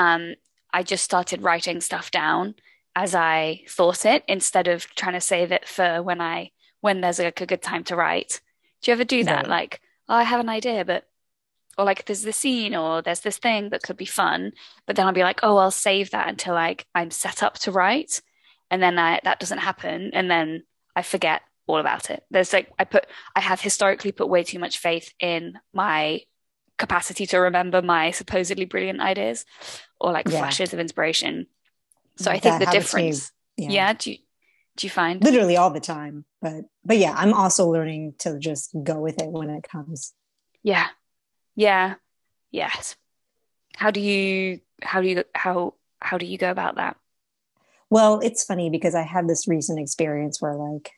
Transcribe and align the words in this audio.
um, 0.00 0.34
I 0.72 0.82
just 0.82 1.04
started 1.04 1.42
writing 1.42 1.80
stuff 1.80 2.10
down 2.10 2.54
as 2.96 3.14
I 3.14 3.62
thought 3.68 4.04
it 4.04 4.24
instead 4.26 4.66
of 4.66 4.86
trying 4.94 5.14
to 5.14 5.20
save 5.20 5.52
it 5.52 5.68
for 5.68 6.02
when 6.02 6.20
I 6.20 6.50
when 6.80 7.00
there's 7.00 7.18
like 7.18 7.40
a 7.40 7.46
good 7.46 7.62
time 7.62 7.84
to 7.84 7.96
write. 7.96 8.40
Do 8.80 8.90
you 8.90 8.94
ever 8.94 9.04
do 9.04 9.22
that? 9.24 9.42
Right. 9.42 9.48
Like, 9.48 9.80
oh, 10.08 10.14
I 10.14 10.22
have 10.22 10.40
an 10.40 10.48
idea, 10.48 10.84
but 10.84 11.04
or 11.76 11.84
like 11.84 12.04
there's 12.06 12.22
this 12.22 12.38
scene 12.38 12.74
or 12.74 13.02
there's 13.02 13.20
this 13.20 13.38
thing 13.38 13.70
that 13.70 13.82
could 13.82 13.96
be 13.96 14.06
fun, 14.06 14.52
but 14.86 14.96
then 14.96 15.06
I'll 15.06 15.12
be 15.12 15.22
like, 15.22 15.40
oh, 15.42 15.58
I'll 15.58 15.70
save 15.70 16.10
that 16.10 16.28
until 16.28 16.54
like 16.54 16.86
I'm 16.94 17.10
set 17.10 17.42
up 17.42 17.58
to 17.60 17.72
write, 17.72 18.22
and 18.70 18.82
then 18.82 18.98
I, 18.98 19.20
that 19.24 19.40
doesn't 19.40 19.58
happen, 19.58 20.10
and 20.14 20.30
then 20.30 20.64
I 20.96 21.02
forget 21.02 21.42
all 21.66 21.78
about 21.78 22.10
it. 22.10 22.24
There's 22.30 22.52
like 22.52 22.72
I 22.78 22.84
put 22.84 23.06
I 23.36 23.40
have 23.40 23.60
historically 23.60 24.12
put 24.12 24.28
way 24.28 24.44
too 24.44 24.58
much 24.58 24.78
faith 24.78 25.12
in 25.20 25.58
my 25.72 26.22
capacity 26.80 27.26
to 27.26 27.38
remember 27.38 27.80
my 27.82 28.10
supposedly 28.10 28.64
brilliant 28.64 29.00
ideas 29.00 29.44
or 30.00 30.10
like 30.12 30.26
Yeah. 30.28 30.40
flashes 30.40 30.72
of 30.72 30.80
inspiration. 30.80 31.46
So 32.16 32.30
I 32.30 32.38
think 32.40 32.54
That 32.54 32.58
the 32.58 32.64
happens 32.66 32.94
me, 32.94 33.02
difference, 33.02 33.32
Yeah. 33.56 33.70
yeah, 33.70 33.92
do 33.92 34.10
you 34.12 34.18
do 34.76 34.86
you 34.86 34.90
find? 34.90 35.22
Literally 35.22 35.56
all 35.56 35.70
the 35.70 35.80
time. 35.80 36.24
But 36.40 36.64
but 36.84 36.96
yeah, 36.96 37.14
I'm 37.16 37.34
also 37.34 37.68
learning 37.70 38.14
to 38.20 38.38
just 38.38 38.70
go 38.82 38.96
with 39.00 39.20
it 39.22 39.30
when 39.30 39.50
it 39.50 39.62
comes. 39.62 40.14
Yeah. 40.62 40.88
Yeah. 41.54 41.94
Yes. 42.50 42.96
How 43.76 43.90
do 43.90 44.00
you 44.00 44.60
how 44.82 45.00
do 45.02 45.08
you 45.08 45.24
how 45.34 45.74
how 46.00 46.16
do 46.18 46.24
you 46.26 46.38
go 46.38 46.50
about 46.50 46.76
that? 46.76 46.96
Well, 47.90 48.20
it's 48.20 48.44
funny 48.44 48.70
because 48.70 48.94
I 48.94 49.02
had 49.02 49.28
this 49.28 49.46
recent 49.48 49.78
experience 49.80 50.40
where 50.40 50.56
like 50.56 50.90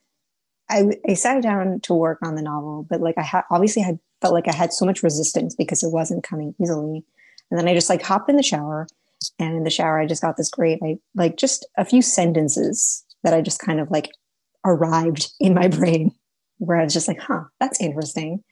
I, 0.71 0.79
I 1.09 1.15
sat 1.15 1.43
down 1.43 1.81
to 1.87 1.95
work 1.95 2.19
on 2.23 2.35
the 2.37 2.43
novel, 2.43 2.87
but 2.89 3.01
like 3.01 3.19
I 3.19 3.23
had 3.23 3.45
obviously 3.51 3.83
had 3.83 3.99
felt 4.23 4.33
like 4.33 4.49
I 4.49 4.55
had 4.55 4.73
so 4.73 4.87
much 4.87 5.03
resistance 5.03 5.55
because 5.55 5.83
it 5.83 5.93
wasn't 5.93 6.25
coming 6.25 6.55
easily. 6.61 7.05
And 7.51 7.59
then 7.59 7.69
I 7.69 7.75
just 7.75 7.91
like 7.91 8.03
hopped 8.03 8.31
in 8.31 8.37
the 8.37 8.43
shower 8.43 8.87
and 9.39 9.57
in 9.57 9.65
the 9.65 9.71
shower 9.71 10.01
I 10.01 10.07
just 10.07 10.23
got 10.23 10.37
this 10.37 10.51
great 10.51 10.79
I 10.83 10.97
like 11.15 11.37
just 11.37 11.67
a 11.77 11.85
few 11.85 12.01
sentences 12.01 13.05
that 13.23 13.35
I 13.35 13.43
just 13.43 13.61
kind 13.61 13.79
of 13.81 13.91
like 13.91 14.11
arrived 14.65 15.31
in 15.39 15.55
my 15.55 15.69
brain 15.69 16.13
where 16.59 16.79
I 16.79 16.85
was 16.85 16.93
just 16.93 17.09
like, 17.09 17.21
huh, 17.21 17.43
that's 17.61 17.81
interesting. 17.81 18.43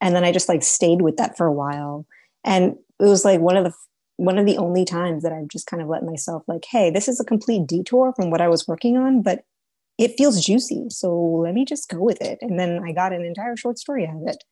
And 0.00 0.16
then 0.16 0.24
I 0.24 0.32
just 0.32 0.48
like 0.48 0.62
stayed 0.62 1.02
with 1.02 1.16
that 1.18 1.36
for 1.36 1.46
a 1.46 1.52
while. 1.52 2.06
And 2.44 2.76
it 2.98 3.04
was 3.04 3.24
like 3.24 3.40
one 3.40 3.56
of 3.56 3.64
the 3.64 3.72
one 4.16 4.38
of 4.38 4.46
the 4.46 4.58
only 4.58 4.84
times 4.84 5.22
that 5.22 5.32
I've 5.32 5.48
just 5.48 5.66
kind 5.66 5.82
of 5.82 5.88
let 5.88 6.04
myself 6.04 6.44
like, 6.46 6.64
hey, 6.70 6.90
this 6.90 7.08
is 7.08 7.18
a 7.18 7.24
complete 7.24 7.66
detour 7.66 8.12
from 8.14 8.30
what 8.30 8.40
I 8.40 8.48
was 8.48 8.68
working 8.68 8.96
on, 8.96 9.22
but 9.22 9.44
it 9.98 10.16
feels 10.16 10.44
juicy. 10.44 10.86
So 10.90 11.14
let 11.14 11.54
me 11.54 11.64
just 11.64 11.88
go 11.88 12.00
with 12.00 12.20
it. 12.20 12.38
And 12.40 12.58
then 12.58 12.82
I 12.84 12.92
got 12.92 13.12
an 13.12 13.24
entire 13.24 13.56
short 13.56 13.78
story 13.78 14.06
out 14.06 14.16
of 14.16 14.28
it. 14.28 14.44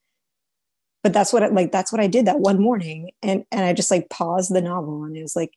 But 1.02 1.12
that's 1.12 1.32
what 1.32 1.42
I, 1.42 1.48
like 1.48 1.72
that's 1.72 1.92
what 1.92 2.00
I 2.00 2.06
did 2.06 2.26
that 2.26 2.40
one 2.40 2.60
morning. 2.60 3.10
And 3.22 3.44
and 3.50 3.64
I 3.64 3.72
just 3.72 3.90
like 3.90 4.10
paused 4.10 4.52
the 4.54 4.60
novel 4.60 5.04
and 5.04 5.16
it 5.16 5.22
was 5.22 5.36
like 5.36 5.52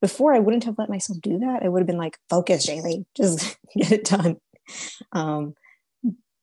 before 0.00 0.34
I 0.34 0.38
wouldn't 0.38 0.64
have 0.64 0.78
let 0.78 0.90
myself 0.90 1.20
do 1.20 1.38
that. 1.38 1.62
I 1.62 1.68
would 1.68 1.80
have 1.80 1.86
been 1.86 1.96
like, 1.96 2.18
focus, 2.28 2.66
Shaili, 2.66 3.06
just 3.16 3.56
get 3.76 3.92
it 3.92 4.04
done. 4.04 4.36
Um, 5.12 5.54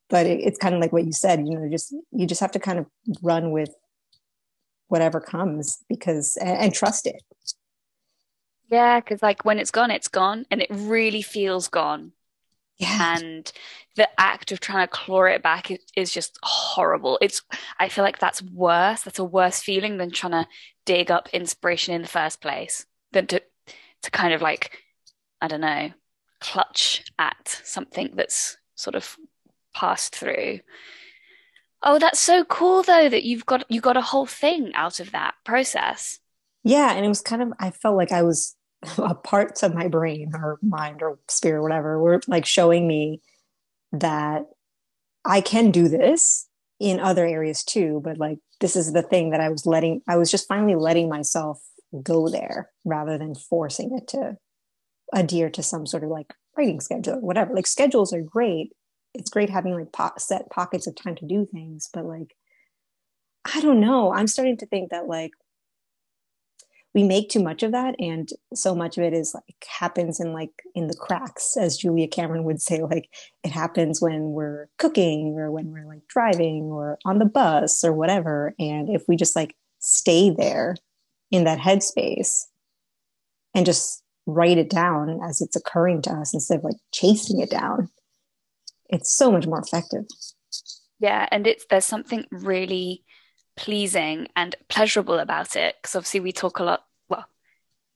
but 0.10 0.26
it, 0.26 0.42
it's 0.42 0.58
kind 0.58 0.74
of 0.76 0.82
like 0.82 0.92
what 0.92 1.06
you 1.06 1.14
said, 1.14 1.48
you 1.48 1.58
know, 1.58 1.70
just 1.70 1.94
you 2.12 2.26
just 2.26 2.42
have 2.42 2.52
to 2.52 2.60
kind 2.60 2.80
of 2.80 2.88
run 3.22 3.52
with 3.52 3.70
whatever 4.88 5.22
comes 5.22 5.84
because 5.88 6.38
and, 6.38 6.58
and 6.58 6.74
trust 6.74 7.08
it. 7.08 7.22
Yeah, 8.70 9.00
because 9.00 9.22
like 9.22 9.46
when 9.46 9.60
it's 9.60 9.72
gone, 9.72 9.92
it's 9.92 10.08
gone, 10.08 10.46
and 10.50 10.62
it 10.62 10.70
really 10.72 11.22
feels 11.22 11.68
gone. 11.68 12.14
Yeah. 12.78 13.18
And 13.18 13.52
the 13.96 14.10
act 14.20 14.52
of 14.52 14.60
trying 14.60 14.88
to 14.88 14.92
claw 14.92 15.24
it 15.26 15.44
back 15.44 15.70
is, 15.70 15.80
is 15.96 16.12
just 16.12 16.40
horrible. 16.42 17.18
It's 17.22 17.42
I 17.80 17.90
feel 17.90 18.04
like 18.04 18.20
that's 18.20 18.42
worse. 18.42 19.02
That's 19.02 19.20
a 19.20 19.24
worse 19.24 19.62
feeling 19.62 19.98
than 19.98 20.12
trying 20.12 20.32
to 20.32 20.48
dig 20.86 21.12
up 21.12 21.30
inspiration 21.34 21.94
in 21.94 22.02
the 22.02 22.08
first 22.08 22.42
place. 22.42 22.86
Than 23.12 23.28
to 23.28 23.42
to 24.04 24.12
kind 24.12 24.34
of 24.34 24.42
like 24.42 24.80
I 25.42 25.48
don't 25.48 25.62
know, 25.62 25.92
clutch 26.40 27.04
at 27.20 27.62
something 27.64 28.12
that's 28.16 28.58
sort 28.76 28.96
of 28.96 29.18
passed 29.74 30.16
through. 30.16 30.60
Oh, 31.84 31.98
that's 31.98 32.20
so 32.20 32.44
cool 32.46 32.84
though 32.84 33.10
that 33.10 33.24
you've 33.24 33.46
got 33.46 33.70
you 33.70 33.82
got 33.82 33.98
a 33.98 34.02
whole 34.02 34.26
thing 34.26 34.72
out 34.76 35.00
of 35.00 35.12
that 35.12 35.36
process. 35.44 36.20
Yeah, 36.64 36.94
and 36.94 37.06
it 37.06 37.10
was 37.10 37.22
kind 37.22 37.42
of 37.42 37.54
I 37.60 37.72
felt 37.72 37.98
like 37.98 38.12
I 38.12 38.22
was 38.24 38.56
parts 39.24 39.64
of 39.64 39.76
my 39.76 39.88
brain 39.88 40.32
or 40.34 40.60
mind 40.62 41.02
or 41.02 41.20
spirit, 41.28 41.62
whatever, 41.62 42.00
were 42.00 42.22
like 42.28 42.46
showing 42.46 42.88
me 42.88 43.22
that 43.92 44.46
I 45.26 45.42
can 45.42 45.72
do 45.72 45.88
this 45.88 46.48
in 46.80 47.00
other 47.00 47.26
areas 47.26 47.64
too. 47.64 48.02
But 48.04 48.18
like 48.18 48.40
this 48.60 48.76
is 48.76 48.94
the 48.94 49.04
thing 49.04 49.32
that 49.32 49.42
I 49.42 49.50
was 49.50 49.66
letting 49.66 50.02
I 50.08 50.18
was 50.18 50.32
just 50.32 50.48
finally 50.48 50.76
letting 50.76 51.10
myself 51.10 51.62
go 52.04 52.30
there 52.30 52.70
rather 52.86 53.18
than 53.18 53.36
forcing 53.36 53.96
it 53.98 54.08
to 54.10 54.38
adhere 55.14 55.50
to 55.50 55.62
some 55.62 55.86
sort 55.86 56.04
of 56.04 56.10
like 56.10 56.34
writing 56.58 56.80
schedule 56.80 57.16
or 57.16 57.20
whatever. 57.20 57.54
Like 57.54 57.68
schedules 57.68 58.14
are 58.14 58.22
great. 58.22 58.72
It's 59.14 59.30
great 59.30 59.50
having 59.50 59.76
like 59.76 59.92
po- 59.92 60.14
set 60.18 60.50
pockets 60.50 60.88
of 60.88 60.96
time 60.96 61.16
to 61.16 61.26
do 61.26 61.46
things, 61.46 61.90
but 61.94 62.06
like 62.06 62.36
I 63.54 63.60
don't 63.60 63.80
know. 63.80 64.14
I'm 64.14 64.28
starting 64.28 64.58
to 64.58 64.66
think 64.66 64.92
that 64.92 65.08
like 65.08 65.32
we 66.94 67.04
make 67.04 67.30
too 67.30 67.42
much 67.42 67.64
of 67.64 67.72
that 67.72 67.96
and 68.00 68.30
so 68.54 68.76
much 68.76 68.98
of 68.98 69.04
it 69.04 69.14
is 69.14 69.34
like 69.34 69.66
happens 69.68 70.20
in 70.20 70.34
like 70.34 70.52
in 70.76 70.88
the 70.88 70.96
cracks 70.96 71.56
as 71.58 71.78
julia 71.78 72.08
cameron 72.08 72.44
would 72.44 72.62
say 72.62 72.82
like 72.82 73.10
it 73.44 73.52
happens 73.52 74.02
when 74.02 74.32
we're 74.32 74.68
cooking 74.78 75.36
or 75.38 75.52
when 75.52 75.72
we're 75.72 75.88
like 75.88 76.06
driving 76.08 76.66
or 76.66 76.98
on 77.06 77.20
the 77.20 77.26
bus 77.26 77.84
or 77.84 77.94
whatever 77.94 78.54
and 78.60 78.90
if 78.90 79.04
we 79.08 79.16
just 79.16 79.36
like 79.36 79.56
stay 79.80 80.30
there 80.30 80.76
in 81.32 81.44
that 81.44 81.60
headspace 81.60 82.44
and 83.56 83.66
just 83.66 84.04
write 84.28 84.58
it 84.58 84.70
down 84.70 85.20
as 85.28 85.42
it's 85.42 85.56
occurring 85.56 86.02
to 86.02 86.12
us 86.12 86.34
instead 86.34 86.60
of 86.60 86.64
like 86.64 86.78
chasing 86.92 87.42
it 87.42 87.50
down 87.50 87.90
it's 88.92 89.12
so 89.12 89.32
much 89.32 89.48
more 89.48 89.60
effective. 89.60 90.06
Yeah, 91.00 91.28
and 91.32 91.48
it's 91.48 91.66
there's 91.70 91.86
something 91.86 92.26
really 92.32 93.04
pleasing 93.56 94.28
and 94.36 94.56
pleasurable 94.70 95.20
about 95.20 95.56
it 95.56 95.76
because 95.82 95.96
obviously 95.96 96.20
we 96.20 96.32
talk 96.32 96.60
a 96.60 96.64
lot. 96.64 96.86
Well, 97.10 97.26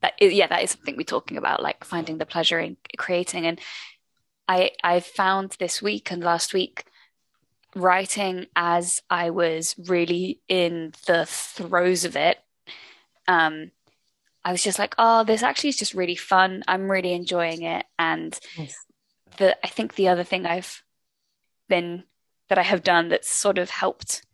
that 0.01 0.13
is, 0.19 0.33
yeah, 0.33 0.47
that 0.47 0.63
is 0.63 0.71
something 0.71 0.95
we're 0.95 1.03
talking 1.03 1.37
about, 1.37 1.63
like 1.63 1.83
finding 1.83 2.17
the 2.17 2.25
pleasure 2.25 2.59
in 2.59 2.77
creating. 2.97 3.45
And 3.45 3.59
I 4.47 4.71
I 4.83 4.99
found 4.99 5.55
this 5.59 5.81
week 5.81 6.11
and 6.11 6.23
last 6.23 6.53
week 6.53 6.85
writing 7.75 8.47
as 8.55 9.01
I 9.09 9.29
was 9.31 9.75
really 9.77 10.39
in 10.47 10.93
the 11.07 11.25
throes 11.27 12.05
of 12.05 12.15
it. 12.15 12.37
Um, 13.27 13.71
I 14.43 14.51
was 14.51 14.63
just 14.63 14.79
like, 14.79 14.95
oh, 14.97 15.23
this 15.23 15.43
actually 15.43 15.69
is 15.69 15.77
just 15.77 15.93
really 15.93 16.15
fun. 16.15 16.63
I'm 16.67 16.89
really 16.89 17.13
enjoying 17.13 17.63
it. 17.63 17.85
And 17.97 18.39
the 19.37 19.57
I 19.65 19.69
think 19.69 19.95
the 19.95 20.07
other 20.09 20.23
thing 20.23 20.45
I've 20.45 20.83
been 21.67 22.03
that 22.49 22.57
I 22.59 22.63
have 22.63 22.83
done 22.83 23.09
that's 23.09 23.29
sort 23.29 23.57
of 23.57 23.69
helped 23.69 24.24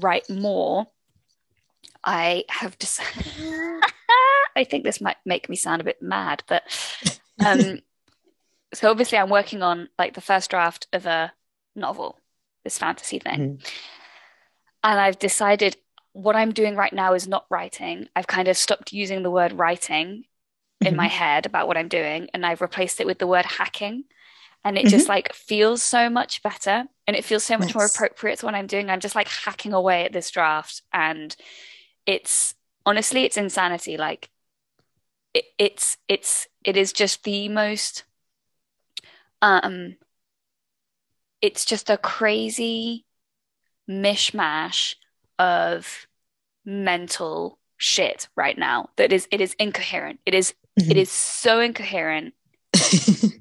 write 0.00 0.28
more, 0.30 0.86
I 2.04 2.44
have 2.48 2.78
just 2.78 3.00
I 4.56 4.64
think 4.64 4.84
this 4.84 5.00
might 5.00 5.16
make 5.24 5.48
me 5.48 5.56
sound 5.56 5.80
a 5.80 5.84
bit 5.84 6.02
mad, 6.02 6.42
but 6.46 6.62
um 7.44 7.80
so 8.74 8.90
obviously 8.90 9.18
I'm 9.18 9.30
working 9.30 9.62
on 9.62 9.88
like 9.98 10.14
the 10.14 10.20
first 10.20 10.50
draft 10.50 10.86
of 10.92 11.06
a 11.06 11.32
novel, 11.74 12.18
this 12.64 12.78
fantasy 12.78 13.18
thing. 13.18 13.58
Mhm. 13.58 13.70
And 14.82 14.98
I've 14.98 15.18
decided 15.18 15.76
what 16.12 16.36
I'm 16.36 16.52
doing 16.52 16.74
right 16.74 16.92
now 16.92 17.14
is 17.14 17.28
not 17.28 17.46
writing. 17.50 18.08
I've 18.16 18.26
kind 18.26 18.48
of 18.48 18.56
stopped 18.56 18.92
using 18.92 19.22
the 19.22 19.30
word 19.30 19.52
writing 19.52 20.24
in 20.80 20.96
my 20.96 21.06
head 21.08 21.44
about 21.44 21.68
what 21.68 21.76
I'm 21.76 21.88
doing 21.88 22.28
and 22.32 22.44
I've 22.44 22.62
replaced 22.62 23.00
it 23.00 23.06
with 23.06 23.18
the 23.18 23.26
word 23.26 23.44
hacking. 23.44 24.04
And 24.64 24.76
it 24.76 24.86
just 24.88 25.08
like 25.08 25.32
feels 25.32 25.82
so 25.82 26.10
much 26.10 26.42
better 26.42 26.84
and 27.06 27.16
it 27.16 27.24
feels 27.24 27.44
so 27.44 27.56
much 27.56 27.74
more 27.74 27.86
appropriate 27.86 28.40
to 28.40 28.46
what 28.46 28.54
I'm 28.54 28.66
doing. 28.66 28.90
I'm 28.90 29.00
just 29.00 29.14
like 29.14 29.28
hacking 29.28 29.72
away 29.72 30.04
at 30.04 30.12
this 30.12 30.30
draft 30.30 30.82
and 30.92 31.34
it's 32.06 32.54
honestly 32.84 33.24
it's 33.24 33.36
insanity. 33.38 33.96
Like 33.96 34.28
it, 35.32 35.44
it's 35.58 35.96
it's 36.08 36.46
it 36.62 36.76
is 36.76 36.92
just 36.92 37.24
the 37.24 37.48
most 37.48 38.04
um 39.40 39.96
it's 41.40 41.64
just 41.64 41.88
a 41.88 41.96
crazy 41.96 43.06
mishmash 43.88 44.96
of 45.38 46.06
mental 46.66 47.58
shit 47.78 48.28
right 48.36 48.58
now 48.58 48.90
that 48.96 49.10
is 49.12 49.26
it 49.30 49.40
is 49.40 49.54
incoherent. 49.58 50.20
It 50.26 50.34
is 50.34 50.54
it 50.76 50.96
Mhm. 50.96 50.96
is 50.96 51.10
so 51.10 51.60
incoherent, 51.60 52.34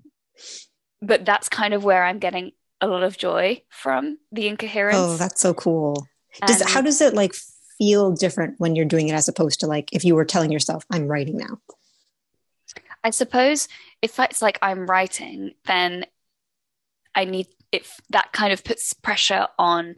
but 1.02 1.26
that's 1.26 1.50
kind 1.50 1.74
of 1.74 1.84
where 1.84 2.04
I'm 2.04 2.20
getting 2.20 2.52
a 2.82 2.88
lot 2.88 3.04
of 3.04 3.18
joy 3.18 3.62
from 3.70 4.18
the 4.32 4.48
incoherence. 4.48 4.98
oh 4.98 5.18
that's 5.18 5.42
so 5.42 5.54
cool 5.54 6.08
does 6.46 6.62
And 6.62 6.70
how 6.70 6.82
does 6.82 7.02
it 7.02 7.14
like 7.14 7.34
feel 7.78 8.12
different 8.12 8.56
when 8.60 8.76
you're 8.76 8.86
doing 8.86 9.08
it 9.10 9.14
as 9.14 9.28
opposed 9.28 9.60
to 9.62 9.68
like 9.68 9.90
if 9.94 10.04
you 10.06 10.16
were 10.16 10.26
telling 10.26 10.52
yourself 10.52 10.86
i'm 10.92 11.08
writing 11.08 11.38
now 11.38 11.60
I 13.02 13.12
suppose 13.12 13.70
if 14.02 14.20
it's 14.20 14.42
like 14.42 14.60
I'm 14.62 14.86
writing, 14.86 15.54
then 15.66 16.06
I 17.16 17.24
need 17.24 17.48
if 17.72 17.98
that 18.10 18.34
kind 18.34 18.52
of 18.52 18.64
puts 18.66 18.92
pressure 18.92 19.48
on 19.58 19.96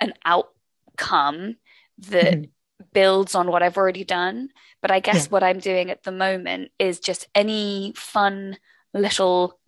an 0.00 0.14
outcome 0.24 1.56
that 1.98 2.34
Mhm. 2.34 2.50
builds 2.92 3.34
on 3.34 3.50
what 3.50 3.64
I've 3.64 3.76
already 3.76 4.04
done. 4.04 4.50
But 4.80 4.92
I 4.92 5.00
guess 5.00 5.24
Yeah. 5.26 5.30
what 5.30 5.42
I'm 5.42 5.58
doing 5.58 5.90
at 5.90 6.04
the 6.04 6.12
moment 6.12 6.70
is 6.78 7.00
just 7.00 7.26
any 7.34 7.92
fun 7.96 8.58
little 8.94 9.58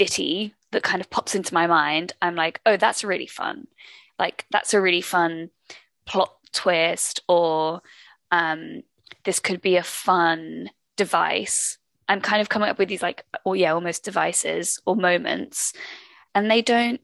ditty 0.00 0.54
that 0.72 0.82
kind 0.82 1.02
of 1.02 1.10
pops 1.10 1.34
into 1.34 1.52
my 1.52 1.66
mind. 1.66 2.14
I'm 2.22 2.34
like, 2.34 2.60
oh, 2.64 2.78
that's 2.78 3.04
really 3.04 3.26
fun. 3.26 3.66
Like, 4.18 4.46
that's 4.50 4.72
a 4.72 4.80
really 4.80 5.02
fun 5.02 5.50
plot 6.06 6.32
twist, 6.52 7.20
or 7.28 7.82
um, 8.30 8.82
this 9.24 9.40
could 9.40 9.60
be 9.60 9.76
a 9.76 9.82
fun 9.82 10.70
device. 10.96 11.76
I'm 12.08 12.22
kind 12.22 12.40
of 12.40 12.48
coming 12.48 12.70
up 12.70 12.78
with 12.78 12.88
these, 12.88 13.02
like, 13.02 13.24
oh, 13.44 13.52
yeah, 13.52 13.74
almost 13.74 14.04
devices 14.04 14.80
or 14.86 14.96
moments. 14.96 15.74
And 16.34 16.50
they 16.50 16.62
don't 16.62 17.00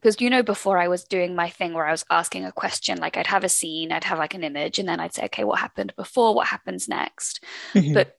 because 0.00 0.20
you 0.20 0.30
know 0.30 0.42
before 0.42 0.78
I 0.78 0.88
was 0.88 1.04
doing 1.04 1.34
my 1.34 1.50
thing 1.50 1.72
where 1.74 1.86
I 1.86 1.90
was 1.90 2.04
asking 2.10 2.44
a 2.44 2.52
question 2.52 2.98
like 2.98 3.16
I'd 3.16 3.26
have 3.26 3.44
a 3.44 3.48
scene 3.48 3.90
I'd 3.90 4.04
have 4.04 4.18
like 4.18 4.34
an 4.34 4.44
image 4.44 4.78
and 4.78 4.88
then 4.88 5.00
I'd 5.00 5.14
say 5.14 5.24
okay 5.24 5.42
what 5.42 5.58
happened 5.58 5.94
before 5.96 6.34
what 6.34 6.46
happens 6.46 6.86
next 6.88 7.42
Mhm. 7.74 7.94
but 7.94 8.16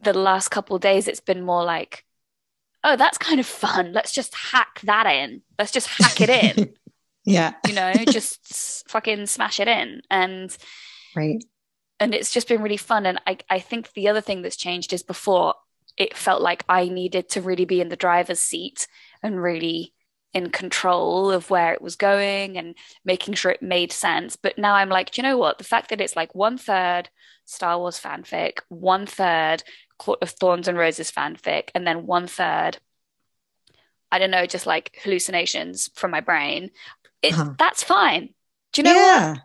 the 0.00 0.14
last 0.14 0.48
couple 0.48 0.76
of 0.76 0.82
days 0.82 1.08
it's 1.08 1.20
been 1.20 1.42
more 1.44 1.64
like 1.64 2.04
oh 2.84 2.96
that's 2.96 3.18
kind 3.18 3.40
of 3.40 3.46
fun 3.46 3.92
let's 3.92 4.12
just 4.12 4.34
hack 4.34 4.80
that 4.84 5.06
in 5.06 5.42
let's 5.58 5.70
just 5.72 5.88
hack 5.88 6.20
it 6.20 6.30
in 6.30 6.72
yeah. 7.24 7.54
you 7.66 7.74
know 7.74 7.92
just 8.08 8.88
fucking 8.88 9.26
smash 9.26 9.60
it 9.60 9.68
in 9.68 10.00
and 10.10 10.56
Right. 11.14 11.42
and 11.98 12.14
it's 12.14 12.32
just 12.32 12.48
been 12.48 12.62
really 12.62 12.76
fun 12.76 13.04
and 13.06 13.20
I, 13.26 13.38
I 13.48 13.58
think 13.58 13.92
the 13.92 14.08
other 14.08 14.20
thing 14.20 14.42
that's 14.42 14.56
changed 14.56 14.92
is 14.92 15.02
before 15.02 15.54
it 15.96 16.16
felt 16.16 16.40
like 16.40 16.64
I 16.68 16.88
needed 16.88 17.28
to 17.30 17.42
really 17.42 17.64
be 17.64 17.80
in 17.80 17.88
the 17.88 17.96
driver's 17.96 18.40
seat 18.40 18.86
and 19.22 19.42
really 19.42 19.92
in 20.32 20.50
control 20.50 21.30
of 21.32 21.50
where 21.50 21.72
it 21.72 21.82
was 21.82 21.96
going 21.96 22.56
and 22.56 22.76
making 23.04 23.34
sure 23.34 23.50
it 23.50 23.60
made 23.62 23.90
sense. 23.90 24.36
But 24.36 24.56
now 24.56 24.74
I'm 24.74 24.88
like, 24.88 25.10
do 25.10 25.20
you 25.20 25.28
know 25.28 25.36
what? 25.36 25.58
The 25.58 25.64
fact 25.64 25.90
that 25.90 26.00
it's 26.00 26.14
like 26.14 26.34
one 26.34 26.56
third 26.56 27.10
Star 27.44 27.76
Wars 27.78 27.98
fanfic, 28.00 28.60
one 28.68 29.06
third 29.06 29.64
Court 30.00 30.18
of 30.22 30.30
Thorns 30.30 30.66
and 30.66 30.78
Roses 30.78 31.10
fanfic, 31.12 31.68
and 31.74 31.86
then 31.86 32.06
one 32.06 32.26
third, 32.26 32.78
I 34.10 34.18
don't 34.18 34.30
know, 34.30 34.46
just 34.46 34.66
like 34.66 34.98
hallucinations 35.04 35.90
from 35.94 36.10
my 36.10 36.20
brain. 36.20 36.70
It, 37.22 37.34
Uh-huh. 37.34 37.52
That's 37.58 37.84
fine. 37.84 38.30
Do 38.72 38.80
you 38.80 38.84
know 38.84 38.94
what? 38.94 39.38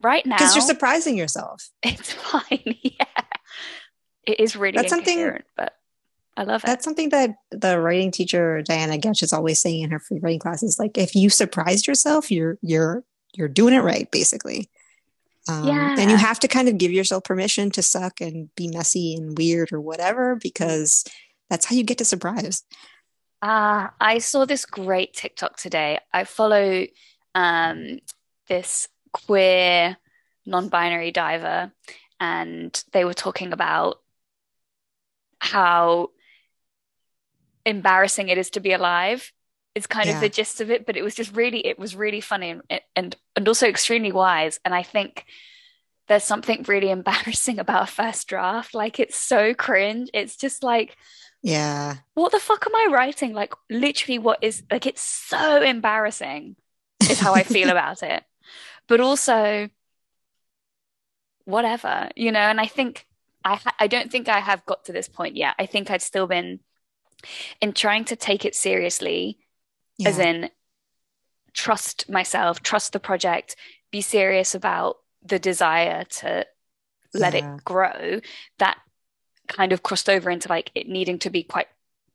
Right 0.00 0.24
now, 0.24 0.36
Because 0.38 0.54
you're 0.56 0.62
surprising 0.64 1.16
yourself. 1.18 1.68
it's 1.82 2.12
fine. 2.12 2.62
yeah. 2.82 3.04
It 4.24 4.40
is 4.40 4.56
really 4.56 4.76
That's 4.78 4.88
something- 4.88 5.42
but 5.56 5.74
I 6.38 6.44
love 6.44 6.62
it. 6.64 6.66
That's 6.68 6.84
something 6.84 7.10
that 7.10 7.34
the 7.50 7.78
writing 7.78 8.10
teacher 8.12 8.62
Diana 8.62 8.96
Getch 8.96 9.22
is 9.22 9.32
always 9.32 9.58
saying 9.58 9.82
in 9.82 9.90
her 9.90 9.98
free 9.98 10.20
writing 10.22 10.38
classes. 10.38 10.78
Like, 10.78 10.96
if 10.96 11.14
you 11.14 11.28
surprised 11.30 11.86
yourself, 11.86 12.30
you're 12.30 12.56
you're 12.62 13.02
you're 13.34 13.48
doing 13.48 13.74
it 13.74 13.80
right, 13.82 14.08
basically. 14.10 14.70
Um, 15.48 15.68
And 15.68 16.10
you 16.10 16.16
have 16.16 16.38
to 16.40 16.48
kind 16.48 16.68
of 16.68 16.76
give 16.76 16.92
yourself 16.92 17.24
permission 17.24 17.70
to 17.70 17.82
suck 17.82 18.20
and 18.20 18.54
be 18.54 18.68
messy 18.68 19.14
and 19.14 19.36
weird 19.36 19.72
or 19.72 19.80
whatever, 19.80 20.36
because 20.36 21.04
that's 21.48 21.64
how 21.64 21.74
you 21.74 21.84
get 21.84 21.98
to 21.98 22.04
surprise. 22.04 22.64
Ah, 23.40 23.94
I 24.00 24.18
saw 24.18 24.44
this 24.44 24.66
great 24.66 25.14
TikTok 25.14 25.56
today. 25.56 26.00
I 26.12 26.24
follow 26.24 26.86
um, 27.34 28.00
this 28.48 28.88
queer 29.12 29.96
non-binary 30.44 31.12
diver, 31.12 31.72
and 32.20 32.84
they 32.92 33.04
were 33.04 33.14
talking 33.14 33.52
about 33.52 34.00
how 35.38 36.10
embarrassing 37.64 38.28
it 38.28 38.38
is 38.38 38.50
to 38.50 38.60
be 38.60 38.72
alive. 38.72 39.32
Is 39.78 39.86
kind 39.86 40.10
of 40.10 40.20
the 40.20 40.28
gist 40.28 40.60
of 40.60 40.70
it, 40.70 40.86
but 40.86 40.96
it 40.96 41.02
was 41.02 41.14
just 41.14 41.34
really, 41.36 41.66
it 41.66 41.78
was 41.78 41.96
really 41.96 42.20
funny 42.20 42.50
and 42.50 42.62
and 42.96 43.16
and 43.36 43.48
also 43.48 43.68
extremely 43.68 44.12
wise. 44.12 44.60
And 44.64 44.74
I 44.74 44.82
think 44.82 45.24
there's 46.08 46.24
something 46.24 46.64
really 46.68 46.90
embarrassing 46.98 47.58
about 47.58 47.84
a 47.88 47.92
first 47.92 48.28
draft. 48.28 48.74
Like 48.74 49.00
it's 49.00 49.16
so 49.16 49.54
cringe. 49.54 50.10
It's 50.14 50.36
just 50.36 50.62
like 50.62 50.96
Yeah. 51.42 51.96
what 52.14 52.32
the 52.32 52.40
fuck 52.40 52.66
am 52.66 52.74
I 52.74 52.88
writing? 52.92 53.32
Like, 53.34 53.54
literally, 53.70 54.18
what 54.18 54.38
is 54.42 54.62
like, 54.70 54.86
it's 54.86 55.02
so 55.02 55.62
embarrassing, 55.62 56.56
is 57.08 57.20
how 57.20 57.34
I 57.34 57.44
feel 57.44 57.70
about 57.76 58.02
it. 58.02 58.24
But 58.88 59.00
also, 59.00 59.70
whatever, 61.44 62.08
you 62.16 62.32
know, 62.32 62.40
and 62.40 62.60
I 62.60 62.66
think 62.66 63.06
I, 63.44 63.56
ha- 63.56 63.74
I 63.78 63.86
don't 63.86 64.10
think 64.10 64.28
I 64.28 64.40
have 64.40 64.64
got 64.66 64.84
to 64.86 64.92
this 64.92 65.08
point 65.08 65.36
yet. 65.36 65.54
I 65.58 65.66
think 65.66 65.90
I've 65.90 66.02
still 66.02 66.26
been 66.26 66.60
in 67.60 67.72
trying 67.72 68.04
to 68.06 68.16
take 68.16 68.44
it 68.44 68.54
seriously, 68.54 69.38
Yeah. 69.98 70.08
as 70.10 70.18
in 70.18 70.50
trust 71.52 72.08
myself, 72.08 72.62
trust 72.62 72.92
the 72.92 73.00
project, 73.00 73.56
be 73.90 74.00
serious 74.00 74.54
about 74.54 74.98
the 75.22 75.38
desire 75.38 76.04
to 76.04 76.46
let 77.14 77.34
Yeah. 77.34 77.56
it 77.56 77.64
grow. 77.64 78.20
That 78.58 78.78
kind 79.48 79.72
of 79.72 79.82
crossed 79.82 80.08
over 80.08 80.30
into 80.30 80.48
like 80.48 80.70
it 80.74 80.88
needing 80.88 81.18
to 81.20 81.30
be 81.30 81.42
quite 81.42 81.68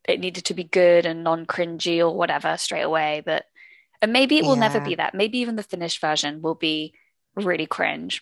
it 0.07 0.19
needed 0.19 0.45
to 0.45 0.53
be 0.53 0.63
good 0.63 1.05
and 1.05 1.23
non-cringy 1.23 1.97
or 1.99 2.15
whatever 2.15 2.57
straight 2.57 2.83
away 2.83 3.23
but 3.25 3.45
and 4.03 4.13
maybe 4.13 4.37
it 4.37 4.43
will 4.43 4.55
never 4.55 4.79
be 4.81 4.95
that 4.95 5.15
maybe 5.15 5.39
even 5.39 5.55
the 5.55 5.63
finished 5.63 5.99
version 5.99 6.41
will 6.41 6.53
be 6.53 6.93
really 7.35 7.65
cringe 7.65 8.21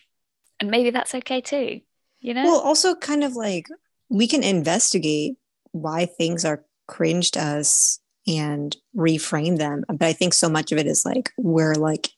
and 0.60 0.70
maybe 0.70 0.88
that's 0.90 1.14
okay 1.14 1.42
too 1.42 1.80
you 2.20 2.32
know 2.32 2.44
Well, 2.44 2.60
also 2.60 2.94
kind 2.94 3.22
of 3.22 3.34
like 3.36 3.66
we 4.08 4.26
can 4.26 4.42
investigate 4.42 5.34
why 5.72 6.06
things 6.06 6.44
are 6.44 6.64
cringed 6.86 7.36
us 7.36 8.00
and 8.26 8.76
reframe 8.96 9.58
them. 9.58 9.84
But 9.88 10.02
I 10.02 10.12
think 10.12 10.34
so 10.34 10.48
much 10.48 10.72
of 10.72 10.78
it 10.78 10.86
is 10.86 11.04
like 11.04 11.30
we're 11.36 11.74
like 11.74 12.10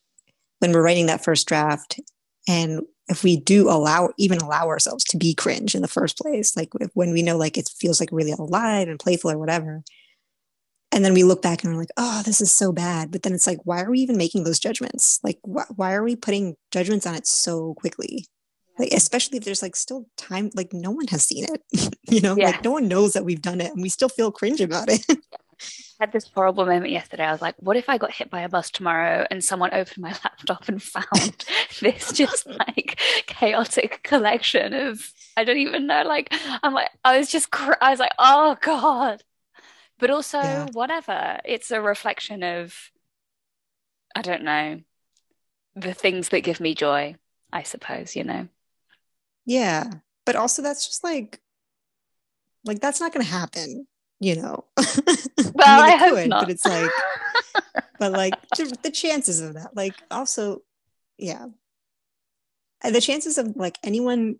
when 0.61 0.73
we're 0.73 0.83
writing 0.83 1.06
that 1.06 1.25
first 1.25 1.47
draft 1.49 1.99
and 2.49 2.83
if 3.09 3.23
we 3.23 3.37
do 3.37 3.69
allow 3.69 4.11
even 4.17 4.39
allow 4.39 4.67
ourselves 4.69 5.05
to 5.05 5.19
be 5.19 5.35
cringe 5.35 5.75
in 5.75 5.83
the 5.83 5.89
first 5.89 6.17
place, 6.19 6.56
like 6.56 6.71
if, 6.81 6.91
when 6.95 7.12
we 7.12 7.23
know 7.23 7.37
like 7.37 7.59
it 7.59 7.69
feels 7.79 8.01
like 8.01 8.09
really 8.12 8.33
alive 8.33 8.89
and 8.89 8.99
playful 8.99 9.31
or 9.31 9.39
whatever. 9.39 9.83
And 10.93 11.05
then 11.05 11.12
we 11.12 11.25
look 11.25 11.43
back 11.43 11.65
and 11.65 11.73
we're 11.73 11.81
like, 11.81 11.91
oh, 11.97 12.23
this 12.25 12.41
is 12.41 12.53
so 12.55 12.71
bad. 12.73 13.11
But 13.11 13.23
then 13.25 13.33
it's 13.33 13.47
like, 13.49 13.59
why 13.65 13.83
are 13.83 13.91
we 13.91 13.99
even 13.99 14.17
making 14.17 14.45
those 14.45 14.61
judgments? 14.61 15.19
Like, 15.25 15.39
wh- 15.43 15.77
why 15.77 15.93
are 15.93 16.05
we 16.05 16.15
putting 16.15 16.55
judgments 16.71 17.05
on 17.07 17.15
it 17.15 17.27
so 17.27 17.75
quickly? 17.75 18.27
like 18.77 18.93
especially 18.93 19.39
if 19.39 19.45
there's 19.45 19.62
like 19.62 19.77
still 19.77 20.05
time 20.17 20.50
like 20.55 20.73
no 20.73 20.91
one 20.91 21.07
has 21.07 21.23
seen 21.23 21.45
it 21.49 21.95
you 22.11 22.21
know 22.21 22.35
Yeah. 22.37 22.47
like 22.47 22.65
no 22.65 22.73
one 22.73 22.89
knows 22.89 23.12
that 23.12 23.25
we've 23.25 23.41
done 23.41 23.61
it 23.61 23.71
and 23.73 23.81
we 23.81 23.89
still 23.89 24.09
feel 24.09 24.33
cringe 24.33 24.61
about 24.61 24.89
it 24.91 25.00
had 26.00 26.12
this 26.12 26.31
horrible 26.34 26.66
moment 26.66 26.90
yesterday. 26.90 27.25
I 27.25 27.32
was 27.32 27.43
like, 27.43 27.55
what 27.58 27.76
if 27.76 27.88
I 27.88 27.99
got 27.99 28.12
hit 28.12 28.31
by 28.31 28.43
a 28.43 28.49
bus 28.49 28.70
tomorrow 28.70 29.26
and 29.31 29.43
someone 29.43 29.70
opened 29.72 29.99
my 29.99 30.11
laptop 30.25 30.69
and 30.69 30.82
found 30.82 31.44
this 31.81 32.12
just 32.12 32.46
like 32.46 33.00
chaotic 33.26 34.02
collection 34.02 34.75
of, 34.75 35.11
I 35.37 35.44
don't 35.44 35.58
even 35.58 35.87
know. 35.87 36.02
Like, 36.02 36.32
I'm 36.62 36.75
like, 36.75 36.90
I 37.05 37.19
was 37.19 37.30
just, 37.30 37.50
cr- 37.50 37.73
I 37.80 37.90
was 37.90 38.00
like, 38.00 38.12
oh 38.18 38.56
God. 38.61 39.23
But 39.99 40.11
also, 40.11 40.38
Yeah. 40.38 40.64
whatever. 40.73 41.38
It's 41.44 41.71
a 41.71 41.80
reflection 41.80 42.42
of, 42.42 42.75
I 44.14 44.23
don't 44.23 44.42
know, 44.42 44.80
the 45.76 45.94
things 45.94 46.28
that 46.30 46.40
give 46.40 46.61
me 46.61 46.75
joy, 46.75 47.16
I 47.52 47.62
suppose, 47.62 48.16
you 48.16 48.25
know? 48.25 48.49
yeah 49.47 49.85
but 50.25 50.37
also 50.37 50.62
that's 50.62 50.87
just 50.87 51.04
like 51.04 51.38
like 52.64 52.80
that's 52.80 52.99
not 53.00 53.12
gonna 53.12 53.25
happen 53.25 53.87
you 54.25 54.37
know 54.37 54.64
Well, 55.54 55.83
mean, 55.83 55.95
I 55.95 55.97
hope 55.97 56.14
could, 56.14 56.31
not. 56.31 56.43
but 56.43 56.50
it's 56.50 56.64
like 56.64 56.90
but 57.99 58.12
like 58.12 58.35
the 58.83 58.90
chances 58.90 59.40
of 59.40 59.54
that 59.54 59.76
like 59.76 59.95
also 60.11 60.62
yeah. 61.19 61.47
Uh, 62.83 62.90
the 62.90 63.00
chances 63.00 63.38
of 63.38 63.57
like 63.57 63.78
anyone 63.83 64.37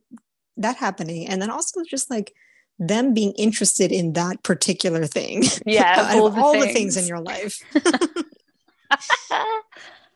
that 0.57 0.77
happening 0.77 1.27
and 1.27 1.41
then 1.41 1.51
also 1.51 1.83
just 1.89 2.11
like 2.11 2.33
them 2.79 3.15
being 3.15 3.33
interested 3.33 3.93
in 3.93 4.15
that 4.15 4.43
particular 4.43 5.07
thing. 5.07 5.45
Yeah, 5.67 6.13
of 6.13 6.21
all 6.21 6.31
the 6.31 6.41
all 6.43 6.61
the 6.61 6.73
things 6.73 6.97
in 6.97 7.07
your 7.07 7.21
life 7.21 7.63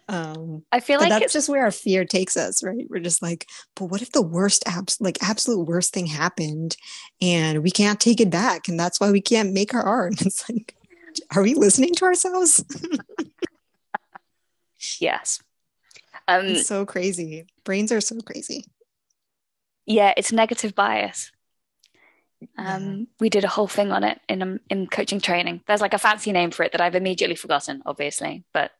um 0.08 0.64
I 0.72 0.80
feel 0.80 1.00
like 1.00 1.10
that's 1.10 1.26
it's 1.26 1.32
just 1.34 1.48
where 1.48 1.62
our 1.62 1.70
fear 1.70 2.04
takes 2.04 2.36
us 2.36 2.62
right 2.62 2.86
we're 2.88 3.00
just 3.00 3.22
like 3.22 3.46
but 3.76 3.86
what 3.86 4.02
if 4.02 4.12
the 4.12 4.22
worst 4.22 4.64
abs 4.66 5.00
like 5.00 5.18
absolute 5.22 5.66
worst 5.66 5.92
thing 5.92 6.06
happened 6.06 6.76
and 7.20 7.62
we 7.62 7.70
can't 7.70 8.00
take 8.00 8.20
it 8.20 8.30
back 8.30 8.68
and 8.68 8.80
that's 8.80 9.00
why 9.00 9.10
we 9.10 9.20
can't 9.20 9.52
make 9.52 9.74
our 9.74 9.82
art 9.82 10.14
it's 10.20 10.48
like 10.48 10.74
are 11.34 11.42
we 11.42 11.54
listening 11.54 11.94
to 11.94 12.04
ourselves 12.04 12.64
yes. 15.00 15.42
Um, 16.26 16.46
it's 16.46 16.66
so 16.66 16.84
crazy 16.84 17.46
brains 17.64 17.90
are 17.90 18.00
so 18.00 18.20
crazy 18.20 18.64
yeah, 19.88 20.12
it's 20.18 20.32
negative 20.32 20.74
bias. 20.74 21.32
Yeah. 22.40 22.76
Um, 22.76 23.08
we 23.18 23.30
did 23.30 23.44
a 23.44 23.48
whole 23.48 23.66
thing 23.66 23.90
on 23.90 24.04
it 24.04 24.20
in 24.28 24.42
um, 24.42 24.60
in 24.68 24.86
coaching 24.86 25.18
training. 25.18 25.62
There's 25.66 25.80
like 25.80 25.94
a 25.94 25.98
fancy 25.98 26.30
name 26.30 26.50
for 26.50 26.62
it 26.62 26.72
that 26.72 26.82
I've 26.82 26.94
immediately 26.94 27.34
forgotten, 27.34 27.82
obviously, 27.86 28.44
but 28.52 28.70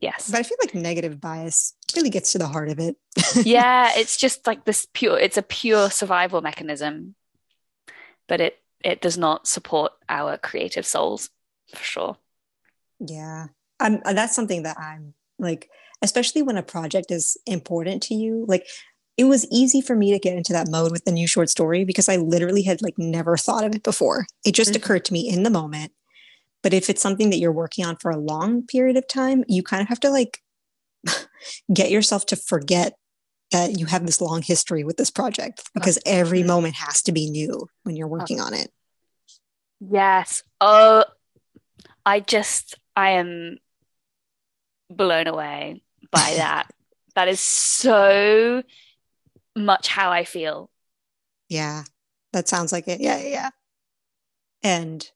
yes, 0.00 0.30
but 0.30 0.38
i 0.38 0.42
feel 0.42 0.56
like 0.62 0.74
negative 0.74 1.20
bias 1.20 1.74
really 1.96 2.10
gets 2.10 2.32
to 2.32 2.38
the 2.38 2.46
heart 2.46 2.68
of 2.68 2.78
it 2.78 2.96
yeah, 3.44 3.90
it's 3.94 4.16
just 4.16 4.46
like 4.46 4.64
this 4.64 4.86
pure. 4.92 5.18
It's 5.18 5.36
a 5.36 5.42
pure 5.42 5.90
survival 5.90 6.40
mechanism, 6.40 7.14
but 8.26 8.40
it 8.40 8.58
it 8.84 9.00
does 9.00 9.18
not 9.18 9.46
support 9.48 9.92
our 10.08 10.38
creative 10.38 10.86
souls 10.86 11.30
for 11.74 11.82
sure. 11.82 12.16
Yeah. 13.00 13.46
I'm, 13.80 14.00
uh, 14.04 14.12
that's 14.12 14.36
something 14.36 14.62
that 14.62 14.78
I'm 14.78 15.14
like, 15.38 15.68
especially 16.00 16.42
when 16.42 16.56
a 16.56 16.62
project 16.62 17.10
is 17.10 17.36
important 17.46 18.04
to 18.04 18.14
you. 18.14 18.44
Like 18.46 18.66
it 19.16 19.24
was 19.24 19.48
easy 19.50 19.80
for 19.80 19.96
me 19.96 20.12
to 20.12 20.18
get 20.18 20.36
into 20.36 20.52
that 20.52 20.68
mode 20.68 20.92
with 20.92 21.04
the 21.04 21.12
new 21.12 21.26
short 21.26 21.50
story 21.50 21.84
because 21.84 22.08
I 22.08 22.16
literally 22.16 22.62
had 22.62 22.82
like 22.82 22.94
never 22.98 23.36
thought 23.36 23.64
of 23.64 23.74
it 23.74 23.82
before. 23.82 24.26
It 24.44 24.52
just 24.52 24.70
mm-hmm. 24.70 24.82
occurred 24.82 25.04
to 25.06 25.12
me 25.12 25.28
in 25.28 25.42
the 25.42 25.50
moment. 25.50 25.92
But 26.62 26.74
if 26.74 26.90
it's 26.90 27.02
something 27.02 27.30
that 27.30 27.38
you're 27.38 27.52
working 27.52 27.84
on 27.84 27.96
for 27.96 28.10
a 28.10 28.18
long 28.18 28.66
period 28.66 28.96
of 28.96 29.06
time, 29.06 29.44
you 29.48 29.62
kind 29.62 29.82
of 29.82 29.88
have 29.88 30.00
to 30.00 30.10
like 30.10 30.38
get 31.72 31.90
yourself 31.90 32.26
to 32.26 32.36
forget 32.36 32.94
that 33.50 33.78
you 33.78 33.86
have 33.86 34.04
this 34.04 34.20
long 34.20 34.42
history 34.42 34.84
with 34.84 34.96
this 34.96 35.10
project 35.10 35.62
because 35.72 35.98
every 36.04 36.42
moment 36.42 36.74
has 36.74 37.02
to 37.02 37.12
be 37.12 37.30
new 37.30 37.66
when 37.84 37.96
you're 37.96 38.08
working 38.08 38.40
on 38.40 38.52
it. 38.52 38.70
Yes. 39.80 40.42
Oh, 40.60 41.04
I 42.04 42.20
just, 42.20 42.74
I 42.96 43.10
am 43.10 43.58
blown 44.90 45.26
away 45.26 45.82
by 46.10 46.18
that. 46.36 46.70
that 47.14 47.28
is 47.28 47.40
so 47.40 48.62
much 49.56 49.88
how 49.88 50.10
I 50.10 50.24
feel. 50.24 50.70
Yeah, 51.48 51.84
that 52.32 52.48
sounds 52.48 52.72
like 52.72 52.88
it. 52.88 53.00
Yeah, 53.00 53.18
yeah. 53.22 53.50
And 54.62 55.08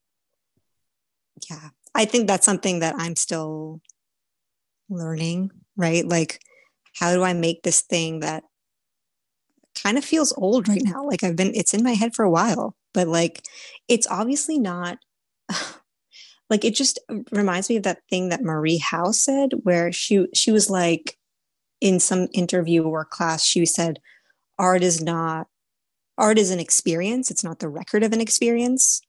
yeah, 1.50 1.70
I 1.94 2.04
think 2.04 2.26
that's 2.26 2.46
something 2.46 2.80
that 2.80 2.94
I'm 2.98 3.16
still 3.16 3.80
learning, 4.88 5.50
right? 5.76 6.06
Like, 6.06 6.40
how 6.98 7.12
do 7.12 7.22
I 7.22 7.32
make 7.32 7.62
this 7.62 7.82
thing 7.82 8.20
that 8.20 8.44
kind 9.82 9.98
of 9.98 10.04
feels 10.04 10.32
old 10.36 10.68
right 10.68 10.82
now? 10.82 11.04
Like, 11.04 11.22
I've 11.22 11.36
been, 11.36 11.52
it's 11.54 11.74
in 11.74 11.82
my 11.82 11.92
head 11.92 12.14
for 12.14 12.24
a 12.24 12.30
while, 12.30 12.76
but 12.94 13.08
like, 13.08 13.42
it's 13.88 14.06
obviously 14.06 14.58
not. 14.58 14.98
like 16.52 16.66
it 16.66 16.74
just 16.74 16.98
reminds 17.30 17.70
me 17.70 17.76
of 17.76 17.82
that 17.84 18.02
thing 18.10 18.28
that 18.28 18.42
Marie 18.42 18.76
Howe 18.76 19.10
said 19.10 19.52
where 19.62 19.90
she 19.90 20.26
she 20.34 20.52
was 20.52 20.68
like 20.68 21.16
in 21.80 21.98
some 21.98 22.28
interview 22.34 22.82
or 22.82 23.06
class 23.06 23.42
she 23.42 23.64
said 23.64 23.98
art 24.58 24.82
is 24.82 25.02
not 25.02 25.46
art 26.18 26.38
is 26.38 26.50
an 26.50 26.60
experience 26.60 27.30
it's 27.30 27.42
not 27.42 27.58
the 27.58 27.70
record 27.70 28.02
of 28.02 28.12
an 28.12 28.20
experience 28.20 29.00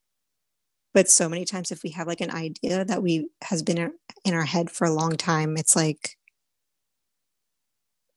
but 0.93 1.09
so 1.09 1.27
many 1.27 1.45
times 1.45 1.71
if 1.71 1.83
we 1.83 1.89
have 1.91 2.07
like 2.07 2.21
an 2.21 2.31
idea 2.31 2.85
that 2.85 3.01
we 3.03 3.29
has 3.43 3.63
been 3.63 3.91
in 4.23 4.33
our 4.33 4.45
head 4.45 4.69
for 4.69 4.85
a 4.85 4.93
long 4.93 5.17
time 5.17 5.57
it's 5.57 5.75
like 5.75 6.11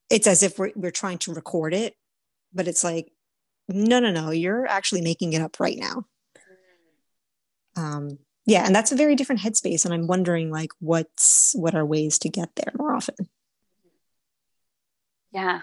it's 0.09 0.27
as 0.27 0.43
if 0.43 0.59
we're, 0.59 0.73
we're 0.77 0.91
trying 0.91 1.19
to 1.19 1.33
record 1.33 1.75
it 1.75 1.95
but 2.53 2.69
it's 2.69 2.85
like 2.85 3.11
no 3.69 3.99
no 3.99 4.11
no 4.11 4.31
you're 4.31 4.67
actually 4.67 5.03
making 5.03 5.33
it 5.33 5.43
up 5.43 5.59
right 5.59 5.79
now. 5.79 6.05
Um 7.77 8.19
yeah 8.47 8.65
and 8.65 8.75
that's 8.75 8.93
a 8.93 8.97
very 8.97 9.17
different 9.17 9.41
headspace 9.41 9.85
and 9.85 9.93
i'm 9.93 10.07
wondering 10.07 10.51
like 10.51 10.71
what's 10.79 11.53
what 11.57 11.75
are 11.75 11.85
ways 11.85 12.19
to 12.21 12.29
get 12.29 12.55
there 12.57 12.73
more 12.79 12.95
often? 12.95 13.17
Yeah 15.33 15.63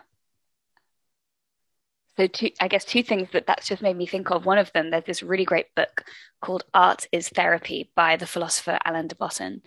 so 2.17 2.27
two 2.27 2.51
i 2.59 2.67
guess 2.67 2.85
two 2.85 3.03
things 3.03 3.29
that 3.33 3.47
that's 3.47 3.67
just 3.67 3.81
made 3.81 3.97
me 3.97 4.05
think 4.05 4.31
of 4.31 4.45
one 4.45 4.57
of 4.57 4.71
them 4.73 4.89
there's 4.89 5.05
this 5.05 5.23
really 5.23 5.45
great 5.45 5.67
book 5.75 6.03
called 6.41 6.63
Art 6.73 7.07
as 7.13 7.29
Therapy 7.29 7.91
by 7.95 8.17
the 8.17 8.27
philosopher 8.27 8.77
Alain 8.85 9.07
de 9.07 9.15
Botton 9.15 9.61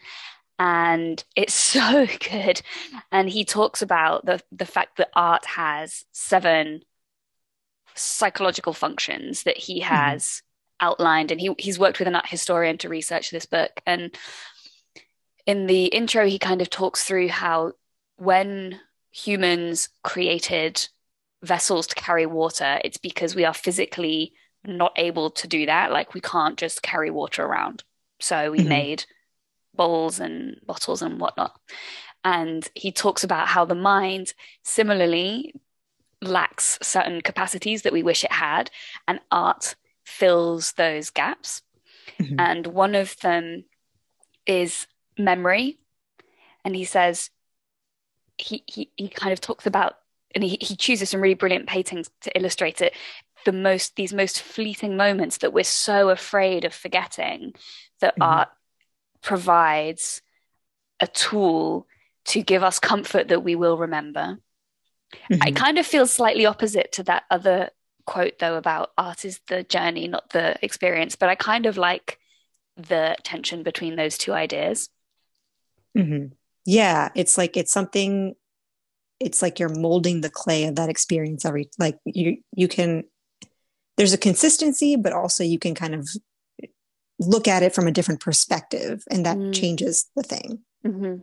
and 0.58 1.22
it's 1.34 1.54
so 1.74 2.06
good 2.28 2.62
and 3.12 3.28
he 3.28 3.44
talks 3.44 3.82
about 3.82 4.24
the 4.24 4.40
the 4.52 4.66
fact 4.66 4.96
that 4.98 5.10
art 5.14 5.44
has 5.46 6.04
seven 6.12 6.82
psychological 7.94 8.72
functions 8.72 9.44
that 9.44 9.56
he 9.56 9.80
mm-hmm. 9.80 9.94
has 9.94 10.24
mm-hmm. 10.24 10.86
outlined 10.88 11.30
and 11.30 11.40
he 11.40 11.54
he's 11.58 11.78
worked 11.78 11.98
with 11.98 12.08
an 12.08 12.14
art 12.14 12.28
historian 12.28 12.78
to 12.78 12.88
research 12.88 13.30
this 13.30 13.46
book 13.46 13.80
and 13.86 14.16
in 15.46 15.66
the 15.66 15.86
intro 15.86 16.26
he 16.26 16.38
kind 16.38 16.60
of 16.60 16.68
talks 16.68 17.04
through 17.04 17.28
how 17.28 17.72
when 18.16 18.78
humans 19.10 19.88
created 20.02 20.88
vessels 21.42 21.86
to 21.88 21.94
carry 21.94 22.26
water, 22.26 22.80
it's 22.84 22.98
because 22.98 23.34
we 23.34 23.44
are 23.44 23.54
physically 23.54 24.32
not 24.64 24.92
able 24.96 25.30
to 25.30 25.46
do 25.46 25.66
that. 25.66 25.92
Like 25.92 26.14
we 26.14 26.20
can't 26.20 26.56
just 26.56 26.82
carry 26.82 27.10
water 27.10 27.44
around. 27.44 27.84
So 28.20 28.50
we 28.50 28.60
mm-hmm. 28.60 28.68
made 28.68 29.04
bowls 29.74 30.20
and 30.20 30.58
bottles 30.66 31.02
and 31.02 31.20
whatnot. 31.20 31.58
And 32.24 32.68
he 32.74 32.90
talks 32.90 33.22
about 33.22 33.48
how 33.48 33.64
the 33.64 33.74
mind 33.74 34.34
similarly 34.64 35.54
lacks 36.22 36.78
certain 36.82 37.20
capacities 37.20 37.82
that 37.82 37.92
we 37.92 38.02
wish 38.02 38.24
it 38.24 38.32
had, 38.32 38.70
and 39.06 39.20
art 39.30 39.76
fills 40.04 40.72
those 40.72 41.10
gaps. 41.10 41.62
Mm-hmm. 42.18 42.40
And 42.40 42.66
one 42.66 42.94
of 42.94 43.16
them 43.20 43.64
is 44.46 44.86
memory. 45.18 45.78
And 46.64 46.74
he 46.74 46.84
says, 46.84 47.30
he, 48.38 48.64
he, 48.66 48.90
he 48.96 49.08
kind 49.08 49.32
of 49.32 49.40
talks 49.40 49.66
about 49.66 49.94
and 50.36 50.44
he, 50.44 50.58
he 50.60 50.76
chooses 50.76 51.08
some 51.08 51.20
really 51.20 51.34
brilliant 51.34 51.66
paintings 51.66 52.10
to 52.20 52.36
illustrate 52.38 52.80
it 52.80 52.94
the 53.46 53.52
most 53.52 53.96
these 53.96 54.12
most 54.12 54.42
fleeting 54.42 54.96
moments 54.96 55.38
that 55.38 55.52
we're 55.52 55.64
so 55.64 56.10
afraid 56.10 56.64
of 56.64 56.74
forgetting 56.74 57.54
that 58.00 58.14
mm-hmm. 58.14 58.22
art 58.22 58.48
provides 59.22 60.20
a 61.00 61.06
tool 61.06 61.86
to 62.26 62.42
give 62.42 62.62
us 62.62 62.78
comfort 62.78 63.28
that 63.28 63.42
we 63.42 63.54
will 63.56 63.78
remember 63.78 64.38
mm-hmm. 65.30 65.42
i 65.42 65.50
kind 65.50 65.78
of 65.78 65.86
feel 65.86 66.06
slightly 66.06 66.44
opposite 66.44 66.92
to 66.92 67.02
that 67.02 67.24
other 67.30 67.70
quote 68.04 68.38
though 68.38 68.56
about 68.56 68.90
art 68.98 69.24
is 69.24 69.40
the 69.48 69.62
journey 69.62 70.06
not 70.06 70.28
the 70.30 70.56
experience 70.62 71.16
but 71.16 71.28
i 71.28 71.34
kind 71.34 71.66
of 71.66 71.76
like 71.76 72.18
the 72.76 73.16
tension 73.22 73.62
between 73.62 73.96
those 73.96 74.18
two 74.18 74.34
ideas 74.34 74.90
mm-hmm. 75.96 76.26
yeah 76.66 77.08
it's 77.14 77.38
like 77.38 77.56
it's 77.56 77.72
something 77.72 78.34
it's 79.20 79.42
like 79.42 79.58
you're 79.58 79.68
molding 79.68 80.20
the 80.20 80.30
clay 80.30 80.64
of 80.64 80.76
that 80.76 80.88
experience 80.88 81.44
every 81.44 81.68
like 81.78 81.98
you 82.04 82.38
you 82.54 82.68
can 82.68 83.04
there's 83.96 84.12
a 84.12 84.18
consistency 84.18 84.96
but 84.96 85.12
also 85.12 85.42
you 85.42 85.58
can 85.58 85.74
kind 85.74 85.94
of 85.94 86.08
look 87.18 87.48
at 87.48 87.62
it 87.62 87.74
from 87.74 87.86
a 87.86 87.92
different 87.92 88.20
perspective 88.20 89.02
and 89.10 89.24
that 89.24 89.38
mm. 89.38 89.54
changes 89.54 90.10
the 90.16 90.22
thing 90.22 90.58
mm-hmm. 90.86 91.16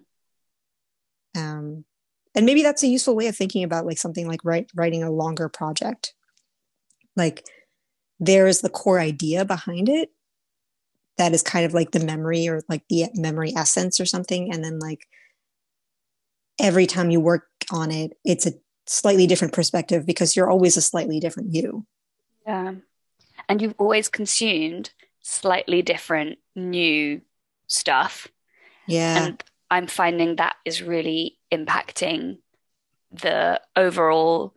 um 1.40 1.86
and 2.36 2.46
maybe 2.46 2.64
that's 2.64 2.82
a 2.82 2.88
useful 2.88 3.16
way 3.16 3.28
of 3.28 3.36
thinking 3.36 3.64
about 3.64 3.86
like 3.86 4.00
something 4.00 4.28
like 4.28 4.40
write, 4.44 4.72
writing 4.74 5.04
a 5.04 5.12
longer 5.12 5.50
project 5.50 6.14
like 7.16 7.46
there 8.20 8.48
is 8.48 8.62
the 8.62 8.70
core 8.70 9.00
idea 9.00 9.46
behind 9.46 9.88
it 9.88 10.10
that 11.20 11.34
is 11.34 11.44
kind 11.44 11.64
of 11.64 11.76
like 11.76 11.92
the 11.92 12.04
memory 12.04 12.48
or 12.48 12.62
like 12.68 12.84
the 12.90 13.06
memory 13.14 13.54
essence 13.56 14.00
or 14.00 14.06
something 14.06 14.52
and 14.52 14.64
then 14.64 14.80
like 14.80 15.06
every 16.60 16.86
time 16.86 17.10
you 17.10 17.20
work 17.20 17.48
on 17.72 17.92
it, 17.92 18.18
it's 18.24 18.46
a 18.46 18.54
slightly 18.86 19.28
different 19.28 19.54
perspective 19.54 20.06
because 20.06 20.36
you're 20.36 20.50
always 20.50 20.78
a 20.78 20.82
slightly 20.82 21.20
different 21.20 21.54
you. 21.54 21.86
Yeah. 22.46 22.76
And 23.50 23.62
you've 23.62 23.76
always 23.78 24.10
consumed 24.10 24.92
slightly 25.22 25.82
different 25.82 26.40
new 26.56 27.22
stuff. 27.68 28.28
Yeah. 28.88 29.26
And 29.26 29.44
I'm 29.72 29.88
finding 29.88 30.36
that 30.36 30.56
is 30.66 30.82
really 30.82 31.38
impacting 31.52 32.40
the 33.12 33.62
overall 33.76 34.54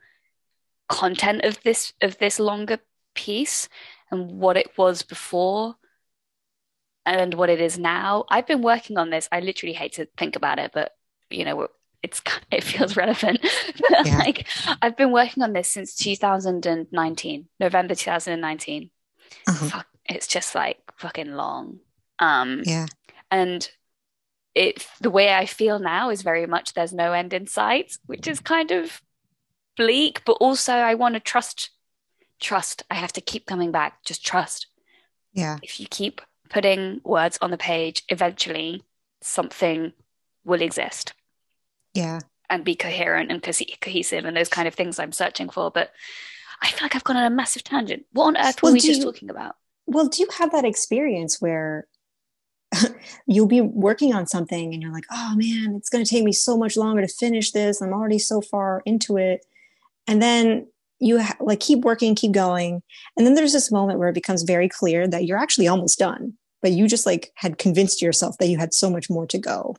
content 0.88 1.44
of 1.44 1.60
this 1.62 1.92
of 2.00 2.16
this 2.18 2.38
longer 2.38 2.78
piece 3.14 3.68
and 4.10 4.30
what 4.30 4.56
it 4.56 4.76
was 4.78 5.02
before 5.02 5.74
and 7.04 7.34
what 7.34 7.50
it 7.50 7.60
is 7.60 7.78
now. 7.78 8.24
I've 8.28 8.46
been 8.46 8.62
working 8.62 8.98
on 8.98 9.10
this. 9.10 9.28
I 9.30 9.40
literally 9.40 9.74
hate 9.74 9.94
to 9.94 10.08
think 10.16 10.36
about 10.36 10.58
it, 10.58 10.72
but 10.74 10.92
you 11.30 11.44
know, 11.44 11.68
it's 12.02 12.22
it 12.50 12.64
feels 12.64 12.96
relevant. 12.96 13.40
Yeah. 14.04 14.18
like 14.18 14.46
I've 14.82 14.96
been 14.96 15.12
working 15.12 15.42
on 15.42 15.52
this 15.52 15.68
since 15.68 15.94
2019, 15.96 17.46
November 17.58 17.94
2019. 17.94 18.90
Uh-huh. 19.48 19.66
Fuck, 19.66 19.86
it's 20.06 20.26
just 20.26 20.54
like 20.54 20.78
fucking 20.98 21.32
long. 21.32 21.80
Um, 22.18 22.62
yeah, 22.64 22.86
and 23.30 23.68
it 24.54 24.86
the 25.00 25.10
way 25.10 25.32
I 25.34 25.46
feel 25.46 25.78
now 25.78 26.10
is 26.10 26.22
very 26.22 26.46
much 26.46 26.74
there's 26.74 26.92
no 26.92 27.12
end 27.12 27.32
in 27.32 27.46
sight, 27.46 27.96
which 28.06 28.26
is 28.28 28.40
kind 28.40 28.70
of 28.70 29.00
bleak, 29.76 30.22
but 30.24 30.32
also 30.40 30.72
I 30.74 30.94
want 30.94 31.14
to 31.14 31.20
trust. 31.20 31.70
Trust. 32.38 32.82
I 32.90 32.94
have 32.94 33.14
to 33.14 33.20
keep 33.20 33.46
coming 33.46 33.72
back. 33.72 34.04
Just 34.04 34.24
trust. 34.24 34.66
Yeah. 35.32 35.58
If 35.62 35.80
you 35.80 35.86
keep 35.88 36.20
putting 36.50 37.00
words 37.02 37.38
on 37.40 37.50
the 37.50 37.56
page, 37.56 38.02
eventually 38.08 38.82
something 39.22 39.92
will 40.44 40.60
exist 40.60 41.14
yeah. 41.96 42.20
and 42.50 42.64
be 42.64 42.74
coherent 42.74 43.30
and 43.30 43.42
co- 43.42 43.52
cohesive 43.80 44.24
and 44.24 44.36
those 44.36 44.48
kind 44.48 44.68
of 44.68 44.74
things 44.74 44.98
i'm 44.98 45.12
searching 45.12 45.48
for 45.48 45.70
but 45.70 45.90
i 46.62 46.68
feel 46.68 46.84
like 46.84 46.94
i've 46.94 47.04
gone 47.04 47.16
on 47.16 47.24
a 47.24 47.30
massive 47.34 47.64
tangent. 47.64 48.04
What 48.12 48.26
on 48.26 48.36
earth 48.36 48.62
were 48.62 48.68
well, 48.68 48.72
we 48.74 48.80
just 48.80 49.00
you, 49.00 49.04
talking 49.04 49.30
about? 49.30 49.56
Well 49.86 50.08
do 50.08 50.22
you 50.22 50.28
have 50.38 50.52
that 50.52 50.64
experience 50.64 51.40
where 51.40 51.86
you'll 53.26 53.46
be 53.46 53.60
working 53.60 54.14
on 54.14 54.26
something 54.26 54.72
and 54.72 54.82
you're 54.82 54.92
like 54.92 55.06
oh 55.10 55.34
man 55.36 55.74
it's 55.76 55.88
going 55.88 56.04
to 56.04 56.10
take 56.10 56.24
me 56.24 56.32
so 56.32 56.56
much 56.56 56.76
longer 56.76 57.02
to 57.02 57.08
finish 57.08 57.52
this. 57.52 57.80
I'm 57.80 57.92
already 57.92 58.18
so 58.18 58.40
far 58.40 58.82
into 58.84 59.16
it. 59.16 59.46
And 60.08 60.20
then 60.20 60.66
you 60.98 61.20
ha- 61.20 61.36
like 61.40 61.60
keep 61.60 61.80
working 61.80 62.14
keep 62.14 62.32
going. 62.32 62.82
And 63.16 63.26
then 63.26 63.34
there's 63.34 63.52
this 63.52 63.70
moment 63.70 63.98
where 63.98 64.08
it 64.08 64.14
becomes 64.14 64.42
very 64.42 64.68
clear 64.68 65.06
that 65.06 65.24
you're 65.24 65.38
actually 65.38 65.68
almost 65.68 65.98
done 65.98 66.36
but 66.62 66.72
you 66.72 66.88
just 66.88 67.06
like 67.06 67.30
had 67.36 67.58
convinced 67.58 68.02
yourself 68.02 68.38
that 68.38 68.48
you 68.48 68.58
had 68.58 68.74
so 68.74 68.90
much 68.90 69.08
more 69.08 69.26
to 69.26 69.38
go 69.38 69.76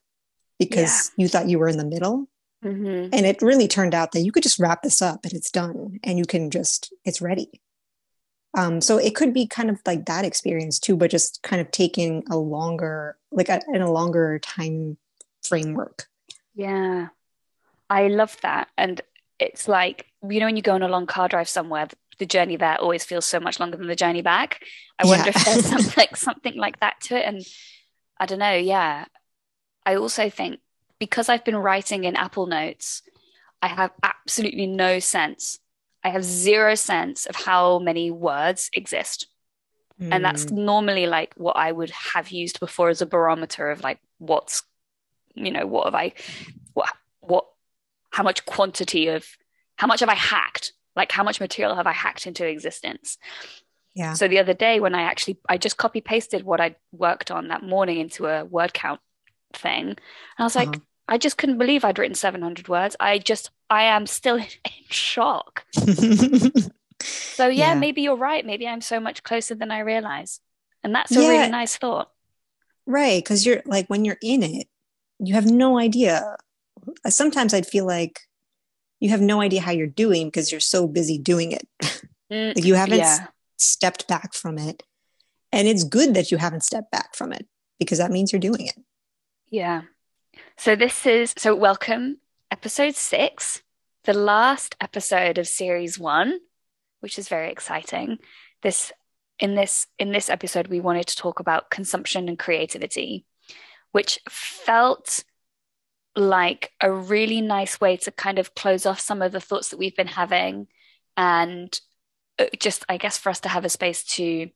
because 0.59 1.11
yeah. 1.17 1.23
you 1.23 1.27
thought 1.27 1.49
you 1.49 1.59
were 1.59 1.67
in 1.69 1.77
the 1.77 1.85
middle. 1.85 2.27
Mhm. 2.63 3.09
And 3.13 3.25
it 3.25 3.41
really 3.41 3.67
turned 3.67 3.93
out 3.93 4.11
that 4.13 4.21
you 4.21 4.31
could 4.31 4.43
just 4.43 4.59
wrap 4.59 4.81
this 4.81 5.01
up 5.01 5.25
and 5.25 5.33
it's 5.33 5.51
done 5.51 5.99
and 6.03 6.17
you 6.17 6.25
can 6.25 6.49
just, 6.49 6.91
it's 7.05 7.21
ready. 7.21 7.61
Um, 8.55 8.81
so 8.81 8.97
it 8.97 9.13
could 9.13 9.33
be 9.33 9.45
kind 9.45 9.69
of 9.69 9.79
like 9.85 10.05
that 10.07 10.25
experience 10.25 10.79
too, 10.79 10.95
but 10.97 11.11
just 11.11 11.43
kind 11.43 11.61
of 11.61 11.69
taking 11.69 12.23
a 12.31 12.37
longer, 12.37 13.17
like 13.31 13.49
a, 13.49 13.61
in 13.71 13.81
a 13.81 13.91
longer 13.91 14.39
time 14.39 14.97
framework. 15.43 16.07
Yeah. 16.55 17.09
I 17.89 18.07
love 18.07 18.35
that. 18.41 18.69
And 18.77 18.99
it's 19.39 19.67
like, 19.67 20.07
you 20.27 20.39
know, 20.39 20.47
when 20.47 20.55
you 20.55 20.63
go 20.63 20.73
on 20.73 20.81
a 20.81 20.87
long 20.87 21.05
car 21.05 21.27
drive 21.27 21.47
somewhere, 21.47 21.87
the 22.17 22.25
journey 22.25 22.55
there 22.55 22.81
always 22.81 23.03
feels 23.03 23.27
so 23.27 23.39
much 23.39 23.59
longer 23.59 23.77
than 23.77 23.85
the 23.85 23.95
journey 23.95 24.23
back. 24.23 24.63
I 24.97 25.05
wonder 25.05 25.25
Yeah. 25.25 25.33
if 25.35 25.45
there's 25.45 25.65
something 25.69 25.93
like 25.95 26.17
something 26.17 26.55
like 26.55 26.79
that 26.79 26.99
to 27.01 27.17
it. 27.17 27.25
And 27.25 27.45
I 28.19 28.25
don't 28.25 28.39
know, 28.39 28.53
yeah. 28.55 29.05
I 29.88 29.96
also 29.96 30.29
think 30.29 30.60
because 31.00 31.29
I've 31.29 31.46
been 31.46 31.56
writing 31.56 32.03
in 32.03 32.17
Apple 32.17 32.46
Notes, 32.46 33.01
I 33.62 33.67
have 33.70 33.91
absolutely 34.03 34.67
no 34.67 35.00
sense. 35.00 35.60
I 36.03 36.10
have 36.10 36.25
zero 36.25 36.75
sense 36.75 37.25
of 37.25 37.38
how 37.38 37.79
many 37.79 38.12
words 38.12 38.70
exist. 38.74 39.27
And 40.12 40.25
that's 40.25 40.50
Mm, 40.50 40.51
normally 40.51 41.08
like 41.08 41.34
what 41.38 41.56
I 41.56 41.72
would 41.72 41.91
have 41.91 42.32
used 42.32 42.60
before 42.60 42.89
as 42.89 43.01
a 43.01 43.06
barometer 43.06 43.72
of 43.72 43.82
like 43.82 44.00
what's, 44.17 44.63
you 45.36 45.51
know, 45.51 45.65
what 45.65 45.86
have 45.86 45.96
I, 45.96 46.13
what, 46.74 46.89
what, 47.22 47.46
how 48.12 48.24
much 48.24 48.46
quantity 48.46 49.08
of, 49.08 49.25
how 49.77 49.88
much 49.88 50.01
have 50.01 50.10
I 50.10 50.15
hacked? 50.15 50.74
Like 50.98 51.13
how 51.13 51.24
much 51.24 51.39
material 51.39 51.75
have 51.75 51.88
I 51.88 51.94
hacked 51.94 52.27
into 52.27 52.46
existence? 52.46 53.17
yeah. 53.94 54.13
So 54.13 54.27
the 54.27 54.39
other 54.39 54.53
day 54.53 54.79
when 54.82 54.96
I 54.96 55.03
actually, 55.03 55.39
I 55.48 55.58
just 55.58 55.77
copy 55.77 56.01
pasted 56.01 56.44
what 56.44 56.60
I 56.60 56.75
worked 56.91 57.32
on 57.32 57.50
that 57.50 57.63
morning 57.63 58.00
into 58.00 58.27
a 58.27 58.44
word 58.46 58.74
count 58.74 59.00
thing. 59.53 59.89
And 59.89 59.99
I 60.39 60.43
was 60.43 60.55
like, 60.55 60.69
Uh-huh. 60.69 60.79
I 61.09 61.17
just 61.17 61.37
couldn't 61.37 61.57
believe 61.57 61.85
I'd 61.85 61.97
written 61.99 62.15
700 62.15 62.67
words. 62.67 62.95
I 62.99 63.17
just, 63.17 63.51
I 63.69 63.83
am 63.83 64.05
still 64.07 64.35
in 64.37 64.47
shock. 64.89 65.65
So 65.73 65.87
yeah, 67.47 67.73
Yeah. 67.73 67.75
maybe 67.75 68.01
you're 68.01 68.15
right. 68.17 68.45
Maybe 68.45 68.67
I'm 68.67 68.81
so 68.81 68.99
much 68.99 69.23
closer 69.23 69.55
than 69.55 69.71
I 69.71 69.79
realize. 69.79 70.39
And 70.83 70.93
that's 70.93 71.15
a 71.15 71.21
Yeah. 71.21 71.29
really 71.29 71.51
nice 71.51 71.77
thought. 71.77 72.11
right. 72.85 73.23
Cause 73.25 73.45
you're 73.45 73.61
like, 73.65 73.87
when 73.87 74.05
you're 74.05 74.17
in 74.21 74.43
it, 74.43 74.67
you 75.19 75.33
have 75.33 75.45
no 75.49 75.77
idea. 75.79 76.37
Sometimes 77.07 77.53
I'd 77.53 77.65
feel 77.67 77.85
like 77.85 78.21
you 78.99 79.09
have 79.09 79.21
no 79.21 79.41
idea 79.41 79.61
how 79.61 79.71
you're 79.71 79.87
doing 79.87 80.27
because 80.27 80.51
you're 80.51 80.59
so 80.61 80.87
busy 80.87 81.17
doing 81.17 81.51
it. 81.51 81.67
Mm, 82.29 82.55
Like 82.57 82.65
you 82.65 82.75
haven't 82.75 82.99
s- 82.99 83.21
stepped 83.57 84.05
back 84.09 84.33
from 84.33 84.57
it. 84.57 84.83
And 85.53 85.65
it's 85.65 85.85
good 85.85 86.13
that 86.15 86.29
you 86.29 86.37
haven't 86.37 86.63
stepped 86.65 86.91
back 86.91 87.15
from 87.15 87.31
it 87.31 87.47
because 87.79 87.99
that 87.99 88.11
means 88.11 88.33
you're 88.33 88.41
doing 88.41 88.67
it. 88.67 88.75
Yeah. 89.49 89.83
So 90.57 90.75
this 90.75 91.05
is, 91.05 91.33
so 91.37 91.55
welcome, 91.55 92.17
episode 92.51 92.95
six, 92.95 93.61
the 94.03 94.13
last 94.13 94.75
episode 94.81 95.37
of 95.37 95.47
series 95.47 95.97
one, 95.97 96.39
which 96.99 97.17
is 97.17 97.29
very 97.29 97.49
exciting. 97.51 98.17
This, 98.61 98.91
in 99.39 99.55
this, 99.55 99.87
in 99.97 100.11
this 100.11 100.29
episode, 100.29 100.67
we 100.67 100.81
wanted 100.81 101.07
to 101.07 101.15
talk 101.15 101.39
about 101.39 101.69
consumption 101.69 102.27
and 102.27 102.37
creativity, 102.37 103.25
which 103.93 104.19
felt 104.29 105.23
like 106.15 106.71
a 106.81 106.91
really 106.91 107.41
nice 107.41 107.79
way 107.79 107.95
to 107.97 108.11
kind 108.11 108.39
of 108.39 108.55
close 108.55 108.85
off 108.85 108.99
some 108.99 109.21
of 109.21 109.31
the 109.31 109.39
thoughts 109.39 109.69
that 109.69 109.77
we've 109.77 109.95
been 109.95 110.07
having 110.07 110.67
and 111.15 111.79
uh, 112.37 112.45
just, 112.59 112.83
I 112.89 112.97
guess, 112.97 113.17
for 113.17 113.29
us 113.29 113.39
to 113.41 113.49
have 113.49 113.63
a 113.63 113.69
space 113.69 114.03
to 114.15 114.49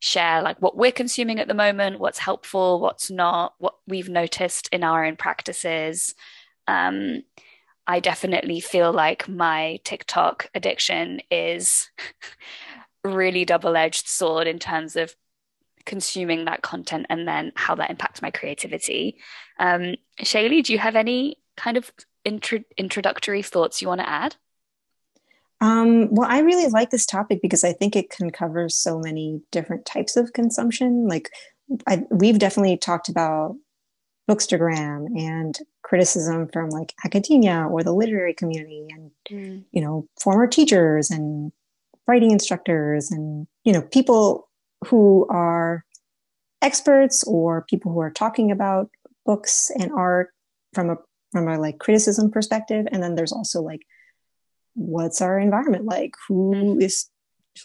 share 0.00 0.42
like 0.42 0.60
what 0.60 0.76
we're 0.76 0.92
consuming 0.92 1.38
at 1.40 1.48
the 1.48 1.54
moment, 1.54 2.00
what's 2.00 2.18
helpful, 2.18 2.80
what's 2.80 3.10
not, 3.10 3.54
what 3.58 3.76
we've 3.86 4.08
noticed 4.08 4.68
in 4.72 4.84
our 4.84 5.04
own 5.04 5.16
practices. 5.16 6.14
Um, 6.66 7.22
I 7.86 8.00
definitely 8.00 8.60
feel 8.60 8.92
like 8.92 9.28
my 9.28 9.80
TikTok 9.84 10.48
addiction 10.54 11.20
is 11.30 11.90
really 13.04 13.44
double-edged 13.44 14.08
sword 14.08 14.46
in 14.46 14.58
terms 14.58 14.96
of 14.96 15.14
consuming 15.84 16.46
that 16.46 16.62
content 16.62 17.06
and 17.10 17.28
then 17.28 17.52
how 17.56 17.74
that 17.74 17.90
impacts 17.90 18.22
my 18.22 18.30
creativity. 18.30 19.18
Um, 19.58 19.96
Shaili, 20.20 20.62
do 20.64 20.72
you 20.72 20.78
have 20.78 20.96
any 20.96 21.36
kind 21.56 21.76
of 21.76 21.90
intro 22.24 22.60
introductory 22.76 23.42
thoughts 23.42 23.82
you 23.82 23.88
want 23.88 24.00
to 24.00 24.08
add? 24.08 24.36
Um, 25.60 26.12
well, 26.12 26.28
I 26.28 26.40
really 26.40 26.68
like 26.68 26.90
this 26.90 27.06
topic 27.06 27.40
because 27.40 27.64
I 27.64 27.72
think 27.72 27.96
it 27.96 28.10
can 28.10 28.30
cover 28.30 28.68
so 28.68 28.98
many 28.98 29.40
different 29.50 29.86
types 29.86 30.16
of 30.16 30.32
consumption. 30.32 31.08
Like, 31.08 31.30
I, 31.86 32.02
we've 32.10 32.38
definitely 32.38 32.76
talked 32.76 33.08
about 33.08 33.56
bookstagram 34.28 35.06
and 35.18 35.58
criticism 35.82 36.48
from 36.52 36.70
like 36.70 36.94
academia 37.04 37.66
or 37.70 37.82
the 37.82 37.92
literary 37.92 38.32
community 38.32 38.86
and 38.90 39.10
you 39.70 39.80
know 39.82 40.08
former 40.18 40.46
teachers 40.46 41.10
and 41.10 41.52
writing 42.06 42.30
instructors 42.30 43.10
and 43.10 43.46
you 43.64 43.72
know 43.72 43.82
people 43.82 44.48
who 44.86 45.26
are 45.28 45.84
experts 46.62 47.22
or 47.24 47.66
people 47.68 47.92
who 47.92 48.00
are 48.00 48.10
talking 48.10 48.50
about 48.50 48.90
books 49.26 49.70
and 49.78 49.92
art 49.92 50.30
from 50.72 50.88
a 50.90 50.96
from 51.32 51.48
a 51.48 51.58
like 51.58 51.78
criticism 51.78 52.30
perspective 52.30 52.86
and 52.90 53.02
then 53.02 53.14
there's 53.14 53.32
also 53.32 53.60
like 53.60 53.82
what's 54.74 55.20
our 55.20 55.38
environment 55.38 55.84
like? 55.84 56.14
Who 56.28 56.78
is 56.78 57.08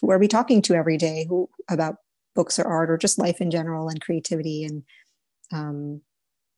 who 0.00 0.10
are 0.10 0.18
we 0.18 0.28
talking 0.28 0.62
to 0.62 0.74
every 0.74 0.96
day? 0.96 1.26
Who 1.28 1.48
about 1.68 1.96
books 2.34 2.58
or 2.58 2.64
art 2.64 2.90
or 2.90 2.96
just 2.96 3.18
life 3.18 3.40
in 3.40 3.50
general 3.50 3.88
and 3.88 4.00
creativity 4.00 4.64
and 4.64 4.84
um, 5.52 6.00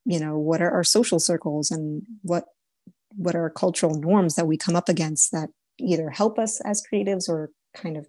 you 0.05 0.19
know 0.19 0.37
what 0.37 0.61
are 0.61 0.71
our 0.71 0.83
social 0.83 1.19
circles 1.19 1.71
and 1.71 2.03
what 2.21 2.45
what 3.15 3.35
are 3.35 3.49
cultural 3.49 3.95
norms 3.95 4.35
that 4.35 4.47
we 4.47 4.57
come 4.57 4.75
up 4.75 4.89
against 4.89 5.31
that 5.31 5.49
either 5.79 6.09
help 6.09 6.37
us 6.39 6.61
as 6.61 6.83
creatives 6.91 7.29
or 7.29 7.51
kind 7.73 7.97
of 7.97 8.07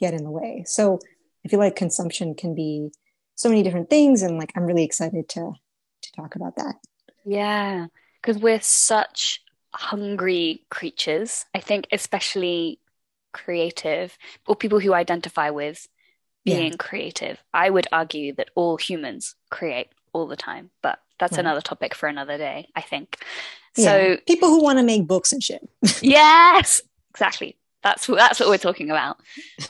get 0.00 0.14
in 0.14 0.24
the 0.24 0.30
way? 0.30 0.64
So 0.66 0.98
i 1.44 1.48
feel 1.48 1.60
like 1.60 1.76
consumption 1.76 2.34
can 2.34 2.54
be 2.54 2.90
so 3.36 3.48
many 3.48 3.62
different 3.62 3.88
things 3.88 4.22
and 4.22 4.38
like 4.38 4.52
i'm 4.56 4.64
really 4.64 4.84
excited 4.84 5.28
to 5.28 5.52
to 6.02 6.12
talk 6.12 6.34
about 6.34 6.56
that. 6.56 6.74
Yeah, 7.24 7.86
because 8.20 8.40
we're 8.40 8.60
such 8.60 9.42
hungry 9.74 10.64
creatures. 10.70 11.44
I 11.54 11.60
think 11.60 11.86
especially 11.92 12.80
creative 13.32 14.16
or 14.46 14.56
people 14.56 14.80
who 14.80 14.94
identify 14.94 15.50
with 15.50 15.86
Yeah. 16.44 16.56
being 16.56 16.78
creative. 16.78 17.42
I 17.52 17.68
would 17.70 17.86
argue 17.92 18.32
that 18.34 18.50
all 18.54 18.76
humans 18.76 19.34
create 19.50 19.88
all 20.12 20.26
the 20.26 20.36
time, 20.36 20.70
but 20.82 20.98
that's 21.18 21.32
Right. 21.32 21.40
another 21.40 21.60
topic 21.60 21.94
for 21.94 22.08
another 22.08 22.38
day, 22.38 22.68
I 22.74 22.80
think. 22.80 23.18
yeah. 23.76 23.84
So, 23.84 24.16
people 24.26 24.48
who 24.48 24.62
want 24.62 24.78
to 24.78 24.82
make 24.84 25.06
books 25.06 25.32
and 25.32 25.42
shit 25.42 25.68
yes, 26.02 26.80
exactly. 27.10 27.56
That's 27.82 28.06
that's 28.06 28.40
what 28.40 28.48
we're 28.48 28.58
talking 28.58 28.90
about. 28.90 29.18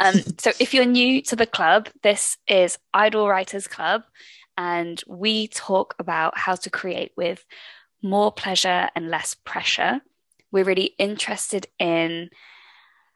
Um, 0.01 0.23
so 0.39 0.53
if 0.59 0.73
you're 0.73 0.87
new 0.87 1.21
to 1.23 1.37
the 1.37 1.47
club, 1.47 1.89
this 2.03 2.39
is 2.47 2.79
Idle 2.95 3.29
Writers 3.29 3.67
Club, 3.67 4.03
and 4.57 5.03
we 5.07 5.49
talk 5.49 5.95
about 5.99 6.39
how 6.39 6.55
to 6.55 6.71
create 6.71 7.13
with 7.17 7.45
more 8.03 8.33
pleasure 8.33 8.89
and 8.95 9.11
less 9.11 9.35
pressure. 9.35 10.01
We're 10.51 10.65
really 10.65 10.95
interested 10.99 11.67
in 11.79 12.31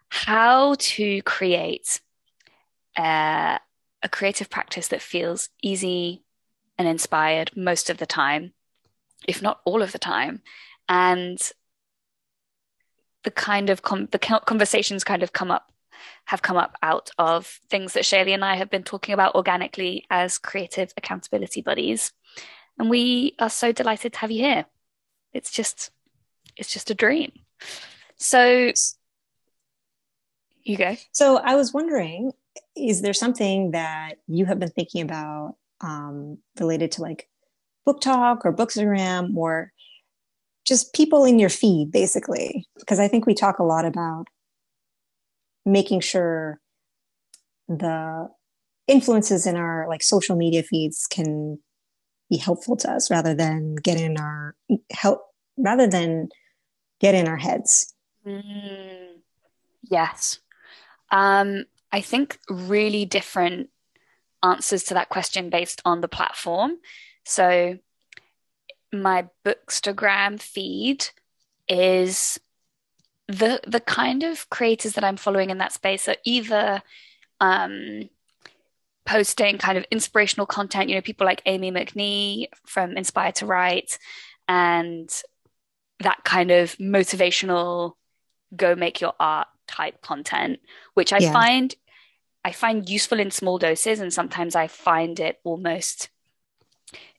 how 0.08 0.74
to 0.78 1.22
create 1.22 2.00
uh, 2.96 3.58
a 4.02 4.08
creative 4.10 4.50
practice 4.50 4.88
that 4.88 5.00
feels 5.00 5.48
easy 5.62 6.22
and 6.76 6.86
inspired 6.86 7.50
most 7.56 7.88
of 7.88 7.98
the 7.98 8.06
time, 8.06 8.52
if 9.26 9.40
not 9.40 9.60
all 9.64 9.82
of 9.82 9.92
the 9.92 9.98
time, 9.98 10.42
and 10.88 11.38
the 13.22 13.30
kind 13.30 13.70
of 13.70 13.82
com- 13.82 14.08
the 14.10 14.18
conversations 14.18 15.04
kind 15.04 15.22
of 15.22 15.32
come 15.32 15.50
up 15.50 15.70
have 16.26 16.42
come 16.42 16.56
up 16.56 16.76
out 16.82 17.10
of 17.18 17.46
things 17.70 17.92
that 17.92 18.04
Shaili 18.04 18.34
and 18.34 18.44
I 18.44 18.56
have 18.56 18.70
been 18.70 18.82
talking 18.82 19.12
about 19.12 19.34
organically 19.34 20.04
as 20.10 20.38
creative 20.38 20.92
accountability 20.96 21.62
buddies. 21.62 22.12
And 22.78 22.90
we 22.90 23.34
are 23.38 23.50
so 23.50 23.72
delighted 23.72 24.12
to 24.14 24.18
have 24.20 24.30
you 24.30 24.42
here. 24.42 24.66
It's 25.32 25.50
just 25.50 25.90
it's 26.56 26.72
just 26.72 26.90
a 26.90 26.94
dream. 26.94 27.32
So 28.16 28.72
you 30.64 30.76
go. 30.76 30.96
So 31.12 31.38
I 31.38 31.56
was 31.56 31.72
wondering, 31.72 32.32
is 32.76 33.02
there 33.02 33.14
something 33.14 33.72
that 33.72 34.14
you 34.28 34.44
have 34.46 34.58
been 34.58 34.70
thinking 34.70 35.02
about 35.02 35.56
um, 35.80 36.38
related 36.60 36.92
to 36.92 37.02
like 37.02 37.28
book 37.84 38.00
talk 38.00 38.44
or 38.44 38.54
bookstagram 38.54 39.36
or 39.36 39.72
just 40.64 40.94
people 40.94 41.24
in 41.24 41.38
your 41.38 41.48
feed, 41.48 41.90
basically? 41.90 42.66
Because 42.78 43.00
I 43.00 43.08
think 43.08 43.26
we 43.26 43.34
talk 43.34 43.58
a 43.58 43.64
lot 43.64 43.84
about 43.84 44.26
making 45.64 46.00
sure 46.00 46.60
the 47.68 48.28
influences 48.88 49.46
in 49.46 49.56
our 49.56 49.86
like 49.88 50.02
social 50.02 50.36
media 50.36 50.62
feeds 50.62 51.06
can 51.06 51.58
be 52.32 52.38
helpful 52.38 52.76
to 52.78 52.90
us 52.90 53.10
rather 53.10 53.34
than 53.34 53.74
get 53.74 54.00
in 54.00 54.16
our 54.16 54.56
help 54.90 55.20
rather 55.58 55.86
than 55.86 56.30
get 56.98 57.14
in 57.14 57.28
our 57.28 57.36
heads. 57.36 57.92
Mm, 58.26 59.20
yes. 59.82 60.38
Um, 61.10 61.66
I 61.92 62.00
think 62.00 62.38
really 62.48 63.04
different 63.04 63.68
answers 64.42 64.84
to 64.84 64.94
that 64.94 65.10
question 65.10 65.50
based 65.50 65.82
on 65.84 66.00
the 66.00 66.08
platform. 66.08 66.78
So 67.26 67.78
my 68.90 69.28
Bookstagram 69.44 70.40
feed 70.40 71.10
is 71.68 72.40
the 73.28 73.60
the 73.66 73.80
kind 73.80 74.22
of 74.22 74.48
creators 74.48 74.94
that 74.94 75.04
I'm 75.04 75.18
following 75.18 75.50
in 75.50 75.58
that 75.58 75.72
space 75.72 76.08
are 76.08 76.16
either 76.24 76.82
um, 77.40 78.08
posting 79.04 79.58
kind 79.58 79.78
of 79.78 79.84
inspirational 79.90 80.46
content, 80.46 80.88
you 80.88 80.94
know, 80.94 81.00
people 81.00 81.26
like 81.26 81.42
Amie 81.46 81.72
McNee 81.72 82.46
from 82.66 82.96
Inspire 82.96 83.32
to 83.32 83.46
Write 83.46 83.98
and 84.48 85.10
that 86.00 86.24
kind 86.24 86.50
of 86.50 86.76
motivational 86.76 87.92
go 88.54 88.74
make 88.74 89.00
your 89.00 89.14
art 89.18 89.48
type 89.66 90.00
content, 90.02 90.60
which 90.94 91.12
I 91.12 91.18
yeah. 91.18 91.32
find 91.32 91.74
I 92.44 92.52
find 92.52 92.88
useful 92.88 93.20
in 93.20 93.30
small 93.30 93.58
doses 93.58 94.00
and 94.00 94.12
sometimes 94.12 94.56
I 94.56 94.66
find 94.66 95.20
it 95.20 95.38
almost 95.44 96.08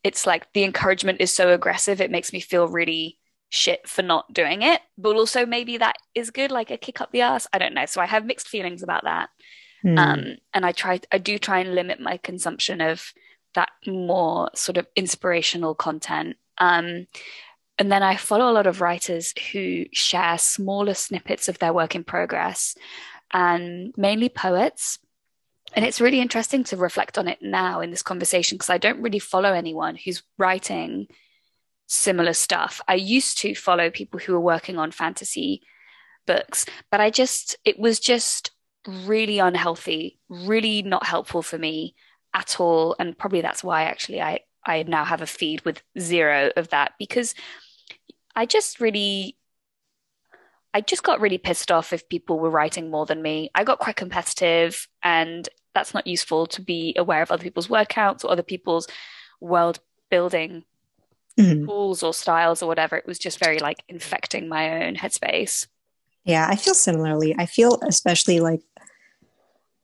it's 0.04 0.28
like 0.28 0.52
the 0.54 0.63
encouragement 0.63 1.22
is 1.22 1.34
so 1.34 1.54
aggressive 1.54 2.02
it 2.02 2.12
makes 2.12 2.34
me 2.34 2.39
feel 2.39 2.67
really 2.67 3.17
shit 3.50 3.88
for 3.88 4.02
not 4.02 4.32
doing 4.34 4.62
it 4.62 4.82
but 4.98 5.15
also 5.15 5.46
maybe 5.46 5.78
that 5.78 5.96
is 6.15 6.32
good 6.32 6.52
like 6.52 6.72
a 6.72 6.78
kick 6.78 7.00
up 7.02 7.12
the 7.12 7.22
ass 7.22 7.48
i 7.54 7.60
don't 7.60 7.74
know 7.74 7.86
so 7.86 8.02
i 8.02 8.06
have 8.06 8.26
mixed 8.26 8.48
feelings 8.48 8.82
about 8.82 9.04
that 9.04 9.30
mm. 9.84 9.98
um, 9.98 10.38
and 10.54 10.65
i 10.65 10.72
try 10.72 11.00
i 11.12 11.17
do 11.17 11.38
try 11.38 11.60
and 11.60 11.76
limit 11.76 12.00
my 12.00 12.17
consumption 12.17 12.82
of 12.82 13.13
that 13.56 13.69
more 13.86 14.50
sort 14.56 14.78
of 14.78 14.88
inspirational 14.96 15.76
content 15.76 16.36
um, 16.58 17.08
and 17.78 17.91
then 17.91 18.04
i 18.04 18.15
follow 18.15 18.50
a 18.50 18.54
lot 18.54 18.67
of 18.67 18.82
writers 18.82 19.34
who 19.52 19.86
share 19.91 20.38
smaller 20.38 20.93
snippets 20.93 21.48
of 21.48 21.60
their 21.60 21.74
work 21.74 21.96
in 21.96 22.04
progress 22.04 22.76
and 23.32 23.93
mainly 23.98 24.30
poets 24.30 25.00
and 25.76 25.86
it's 25.86 26.02
really 26.02 26.19
interesting 26.19 26.63
to 26.65 26.78
reflect 26.78 27.17
on 27.17 27.28
it 27.28 27.39
now 27.41 27.82
in 27.82 27.89
this 27.89 28.04
conversation 28.04 28.58
because 28.58 28.69
I 28.69 28.78
don't 28.78 29.02
really 29.02 29.19
follow 29.19 29.54
anyone 29.54 29.96
who's 29.96 30.22
writing 30.38 31.08
similar 31.88 32.34
stuff. 32.34 32.80
I 32.88 32.96
used 32.96 33.39
to 33.39 33.56
follow 33.56 33.89
people 33.89 34.19
who 34.19 34.34
were 34.34 34.39
working 34.39 34.78
on 34.78 34.91
fantasy 34.91 35.62
books, 36.28 36.65
but 36.91 37.02
I 37.02 37.10
just, 37.10 37.58
it 37.65 37.80
was 37.80 38.00
just 38.00 38.52
really 38.88 39.39
unhealthy, 39.39 40.19
really 40.30 40.82
not 40.82 41.06
helpful 41.06 41.41
for 41.41 41.58
me 41.58 41.96
at 42.34 42.60
all. 42.60 42.96
And 43.00 43.17
probably 43.17 43.41
that's 43.41 43.63
why 43.63 43.84
actually 43.84 44.22
I, 44.22 44.41
I 44.65 44.84
now 44.84 45.06
have 45.06 45.22
a 45.22 45.28
feed 45.28 45.62
with 45.62 45.82
zero 46.00 46.52
of 46.56 46.69
that 46.69 46.93
because 46.98 47.36
I 48.36 48.46
just 48.46 48.80
really 48.80 49.38
I 50.74 50.82
just 50.82 51.04
got 51.04 51.22
really 51.22 51.38
pissed 51.38 51.72
off 51.72 51.93
if 51.93 52.10
people 52.10 52.39
were 52.39 52.50
writing 52.50 52.89
more 52.89 53.06
than 53.06 53.22
me. 53.22 53.52
I 53.54 53.63
got 53.63 53.78
quite 53.78 53.96
competitive, 53.96 54.88
and 55.04 55.48
that's 55.76 55.93
not 55.93 56.08
useful 56.08 56.48
to 56.48 56.62
be 56.62 56.96
aware 56.98 57.22
of 57.22 57.30
other 57.30 57.43
people's 57.43 57.67
workouts 57.67 58.26
or 58.26 58.32
other 58.32 58.43
people's 58.43 58.88
world 59.39 59.80
building 60.10 60.63
mm-hmm. 61.39 61.65
tools 61.65 62.02
or 62.02 62.13
styles 62.13 62.63
or 62.63 62.67
whatever. 62.67 62.96
It 62.96 63.06
was 63.06 63.19
just 63.19 63.39
very 63.39 63.60
like 63.60 63.84
infecting 63.88 64.50
my 64.50 64.86
own 64.86 64.96
headspace. 64.96 65.67
Yeah, 66.24 66.48
I 66.50 66.56
feel 66.56 66.74
similarly. 66.74 67.36
I 67.38 67.46
feel 67.46 67.80
especially 67.88 68.39
like 68.39 68.62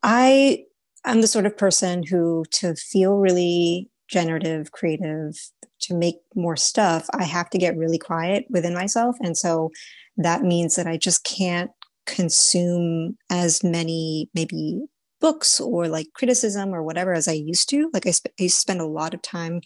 I 0.03 0.65
am 1.05 1.21
the 1.21 1.27
sort 1.27 1.45
of 1.45 1.57
person 1.57 2.03
who 2.03 2.45
to 2.51 2.75
feel 2.75 3.17
really 3.17 3.89
generative, 4.07 4.71
creative, 4.71 5.35
to 5.81 5.93
make 5.93 6.15
more 6.35 6.57
stuff, 6.57 7.07
I 7.13 7.23
have 7.23 7.49
to 7.51 7.57
get 7.57 7.77
really 7.77 7.97
quiet 7.97 8.45
within 8.49 8.73
myself. 8.73 9.15
And 9.21 9.38
so 9.38 9.71
that 10.17 10.41
means 10.41 10.75
that 10.75 10.88
I 10.88 10.97
just 10.97 11.23
can't 11.23 11.71
consume 12.05 13.17
as 13.29 13.63
many 13.63 14.29
maybe 14.33 14.81
books 15.21 15.59
or 15.59 15.88
like 15.88 16.07
criticism 16.13 16.73
or 16.73 16.83
whatever 16.83 17.13
as 17.13 17.27
I 17.27 17.33
used 17.33 17.69
to. 17.69 17.89
Like 17.93 18.07
I, 18.07 18.12
sp- 18.12 18.33
I 18.39 18.43
used 18.43 18.55
to 18.55 18.62
spend 18.62 18.81
a 18.81 18.88
lot 18.88 19.13
of 19.13 19.21
time 19.21 19.62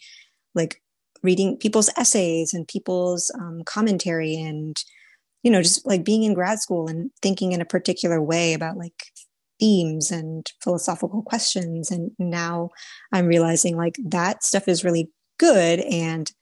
like 0.54 0.80
reading 1.22 1.56
people's 1.56 1.90
essays 1.96 2.52
and 2.52 2.68
people's 2.68 3.30
um, 3.40 3.62
commentary 3.64 4.36
and 4.36 4.76
you 5.42 5.50
know 5.50 5.62
just 5.62 5.86
like 5.86 6.04
being 6.04 6.22
in 6.22 6.34
grad 6.34 6.60
school 6.60 6.86
and 6.86 7.10
thinking 7.22 7.52
in 7.52 7.60
a 7.60 7.66
particular 7.66 8.22
way 8.22 8.52
about 8.52 8.76
like 8.76 9.04
themes 9.60 10.10
and 10.10 10.50
philosophical 10.62 11.22
questions 11.22 11.90
and 11.90 12.10
now 12.18 12.70
i'm 13.12 13.26
realizing 13.26 13.76
like 13.76 13.96
that 14.04 14.42
stuff 14.42 14.68
is 14.68 14.84
really 14.84 15.08
good 15.38 15.80
and 15.80 16.32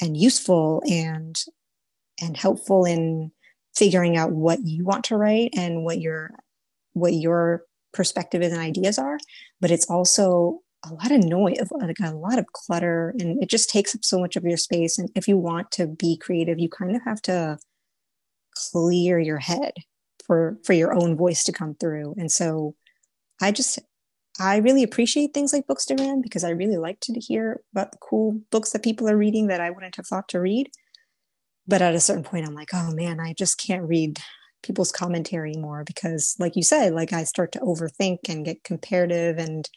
and 0.00 0.16
useful 0.16 0.82
and 0.88 1.44
and 2.20 2.36
helpful 2.36 2.84
in 2.84 3.30
figuring 3.74 4.16
out 4.16 4.32
what 4.32 4.60
you 4.64 4.84
want 4.84 5.04
to 5.04 5.16
write 5.16 5.50
and 5.56 5.84
what 5.84 6.00
your 6.00 6.30
what 6.94 7.12
your 7.12 7.62
perspective 7.92 8.42
and 8.42 8.56
ideas 8.56 8.98
are. 8.98 9.18
But 9.60 9.70
it's 9.70 9.88
also 9.90 10.60
a 10.84 10.92
lot 10.92 11.10
of 11.10 11.24
noise 11.24 11.58
like 11.72 11.98
a 12.00 12.14
lot 12.14 12.38
of 12.38 12.46
clutter 12.52 13.14
and 13.18 13.42
it 13.42 13.50
just 13.50 13.68
takes 13.68 13.94
up 13.94 14.04
so 14.04 14.18
much 14.20 14.36
of 14.36 14.44
your 14.44 14.56
space. 14.56 14.98
And 14.98 15.10
if 15.14 15.26
you 15.26 15.36
want 15.36 15.70
to 15.72 15.86
be 15.86 16.16
creative 16.16 16.58
you 16.58 16.68
kind 16.68 16.94
of 16.94 17.02
have 17.04 17.20
to 17.22 17.58
clear 18.54 19.18
your 19.18 19.38
head 19.38 19.72
for 20.26 20.58
for 20.64 20.72
your 20.72 20.94
own 20.94 21.16
voice 21.16 21.44
to 21.44 21.52
come 21.52 21.74
through. 21.74 22.14
And 22.18 22.30
so 22.30 22.74
i 23.40 23.52
just 23.52 23.78
i 24.40 24.56
really 24.56 24.82
appreciate 24.82 25.32
things 25.32 25.52
like 25.52 25.66
books 25.66 25.86
bookstagram 25.86 26.22
because 26.22 26.44
i 26.44 26.50
really 26.50 26.76
like 26.76 27.00
to 27.00 27.12
hear 27.14 27.60
about 27.72 27.92
the 27.92 27.98
cool 27.98 28.40
books 28.50 28.72
that 28.72 28.84
people 28.84 29.08
are 29.08 29.16
reading 29.16 29.48
that 29.48 29.60
i 29.60 29.70
wouldn't 29.70 29.96
have 29.96 30.06
thought 30.06 30.28
to 30.28 30.40
read. 30.40 30.70
But 31.68 31.82
at 31.82 31.94
a 31.94 32.00
certain 32.00 32.24
point 32.24 32.46
i'm 32.46 32.54
like 32.54 32.70
oh 32.72 32.92
man 32.94 33.20
i 33.20 33.32
just 33.32 33.58
can't 33.58 33.88
read 33.88 34.18
people's 34.62 34.92
commentary 34.92 35.54
more 35.54 35.84
because 35.84 36.34
like 36.38 36.56
you 36.56 36.62
said 36.62 36.92
like 36.92 37.12
i 37.12 37.24
start 37.24 37.52
to 37.52 37.60
overthink 37.60 38.18
and 38.28 38.44
get 38.44 38.64
comparative 38.64 39.38
and 39.38 39.68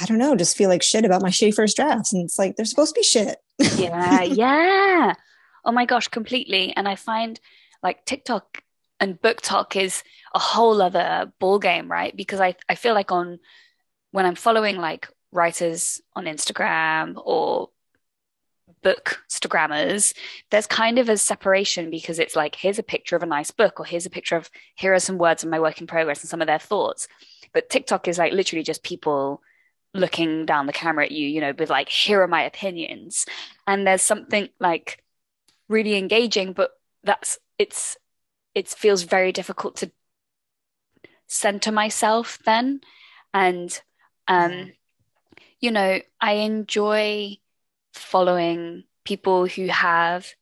i 0.00 0.06
don't 0.06 0.18
know 0.18 0.36
just 0.36 0.56
feel 0.56 0.68
like 0.68 0.82
shit 0.82 1.04
about 1.04 1.22
my 1.22 1.30
shitty 1.30 1.54
first 1.54 1.76
drafts. 1.76 2.12
And 2.12 2.24
it's 2.24 2.38
like 2.38 2.56
they're 2.56 2.64
supposed 2.64 2.94
to 2.94 3.00
be 3.00 3.04
shit. 3.04 3.38
Yeah 3.76 4.22
yeah. 4.22 5.14
Oh 5.62 5.72
my 5.72 5.84
gosh 5.84 6.08
completely. 6.08 6.74
And 6.74 6.88
i 6.88 6.96
find 6.96 7.38
like 7.82 8.06
tiktok 8.06 8.62
and 9.00 9.20
BookTok 9.20 9.80
is 9.80 10.02
a 10.34 10.38
whole 10.38 10.80
other 10.80 11.32
ball 11.40 11.58
game 11.58 11.90
right 11.90 12.16
because 12.16 12.40
i 12.40 12.54
i 12.68 12.74
feel 12.74 12.94
like 12.94 13.10
on 13.10 13.38
when 14.12 14.26
i'm 14.26 14.36
following 14.36 14.76
like 14.76 15.08
writers 15.32 16.00
on 16.14 16.24
instagram 16.24 17.14
or 17.16 17.70
book 18.82 19.22
Instagrammers, 19.30 20.14
there's 20.50 20.66
kind 20.66 20.98
of 20.98 21.08
a 21.08 21.16
separation 21.16 21.90
because 21.90 22.18
it's 22.18 22.36
like, 22.36 22.54
here's 22.56 22.78
a 22.78 22.82
picture 22.82 23.16
of 23.16 23.22
a 23.22 23.26
nice 23.26 23.50
book, 23.50 23.80
or 23.80 23.84
here's 23.84 24.06
a 24.06 24.10
picture 24.10 24.36
of, 24.36 24.50
here 24.74 24.94
are 24.94 24.98
some 24.98 25.18
words 25.18 25.42
of 25.42 25.50
my 25.50 25.60
work 25.60 25.80
in 25.80 25.86
progress 25.86 26.22
and 26.22 26.30
some 26.30 26.40
of 26.40 26.46
their 26.46 26.58
thoughts. 26.58 27.08
But 27.52 27.70
TikTok 27.70 28.08
is 28.08 28.18
like 28.18 28.32
literally 28.32 28.62
just 28.62 28.82
people 28.82 29.42
looking 29.92 30.46
down 30.46 30.66
the 30.66 30.72
camera 30.72 31.04
at 31.04 31.12
you, 31.12 31.26
you 31.26 31.40
know, 31.40 31.52
with 31.58 31.70
like, 31.70 31.88
here 31.88 32.22
are 32.22 32.28
my 32.28 32.42
opinions. 32.42 33.26
And 33.66 33.86
there's 33.86 34.02
something 34.02 34.48
like 34.60 35.02
really 35.68 35.96
engaging, 35.96 36.52
but 36.52 36.70
that's, 37.02 37.38
it's, 37.58 37.96
it 38.54 38.68
feels 38.68 39.02
very 39.02 39.32
difficult 39.32 39.76
to 39.76 39.90
center 41.26 41.72
myself 41.72 42.38
then. 42.44 42.80
And, 43.32 43.80
um, 44.26 44.72
you 45.60 45.70
know, 45.70 46.00
I 46.20 46.32
enjoy 46.32 47.38
following 47.92 48.84
people 49.04 49.46
who 49.46 49.66
have 49.66 50.34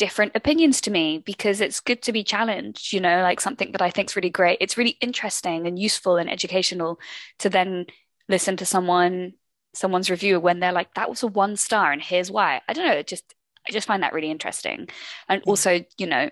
different 0.00 0.32
opinions 0.34 0.80
to 0.80 0.90
me 0.90 1.18
because 1.18 1.60
it's 1.60 1.78
good 1.80 2.00
to 2.00 2.10
be 2.10 2.24
challenged 2.24 2.90
you 2.90 3.00
know 3.00 3.20
like 3.20 3.38
something 3.38 3.72
that 3.72 3.82
i 3.82 3.90
think 3.90 4.08
is 4.08 4.16
really 4.16 4.30
great. 4.30 4.56
It's 4.58 4.78
really 4.78 4.96
interesting 5.02 5.66
and 5.66 5.78
useful 5.78 6.16
and 6.16 6.30
educational 6.30 6.98
to 7.40 7.50
then 7.50 7.84
listen 8.26 8.56
to 8.56 8.64
someone 8.64 9.34
someone's 9.74 10.10
review 10.10 10.40
when 10.40 10.58
they're 10.58 10.72
like 10.72 10.94
that 10.94 11.10
was 11.10 11.22
a 11.22 11.26
one 11.26 11.54
star 11.56 11.92
and 11.92 12.00
here's 12.00 12.30
why. 12.30 12.62
I 12.66 12.72
don't 12.72 12.86
know 12.86 12.94
it 12.94 13.08
just 13.08 13.34
i 13.68 13.72
just 13.72 13.86
find 13.86 14.02
that 14.02 14.14
really 14.14 14.30
interesting. 14.30 14.88
And 15.28 15.42
also 15.42 15.84
you 15.98 16.06
know 16.06 16.30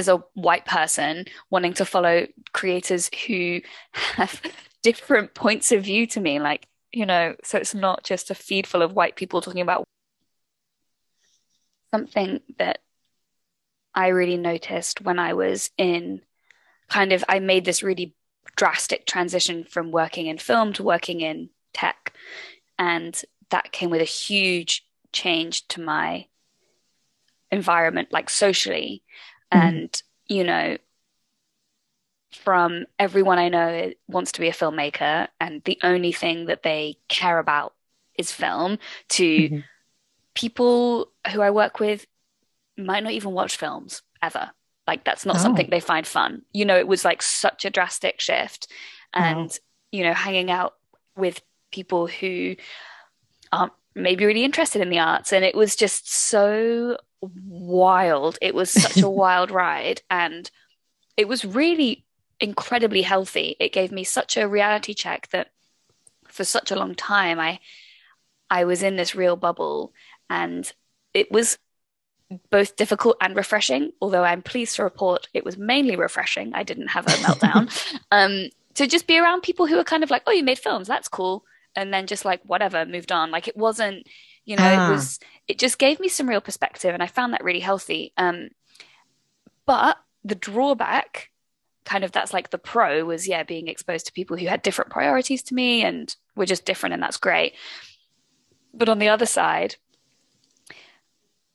as 0.00 0.08
a 0.08 0.24
white 0.34 0.64
person 0.64 1.24
wanting 1.50 1.74
to 1.74 1.84
follow 1.84 2.26
creators 2.52 3.08
who 3.26 3.60
have 3.92 4.40
different 4.82 5.34
points 5.34 5.70
of 5.70 5.84
view 5.84 6.06
to 6.06 6.20
me 6.20 6.40
like 6.40 6.66
you 6.92 7.06
know, 7.06 7.34
so 7.44 7.58
it's 7.58 7.74
not 7.74 8.04
just 8.04 8.30
a 8.30 8.34
feed 8.34 8.66
full 8.66 8.82
of 8.82 8.92
white 8.92 9.16
people 9.16 9.40
talking 9.40 9.60
about 9.60 9.84
something 11.92 12.40
that 12.58 12.80
I 13.94 14.08
really 14.08 14.36
noticed 14.36 15.00
when 15.00 15.18
I 15.18 15.34
was 15.34 15.70
in 15.76 16.22
kind 16.88 17.12
of, 17.12 17.24
I 17.28 17.38
made 17.38 17.64
this 17.64 17.82
really 17.82 18.14
drastic 18.56 19.06
transition 19.06 19.64
from 19.64 19.90
working 19.90 20.26
in 20.26 20.38
film 20.38 20.72
to 20.74 20.82
working 20.82 21.20
in 21.20 21.50
tech. 21.72 22.12
And 22.78 23.20
that 23.50 23.72
came 23.72 23.90
with 23.90 24.00
a 24.00 24.04
huge 24.04 24.86
change 25.12 25.66
to 25.68 25.80
my 25.80 26.26
environment, 27.50 28.12
like 28.12 28.30
socially. 28.30 29.02
Mm-hmm. 29.52 29.66
And, 29.66 30.02
you 30.28 30.44
know, 30.44 30.76
from 32.32 32.86
everyone 32.98 33.38
I 33.38 33.48
know 33.48 33.92
wants 34.08 34.32
to 34.32 34.40
be 34.40 34.48
a 34.48 34.52
filmmaker, 34.52 35.28
and 35.40 35.62
the 35.64 35.78
only 35.82 36.12
thing 36.12 36.46
that 36.46 36.62
they 36.62 36.96
care 37.08 37.38
about 37.38 37.74
is 38.16 38.32
film, 38.32 38.78
to 39.10 39.24
mm-hmm. 39.24 39.58
people 40.34 41.08
who 41.32 41.40
I 41.40 41.50
work 41.50 41.80
with 41.80 42.06
might 42.76 43.02
not 43.02 43.12
even 43.12 43.32
watch 43.32 43.56
films 43.56 44.02
ever. 44.22 44.50
Like 44.86 45.04
that's 45.04 45.26
not 45.26 45.36
oh. 45.36 45.40
something 45.40 45.68
they 45.70 45.80
find 45.80 46.06
fun. 46.06 46.42
You 46.52 46.64
know, 46.64 46.76
it 46.76 46.88
was 46.88 47.04
like 47.04 47.22
such 47.22 47.64
a 47.64 47.70
drastic 47.70 48.20
shift, 48.20 48.68
and 49.12 49.50
you 49.92 50.04
know, 50.04 50.14
hanging 50.14 50.50
out 50.50 50.74
with 51.16 51.42
people 51.72 52.06
who 52.06 52.56
aren't 53.52 53.72
maybe 53.94 54.24
really 54.24 54.44
interested 54.44 54.82
in 54.82 54.90
the 54.90 54.98
arts, 54.98 55.32
and 55.32 55.44
it 55.44 55.54
was 55.54 55.76
just 55.76 56.12
so 56.12 56.96
wild. 57.22 58.38
It 58.40 58.54
was 58.54 58.70
such 58.70 59.02
a 59.02 59.10
wild 59.22 59.50
ride. 59.50 60.02
And 60.10 60.50
it 61.16 61.28
was 61.28 61.44
really 61.44 62.04
incredibly 62.40 63.02
healthy. 63.02 63.56
It 63.60 63.72
gave 63.72 63.92
me 63.92 64.04
such 64.04 64.36
a 64.36 64.48
reality 64.48 64.94
check 64.94 65.28
that 65.28 65.50
for 66.28 66.44
such 66.44 66.70
a 66.70 66.76
long 66.76 66.94
time 66.94 67.38
I 67.38 67.58
I 68.48 68.64
was 68.64 68.82
in 68.82 68.96
this 68.96 69.14
real 69.14 69.36
bubble 69.36 69.92
and 70.28 70.70
it 71.14 71.30
was 71.30 71.58
both 72.50 72.76
difficult 72.76 73.16
and 73.20 73.36
refreshing, 73.36 73.92
although 74.00 74.24
I'm 74.24 74.42
pleased 74.42 74.76
to 74.76 74.84
report 74.84 75.28
it 75.34 75.44
was 75.44 75.56
mainly 75.56 75.96
refreshing. 75.96 76.52
I 76.54 76.62
didn't 76.62 76.88
have 76.88 77.06
a 77.06 77.10
meltdown. 77.10 78.00
um, 78.10 78.48
to 78.74 78.86
just 78.86 79.06
be 79.06 79.18
around 79.18 79.42
people 79.42 79.66
who 79.66 79.76
were 79.76 79.84
kind 79.84 80.02
of 80.04 80.10
like, 80.10 80.22
oh, 80.26 80.32
you 80.32 80.44
made 80.44 80.58
films, 80.58 80.86
that's 80.88 81.08
cool. 81.08 81.44
And 81.76 81.92
then 81.92 82.06
just 82.06 82.24
like, 82.24 82.40
whatever, 82.44 82.86
moved 82.86 83.12
on. 83.12 83.30
Like 83.30 83.48
it 83.48 83.56
wasn't, 83.56 84.06
you 84.44 84.56
know, 84.56 84.64
ah. 84.64 84.88
it 84.88 84.92
was, 84.92 85.18
it 85.48 85.58
just 85.58 85.78
gave 85.78 86.00
me 86.00 86.08
some 86.08 86.28
real 86.28 86.40
perspective 86.40 86.92
and 86.94 87.02
I 87.02 87.06
found 87.06 87.32
that 87.32 87.44
really 87.44 87.60
healthy. 87.60 88.12
Um, 88.16 88.50
but 89.66 89.96
the 90.24 90.34
drawback, 90.34 91.30
kind 91.84 92.04
of 92.04 92.12
that's 92.12 92.32
like 92.32 92.50
the 92.50 92.58
pro 92.58 93.04
was, 93.04 93.26
yeah, 93.26 93.42
being 93.42 93.68
exposed 93.68 94.06
to 94.06 94.12
people 94.12 94.36
who 94.36 94.46
had 94.46 94.62
different 94.62 94.90
priorities 94.90 95.42
to 95.44 95.54
me 95.54 95.82
and 95.82 96.14
were 96.36 96.46
just 96.46 96.64
different 96.64 96.92
and 96.94 97.02
that's 97.02 97.16
great. 97.16 97.54
But 98.72 98.88
on 98.88 98.98
the 98.98 99.08
other 99.08 99.26
side, 99.26 99.76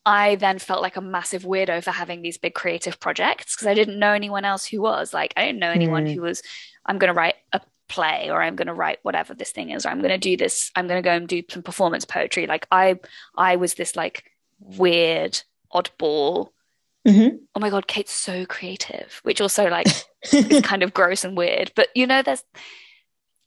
I 0.06 0.36
then 0.36 0.60
felt 0.60 0.82
like 0.82 0.98
a 0.98 1.02
massive 1.02 1.44
weirdo 1.44 1.84
for 1.84 1.92
having 1.92 2.22
these 2.22 2.38
big 2.38 2.54
creative 2.54 3.00
projects 3.00 3.56
because 3.56 3.68
I 3.68 3.74
didn't 3.74 3.98
know 3.98 4.12
anyone 4.12 4.46
else 4.46 4.66
who 4.66 4.82
was. 4.82 5.14
Like, 5.14 5.34
I 5.36 5.46
didn't 5.46 5.60
know 5.60 5.72
anyone 5.72 6.06
mm. 6.06 6.14
who 6.14 6.22
was, 6.22 6.44
I'm 6.86 7.00
going 7.00 7.12
to 7.12 7.18
write 7.18 7.36
a 7.54 7.62
play 7.88 8.30
or 8.30 8.42
I'm 8.42 8.56
going 8.56 8.68
to 8.68 8.74
write 8.74 9.00
whatever 9.04 9.34
this 9.34 9.52
thing 9.52 9.70
is, 9.70 9.86
or 9.86 9.90
I'm 9.90 10.00
going 10.00 10.10
to 10.10 10.18
do 10.18 10.38
this, 10.38 10.72
I'm 10.76 10.88
going 10.88 11.02
to 11.02 11.08
go 11.08 11.16
and 11.16 11.28
do 11.28 11.44
some 11.50 11.64
performance 11.64 12.06
poetry. 12.06 12.48
Like, 12.48 12.68
I, 12.72 13.00
I 13.38 13.56
was 13.56 13.74
this 13.76 13.96
like 13.96 14.32
weird, 14.60 15.42
oddball. 15.74 16.50
Mm-hmm. 17.08 17.38
Oh 17.56 17.60
my 17.60 17.70
God, 17.70 17.88
Kate's 17.88 18.12
so 18.12 18.46
creative, 18.46 19.20
which 19.24 19.42
also 19.42 19.70
like 19.70 19.88
is 20.34 20.62
kind 20.64 20.84
of 20.84 20.94
gross 20.94 21.24
and 21.24 21.38
weird. 21.38 21.72
But 21.76 21.90
you 21.96 22.08
know, 22.08 22.22
there's, 22.22 22.44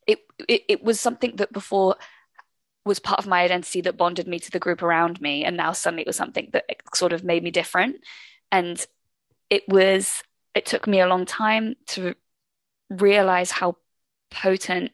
it, 0.06 0.20
it, 0.48 0.62
it 0.68 0.84
was 0.84 1.00
something 1.00 1.36
that 1.36 1.52
before 1.52 1.96
was 2.84 2.98
part 2.98 3.18
of 3.18 3.26
my 3.26 3.42
identity 3.42 3.82
that 3.82 3.96
bonded 3.96 4.26
me 4.26 4.38
to 4.38 4.50
the 4.50 4.58
group 4.58 4.82
around 4.82 5.20
me 5.20 5.44
and 5.44 5.56
now 5.56 5.72
suddenly 5.72 6.02
it 6.02 6.06
was 6.06 6.16
something 6.16 6.48
that 6.52 6.64
sort 6.94 7.12
of 7.12 7.22
made 7.22 7.42
me 7.42 7.50
different 7.50 7.96
and 8.50 8.86
it 9.50 9.62
was 9.68 10.22
it 10.54 10.64
took 10.66 10.86
me 10.86 10.98
a 11.00 11.06
long 11.06 11.26
time 11.26 11.74
to 11.86 12.14
realize 12.90 13.50
how 13.50 13.76
potent 14.30 14.92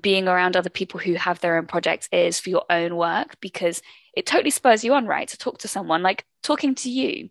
being 0.00 0.28
around 0.28 0.56
other 0.56 0.70
people 0.70 0.98
who 0.98 1.14
have 1.14 1.40
their 1.40 1.56
own 1.56 1.66
projects 1.66 2.08
is 2.10 2.40
for 2.40 2.50
your 2.50 2.64
own 2.70 2.96
work 2.96 3.38
because 3.40 3.82
it 4.16 4.26
totally 4.26 4.50
spurs 4.50 4.82
you 4.82 4.94
on 4.94 5.06
right 5.06 5.28
to 5.28 5.38
talk 5.38 5.58
to 5.58 5.68
someone. 5.68 6.02
Like 6.02 6.24
talking 6.42 6.74
to 6.76 6.90
you 6.90 7.30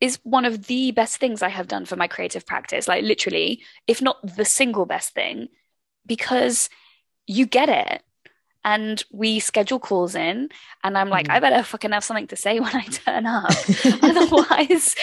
is 0.00 0.18
one 0.22 0.44
of 0.44 0.66
the 0.66 0.90
best 0.90 1.16
things 1.18 1.42
I 1.42 1.48
have 1.48 1.68
done 1.68 1.86
for 1.86 1.96
my 1.96 2.06
creative 2.06 2.46
practice 2.46 2.86
like 2.86 3.02
literally 3.02 3.62
if 3.86 4.02
not 4.02 4.18
the 4.36 4.44
single 4.44 4.84
best 4.84 5.14
thing 5.14 5.48
because 6.04 6.68
you 7.26 7.46
get 7.46 7.68
it 7.68 8.02
and 8.66 9.04
we 9.12 9.38
schedule 9.38 9.78
calls 9.78 10.14
in 10.16 10.48
and 10.82 10.98
i'm 10.98 11.08
like 11.08 11.28
mm. 11.28 11.32
i 11.32 11.40
better 11.40 11.62
fucking 11.62 11.92
have 11.92 12.04
something 12.04 12.26
to 12.26 12.36
say 12.36 12.60
when 12.60 12.74
i 12.74 12.82
turn 12.82 13.24
up. 13.24 13.50
Otherwise 14.02 14.94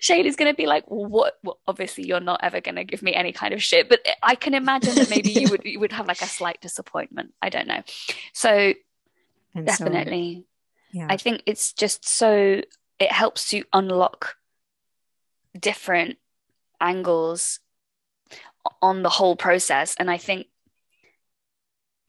Shade 0.00 0.26
is 0.26 0.36
going 0.36 0.52
to 0.52 0.56
be 0.56 0.66
like 0.66 0.84
what? 0.86 1.38
Well, 1.42 1.58
obviously 1.66 2.06
you're 2.06 2.20
not 2.20 2.40
ever 2.44 2.60
going 2.60 2.76
to 2.76 2.84
give 2.84 3.02
me 3.02 3.14
any 3.14 3.32
kind 3.32 3.52
of 3.52 3.62
shit 3.62 3.88
but 3.88 4.06
i 4.22 4.36
can 4.36 4.54
imagine 4.54 4.94
that 4.94 5.10
maybe 5.10 5.30
you 5.30 5.48
would 5.50 5.64
you 5.64 5.80
would 5.80 5.92
have 5.92 6.06
like 6.06 6.22
a 6.22 6.26
slight 6.26 6.60
disappointment. 6.60 7.32
I 7.42 7.48
don't 7.48 7.66
know. 7.66 7.82
So 8.34 8.74
and 9.54 9.66
definitely 9.66 10.44
so, 10.92 10.98
yeah. 10.98 11.06
i 11.08 11.16
think 11.16 11.42
it's 11.46 11.72
just 11.72 12.06
so 12.06 12.60
it 12.98 13.12
helps 13.12 13.48
to 13.50 13.64
unlock 13.72 14.36
different 15.58 16.18
angles 16.80 17.60
on 18.82 19.02
the 19.02 19.08
whole 19.08 19.34
process 19.34 19.96
and 19.98 20.10
i 20.10 20.18
think 20.18 20.46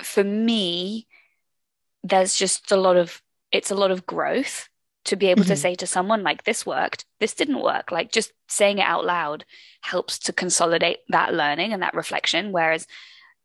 for 0.01 0.23
me, 0.23 1.07
there's 2.03 2.35
just 2.35 2.71
a 2.71 2.77
lot 2.77 2.97
of 2.97 3.21
it's 3.51 3.71
a 3.71 3.75
lot 3.75 3.91
of 3.91 4.05
growth 4.05 4.69
to 5.05 5.15
be 5.15 5.27
able 5.27 5.43
mm-hmm. 5.43 5.49
to 5.49 5.57
say 5.57 5.75
to 5.75 5.87
someone 5.87 6.23
like 6.23 6.43
this 6.43 6.65
worked 6.65 7.05
this 7.19 7.33
didn't 7.33 7.61
work 7.61 7.91
like 7.91 8.11
just 8.11 8.31
saying 8.47 8.79
it 8.79 8.85
out 8.85 9.05
loud 9.05 9.45
helps 9.81 10.19
to 10.19 10.33
consolidate 10.33 10.99
that 11.09 11.33
learning 11.33 11.73
and 11.73 11.81
that 11.81 11.93
reflection 11.93 12.51
whereas 12.51 12.85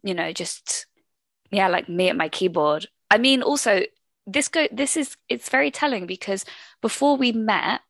you 0.02 0.14
know 0.14 0.32
just 0.32 0.86
yeah 1.50 1.68
like 1.68 1.88
me 1.88 2.08
at 2.08 2.16
my 2.16 2.28
keyboard 2.28 2.86
i 3.10 3.18
mean 3.18 3.42
also 3.42 3.82
this 4.26 4.48
go 4.48 4.66
this 4.72 4.96
is 4.96 5.16
it's 5.28 5.48
very 5.48 5.70
telling 5.70 6.06
because 6.06 6.44
before 6.82 7.16
we 7.16 7.32
met 7.32 7.80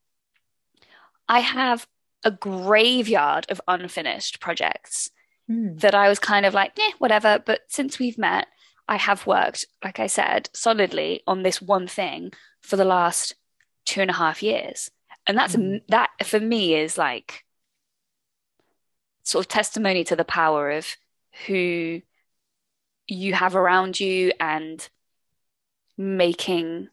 i 1.28 1.40
have 1.40 1.86
a 2.24 2.30
graveyard 2.30 3.46
of 3.48 3.60
unfinished 3.66 4.40
projects 4.40 5.10
mm. 5.50 5.78
that 5.80 5.94
i 5.94 6.08
was 6.08 6.18
kind 6.18 6.46
of 6.46 6.54
like 6.54 6.72
yeah 6.76 6.90
whatever 6.98 7.42
but 7.44 7.60
since 7.68 7.98
we've 7.98 8.18
met 8.18 8.46
I 8.88 8.96
have 8.96 9.26
worked, 9.26 9.66
like 9.82 9.98
I 9.98 10.06
said, 10.06 10.50
solidly 10.52 11.22
on 11.26 11.42
this 11.42 11.60
one 11.62 11.86
thing 11.86 12.32
for 12.60 12.76
the 12.76 12.84
last 12.84 13.34
two 13.84 14.00
and 14.00 14.10
a 14.10 14.14
half 14.14 14.42
years. 14.42 14.90
And 15.26 15.38
that's 15.38 15.56
mm. 15.56 15.80
that 15.88 16.10
for 16.24 16.38
me 16.38 16.74
is 16.74 16.98
like 16.98 17.44
sort 19.22 19.44
of 19.44 19.48
testimony 19.48 20.04
to 20.04 20.16
the 20.16 20.24
power 20.24 20.70
of 20.70 20.86
who 21.46 22.02
you 23.06 23.34
have 23.34 23.56
around 23.56 23.98
you 23.98 24.32
and 24.38 24.86
making 25.96 26.88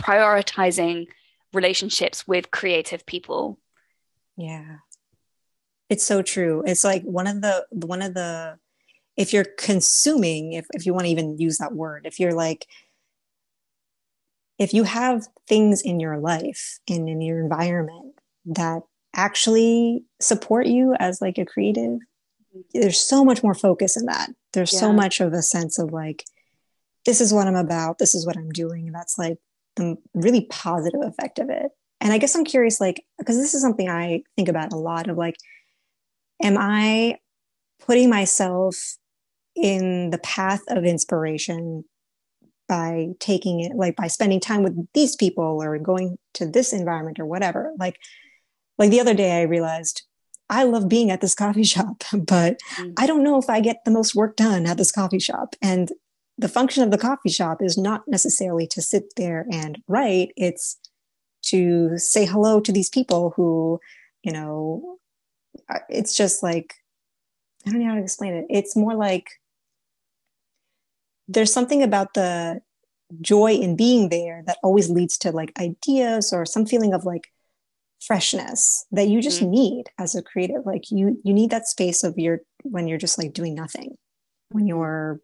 prioritizing 0.00 1.08
relationships 1.52 2.26
with 2.26 2.50
creative 2.50 3.04
people. 3.04 3.58
Yeah. 4.36 4.76
It's 5.88 6.04
so 6.04 6.22
true. 6.22 6.62
It's 6.66 6.84
like 6.84 7.02
one 7.02 7.26
of 7.26 7.40
the 7.40 7.66
one 7.70 8.02
of 8.02 8.14
the 8.14 8.58
if 9.18 9.32
you're 9.32 9.44
consuming 9.58 10.54
if, 10.54 10.66
if 10.72 10.86
you 10.86 10.94
want 10.94 11.04
to 11.04 11.10
even 11.10 11.36
use 11.36 11.58
that 11.58 11.74
word 11.74 12.06
if 12.06 12.18
you're 12.18 12.32
like 12.32 12.66
if 14.58 14.74
you 14.74 14.84
have 14.84 15.26
things 15.46 15.82
in 15.82 16.00
your 16.00 16.18
life 16.18 16.78
and 16.88 17.08
in 17.08 17.20
your 17.20 17.40
environment 17.40 18.14
that 18.46 18.82
actually 19.14 20.04
support 20.20 20.66
you 20.66 20.94
as 20.98 21.20
like 21.20 21.38
a 21.38 21.44
creative 21.44 21.98
mm-hmm. 21.98 22.60
there's 22.74 23.00
so 23.00 23.24
much 23.24 23.42
more 23.42 23.54
focus 23.54 23.96
in 23.96 24.06
that. 24.06 24.30
There's 24.52 24.72
yeah. 24.72 24.80
so 24.80 24.92
much 24.92 25.20
of 25.20 25.32
a 25.32 25.42
sense 25.42 25.78
of 25.78 25.92
like 25.92 26.24
this 27.04 27.20
is 27.20 27.32
what 27.32 27.46
i'm 27.46 27.56
about 27.56 27.98
this 27.98 28.14
is 28.14 28.26
what 28.26 28.36
i'm 28.36 28.50
doing 28.50 28.92
that's 28.92 29.16
like 29.18 29.38
the 29.76 29.96
really 30.14 30.46
positive 30.50 31.00
effect 31.02 31.38
of 31.38 31.48
it. 31.48 31.70
And 32.00 32.12
i 32.12 32.18
guess 32.18 32.34
i'm 32.34 32.44
curious 32.44 32.80
like 32.80 33.04
because 33.18 33.36
this 33.36 33.54
is 33.54 33.62
something 33.62 33.88
i 33.88 34.22
think 34.36 34.48
about 34.48 34.72
a 34.72 34.76
lot 34.76 35.08
of 35.08 35.16
like 35.16 35.36
am 36.42 36.56
i 36.58 37.18
putting 37.80 38.10
myself 38.10 38.96
in 39.60 40.10
the 40.10 40.18
path 40.18 40.62
of 40.68 40.84
inspiration 40.84 41.84
by 42.68 43.08
taking 43.18 43.60
it 43.60 43.72
like 43.74 43.96
by 43.96 44.06
spending 44.06 44.40
time 44.40 44.62
with 44.62 44.76
these 44.92 45.16
people 45.16 45.62
or 45.62 45.78
going 45.78 46.18
to 46.34 46.46
this 46.46 46.72
environment 46.72 47.18
or 47.18 47.26
whatever. 47.26 47.72
Like 47.78 47.96
like 48.78 48.90
the 48.90 49.00
other 49.00 49.14
day 49.14 49.38
i 49.38 49.42
realized 49.42 50.02
i 50.48 50.62
love 50.62 50.88
being 50.88 51.10
at 51.10 51.20
this 51.20 51.34
coffee 51.34 51.64
shop 51.74 52.04
but 52.12 52.58
mm. 52.76 52.92
i 52.96 53.06
don't 53.06 53.24
know 53.24 53.38
if 53.38 53.50
i 53.50 53.60
get 53.60 53.78
the 53.84 53.90
most 53.90 54.14
work 54.14 54.36
done 54.36 54.66
at 54.66 54.76
this 54.76 54.92
coffee 54.92 55.18
shop. 55.18 55.54
And 55.60 55.92
the 56.40 56.48
function 56.48 56.84
of 56.84 56.92
the 56.92 56.98
coffee 56.98 57.30
shop 57.30 57.58
is 57.60 57.76
not 57.76 58.02
necessarily 58.06 58.66
to 58.68 58.80
sit 58.80 59.16
there 59.16 59.44
and 59.50 59.82
write. 59.88 60.28
It's 60.36 60.78
to 61.46 61.98
say 61.98 62.26
hello 62.26 62.60
to 62.60 62.70
these 62.70 62.88
people 62.88 63.32
who 63.34 63.80
you 64.22 64.32
know 64.32 64.98
it's 65.88 66.16
just 66.16 66.42
like 66.42 66.74
i 67.66 67.70
don't 67.70 67.80
know 67.80 67.88
how 67.88 67.94
to 67.96 68.02
explain 68.02 68.34
it. 68.34 68.46
It's 68.48 68.76
more 68.76 68.94
like 68.94 69.28
there's 71.28 71.52
something 71.52 71.82
about 71.82 72.14
the 72.14 72.60
joy 73.20 73.52
in 73.52 73.76
being 73.76 74.08
there 74.08 74.42
that 74.46 74.58
always 74.62 74.90
leads 74.90 75.16
to 75.18 75.32
like 75.32 75.52
ideas 75.58 76.32
or 76.32 76.44
some 76.44 76.66
feeling 76.66 76.92
of 76.92 77.04
like 77.04 77.28
freshness 78.00 78.86
that 78.92 79.08
you 79.08 79.20
just 79.20 79.40
mm-hmm. 79.40 79.50
need 79.50 79.84
as 79.98 80.14
a 80.14 80.22
creative. 80.22 80.64
Like 80.66 80.90
you 80.90 81.20
you 81.24 81.32
need 81.32 81.50
that 81.50 81.68
space 81.68 82.04
of 82.04 82.18
your 82.18 82.40
when 82.62 82.88
you're 82.88 82.98
just 82.98 83.18
like 83.18 83.32
doing 83.32 83.54
nothing. 83.54 83.96
When 84.50 84.66
you're 84.66 85.20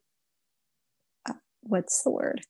uh, 1.29 1.35
what's 1.63 2.03
the 2.03 2.11
word? 2.11 2.43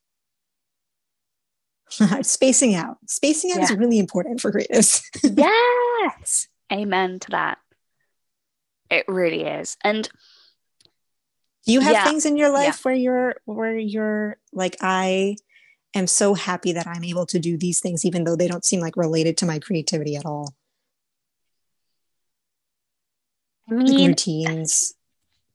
Spacing 2.23 2.75
out. 2.75 2.99
Spacing 3.07 3.53
out 3.53 3.59
yeah. 3.59 3.65
is 3.65 3.77
really 3.77 3.99
important 3.99 4.41
for 4.41 4.53
creatives. 4.53 5.03
Yes! 5.37 6.49
Amen 6.73 7.19
to 7.21 7.31
that. 7.31 7.59
It 8.91 9.05
really 9.09 9.43
is. 9.43 9.77
And 9.83 10.09
do 11.67 11.73
you 11.73 11.81
have 11.81 11.93
yeah. 11.93 12.05
things 12.05 12.27
in 12.27 12.37
your 12.37 12.51
life 12.51 12.67
yeah. 12.67 12.83
where 12.83 12.95
you're 12.95 13.35
where 13.45 13.77
you're 13.77 14.37
like 14.53 14.77
I 14.81 15.37
am 15.95 16.07
so 16.07 16.35
happy 16.35 16.73
that 16.73 16.87
I'm 16.87 17.05
able 17.05 17.27
to 17.27 17.39
do 17.39 17.57
these 17.57 17.81
things 17.81 18.05
even 18.05 18.25
though 18.25 18.37
they 18.37 18.49
don't 18.49 18.65
seem 18.65 18.81
like 18.81 18.97
related 18.97 19.37
to 19.39 19.47
my 19.47 19.59
creativity 19.59 20.17
at 20.17 20.27
all? 20.27 20.55
I 23.71 23.75
mean, 23.75 23.87
like 23.87 24.09
routines. 24.09 24.95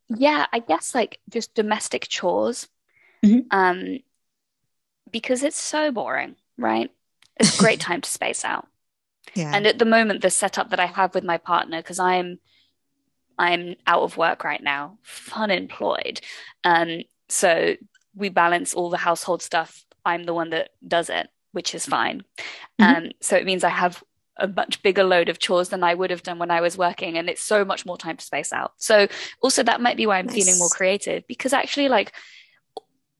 Yeah, 0.08 0.46
I 0.52 0.58
guess 0.58 0.94
like 0.94 1.20
just 1.28 1.54
domestic 1.54 2.08
chores. 2.08 2.68
Mm-hmm. 3.24 3.46
Um 3.50 3.98
because 5.10 5.42
it's 5.42 5.60
so 5.60 5.90
boring, 5.90 6.36
right? 6.56 6.90
it's 7.40 7.58
a 7.58 7.62
great 7.62 7.80
time 7.88 8.00
to 8.00 8.10
space 8.10 8.44
out. 8.44 8.68
Yeah. 9.34 9.52
And 9.54 9.66
at 9.66 9.78
the 9.78 9.84
moment, 9.84 10.22
the 10.22 10.30
setup 10.30 10.70
that 10.70 10.80
I 10.80 10.86
have 10.86 11.14
with 11.14 11.24
my 11.24 11.38
partner, 11.38 11.78
because 11.78 11.98
I'm 11.98 12.38
I'm 13.40 13.76
out 13.86 14.02
of 14.02 14.18
work 14.18 14.44
right 14.44 14.62
now, 14.62 14.98
unemployed. 15.34 16.20
Um, 16.62 17.04
so 17.30 17.74
we 18.14 18.28
balance 18.28 18.74
all 18.74 18.90
the 18.90 18.98
household 18.98 19.40
stuff. 19.40 19.86
I'm 20.04 20.24
the 20.24 20.34
one 20.34 20.50
that 20.50 20.72
does 20.86 21.08
it, 21.08 21.26
which 21.52 21.74
is 21.74 21.86
fine. 21.86 22.22
Mm-hmm. 22.78 23.06
Um, 23.06 23.10
so 23.22 23.36
it 23.36 23.46
means 23.46 23.64
I 23.64 23.70
have 23.70 24.04
a 24.36 24.46
much 24.46 24.82
bigger 24.82 25.04
load 25.04 25.30
of 25.30 25.38
chores 25.38 25.70
than 25.70 25.82
I 25.82 25.94
would 25.94 26.10
have 26.10 26.22
done 26.22 26.38
when 26.38 26.50
I 26.50 26.60
was 26.60 26.76
working. 26.76 27.16
And 27.16 27.30
it's 27.30 27.40
so 27.40 27.64
much 27.64 27.86
more 27.86 27.96
time 27.96 28.18
to 28.18 28.24
space 28.24 28.52
out. 28.52 28.74
So 28.76 29.08
also 29.40 29.62
that 29.62 29.80
might 29.80 29.96
be 29.96 30.06
why 30.06 30.18
I'm 30.18 30.26
nice. 30.26 30.34
feeling 30.34 30.58
more 30.58 30.68
creative 30.68 31.26
because 31.26 31.54
actually 31.54 31.88
like 31.88 32.12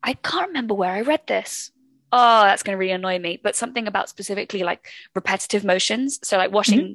I 0.02 0.12
can't 0.12 0.48
remember 0.48 0.74
where 0.74 0.92
I 0.92 1.00
read 1.00 1.26
this. 1.26 1.72
Oh, 2.12 2.42
that's 2.42 2.62
going 2.62 2.74
to 2.74 2.78
really 2.78 2.92
annoy 2.92 3.18
me. 3.18 3.40
But 3.42 3.56
something 3.56 3.86
about 3.86 4.10
specifically 4.10 4.64
like 4.64 4.86
repetitive 5.14 5.64
motions. 5.64 6.20
So 6.22 6.36
like 6.36 6.52
washing 6.52 6.80
mm-hmm. 6.80 6.92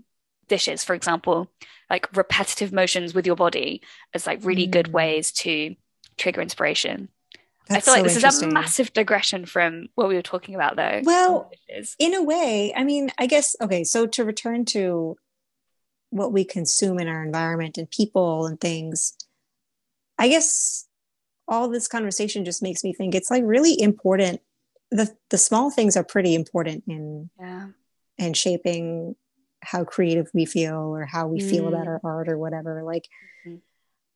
Dishes, 0.48 0.84
for 0.84 0.94
example, 0.94 1.50
like 1.90 2.16
repetitive 2.16 2.72
motions 2.74 3.14
with 3.14 3.26
your 3.26 3.36
body 3.36 3.82
as 4.14 4.28
like 4.28 4.40
really 4.44 4.68
mm. 4.68 4.72
good 4.72 4.88
ways 4.90 5.32
to 5.32 5.76
trigger 6.18 6.42
inspiration. 6.42 7.10
That's 7.68 7.88
I 7.88 7.92
feel 7.92 7.96
so 7.96 8.02
like 8.02 8.24
this 8.24 8.36
is 8.36 8.42
a 8.44 8.48
massive 8.48 8.94
digression 8.94 9.46
from 9.46 9.88
what 9.96 10.08
we 10.08 10.16
were 10.16 10.22
talking 10.22 10.54
about, 10.54 10.76
though. 10.76 11.02
Well, 11.04 11.52
in 11.98 12.14
a 12.14 12.22
way, 12.22 12.72
I 12.76 12.84
mean, 12.84 13.10
I 13.18 13.26
guess, 13.26 13.56
okay, 13.60 13.84
so 13.84 14.06
to 14.06 14.24
return 14.24 14.66
to 14.66 15.18
what 16.12 16.32
we 16.32 16.46
consume 16.46 17.00
in 17.00 17.08
our 17.08 17.24
environment 17.24 17.78
and 17.80 17.90
people 17.90 18.46
and 18.46 18.60
things, 18.62 19.18
I 20.20 20.28
guess 20.28 20.88
all 21.48 21.68
this 21.68 21.88
conversation 21.88 22.46
just 22.46 22.62
makes 22.62 22.84
me 22.84 22.94
think 22.94 23.16
it's 23.16 23.32
like 23.32 23.44
really 23.46 23.80
important. 23.82 24.42
The, 24.92 25.16
the 25.32 25.38
small 25.38 25.72
things 25.72 25.98
are 25.98 26.04
pretty 26.04 26.36
important 26.36 26.84
in 26.88 27.30
yeah. 27.40 27.70
in 28.20 28.34
shaping 28.34 29.16
how 29.66 29.84
creative 29.84 30.30
we 30.34 30.46
feel 30.46 30.76
or 30.76 31.06
how 31.06 31.28
we 31.28 31.40
mm. 31.40 31.50
feel 31.50 31.68
about 31.68 31.86
mm. 31.86 31.88
our 31.88 32.02
art 32.04 32.30
or 32.30 32.38
whatever. 32.38 32.84
Like, 32.84 33.08
mm-hmm. 33.46 33.58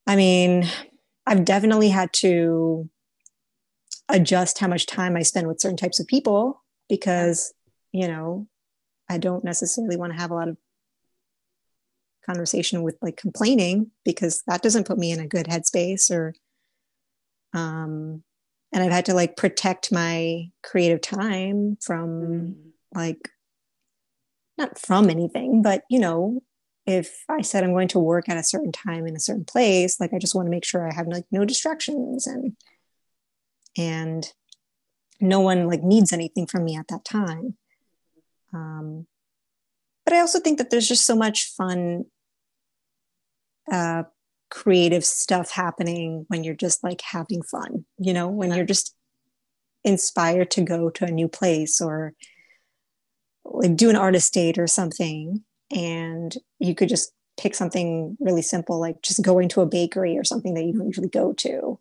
I 0.07 0.15
mean, 0.15 0.67
I've 1.25 1.45
definitely 1.45 1.89
had 1.89 2.13
to 2.13 2.89
adjust 4.07 4.59
how 4.59 4.67
much 4.67 4.85
time 4.85 5.15
I 5.15 5.23
spend 5.23 5.47
with 5.47 5.59
certain 5.59 5.77
types 5.77 5.99
of 5.99 6.07
people 6.07 6.63
because, 6.87 7.53
you 7.91 8.07
know, 8.07 8.47
I 9.09 9.17
don't 9.17 9.43
necessarily 9.43 9.97
want 9.97 10.13
to 10.13 10.19
have 10.19 10.31
a 10.31 10.35
lot 10.35 10.49
of 10.49 10.57
conversation 12.25 12.83
with 12.83 12.97
like 13.01 13.17
complaining 13.17 13.91
because 14.05 14.43
that 14.47 14.61
doesn't 14.61 14.85
put 14.85 14.97
me 14.97 15.11
in 15.11 15.19
a 15.19 15.27
good 15.27 15.47
headspace 15.47 16.11
or 16.11 16.35
um 17.53 18.23
and 18.71 18.83
I've 18.83 18.91
had 18.91 19.05
to 19.05 19.15
like 19.15 19.35
protect 19.35 19.91
my 19.91 20.49
creative 20.61 21.01
time 21.01 21.77
from 21.81 22.21
mm. 22.21 22.55
like 22.93 23.29
not 24.59 24.77
from 24.77 25.09
anything, 25.09 25.61
but 25.61 25.83
you 25.89 25.99
know, 25.99 26.41
if 26.85 27.23
I 27.29 27.41
said 27.41 27.63
I'm 27.63 27.73
going 27.73 27.87
to 27.89 27.99
work 27.99 28.29
at 28.29 28.37
a 28.37 28.43
certain 28.43 28.71
time 28.71 29.07
in 29.07 29.15
a 29.15 29.19
certain 29.19 29.45
place, 29.45 29.99
like 29.99 30.13
I 30.13 30.19
just 30.19 30.35
want 30.35 30.47
to 30.47 30.51
make 30.51 30.65
sure 30.65 30.87
I 30.87 30.93
have 30.93 31.07
like 31.07 31.25
no 31.31 31.45
distractions 31.45 32.27
and 32.27 32.55
and 33.77 34.31
no 35.21 35.39
one 35.39 35.67
like 35.67 35.83
needs 35.83 36.13
anything 36.13 36.47
from 36.47 36.63
me 36.63 36.75
at 36.75 36.87
that 36.89 37.05
time. 37.05 37.55
Um, 38.53 39.05
but 40.09 40.15
i 40.15 40.21
also 40.21 40.39
think 40.39 40.57
that 40.57 40.71
there's 40.71 40.87
just 40.87 41.05
so 41.05 41.15
much 41.15 41.53
fun 41.55 42.05
uh, 43.71 44.01
creative 44.49 45.05
stuff 45.05 45.51
happening 45.51 46.25
when 46.29 46.43
you're 46.43 46.55
just 46.55 46.83
like 46.83 47.01
having 47.01 47.43
fun 47.43 47.85
you 47.99 48.11
know 48.11 48.27
when 48.27 48.51
you're 48.51 48.65
just 48.65 48.95
inspired 49.83 50.49
to 50.49 50.63
go 50.63 50.89
to 50.89 51.05
a 51.05 51.11
new 51.11 51.27
place 51.27 51.79
or 51.79 52.13
like 53.45 53.75
do 53.75 53.89
an 53.89 53.95
artist 53.95 54.33
date 54.33 54.57
or 54.57 54.67
something 54.67 55.43
and 55.71 56.35
you 56.59 56.75
could 56.75 56.89
just 56.89 57.11
pick 57.39 57.55
something 57.55 58.17
really 58.19 58.41
simple 58.41 58.79
like 58.79 59.01
just 59.01 59.23
going 59.23 59.47
to 59.47 59.61
a 59.61 59.65
bakery 59.65 60.17
or 60.17 60.23
something 60.23 60.53
that 60.53 60.63
you 60.63 60.73
don't 60.73 60.87
usually 60.87 61.07
go 61.07 61.33
to 61.33 61.79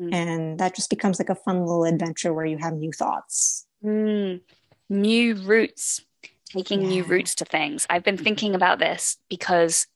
Mm. 0.00 0.14
And 0.14 0.60
that 0.60 0.74
just 0.74 0.90
becomes 0.90 1.18
like 1.18 1.28
a 1.28 1.34
fun 1.34 1.60
little 1.60 1.84
adventure 1.84 2.32
where 2.32 2.46
you 2.46 2.58
have 2.58 2.74
new 2.74 2.92
thoughts. 2.92 3.66
Mm. 3.84 4.40
New 4.88 5.34
routes, 5.34 6.00
taking 6.46 6.82
yeah. 6.82 6.88
new 6.88 7.04
routes 7.04 7.34
to 7.36 7.44
things. 7.44 7.86
I've 7.90 8.04
been 8.04 8.16
thinking 8.16 8.54
about 8.54 8.78
this 8.78 9.16
because 9.28 9.86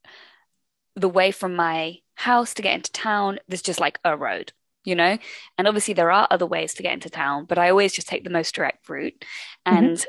the 0.96 1.09
way 1.09 1.31
from 1.31 1.57
my 1.57 1.98
house 2.14 2.55
to 2.55 2.62
get 2.62 2.75
into 2.75 2.92
town, 2.92 3.38
there's 3.48 3.62
just 3.62 3.81
like 3.81 3.98
a 4.05 4.16
road, 4.16 4.53
you 4.85 4.94
know? 4.94 5.18
And 5.57 5.68
obviously 5.68 5.94
there 5.94 6.11
are 6.11 6.29
other 6.31 6.46
ways 6.46 6.75
to 6.75 6.83
get 6.83 6.92
into 6.92 7.09
town, 7.09 7.46
but 7.46 7.59
I 7.59 7.70
always 7.70 7.92
just 7.92 8.09
take 8.09 8.25
the 8.25 8.31
most 8.31 8.55
direct 8.55 8.88
route. 8.88 9.25
Mm-hmm. 9.66 9.77
And 9.77 9.96
mm-hmm. 9.96 10.05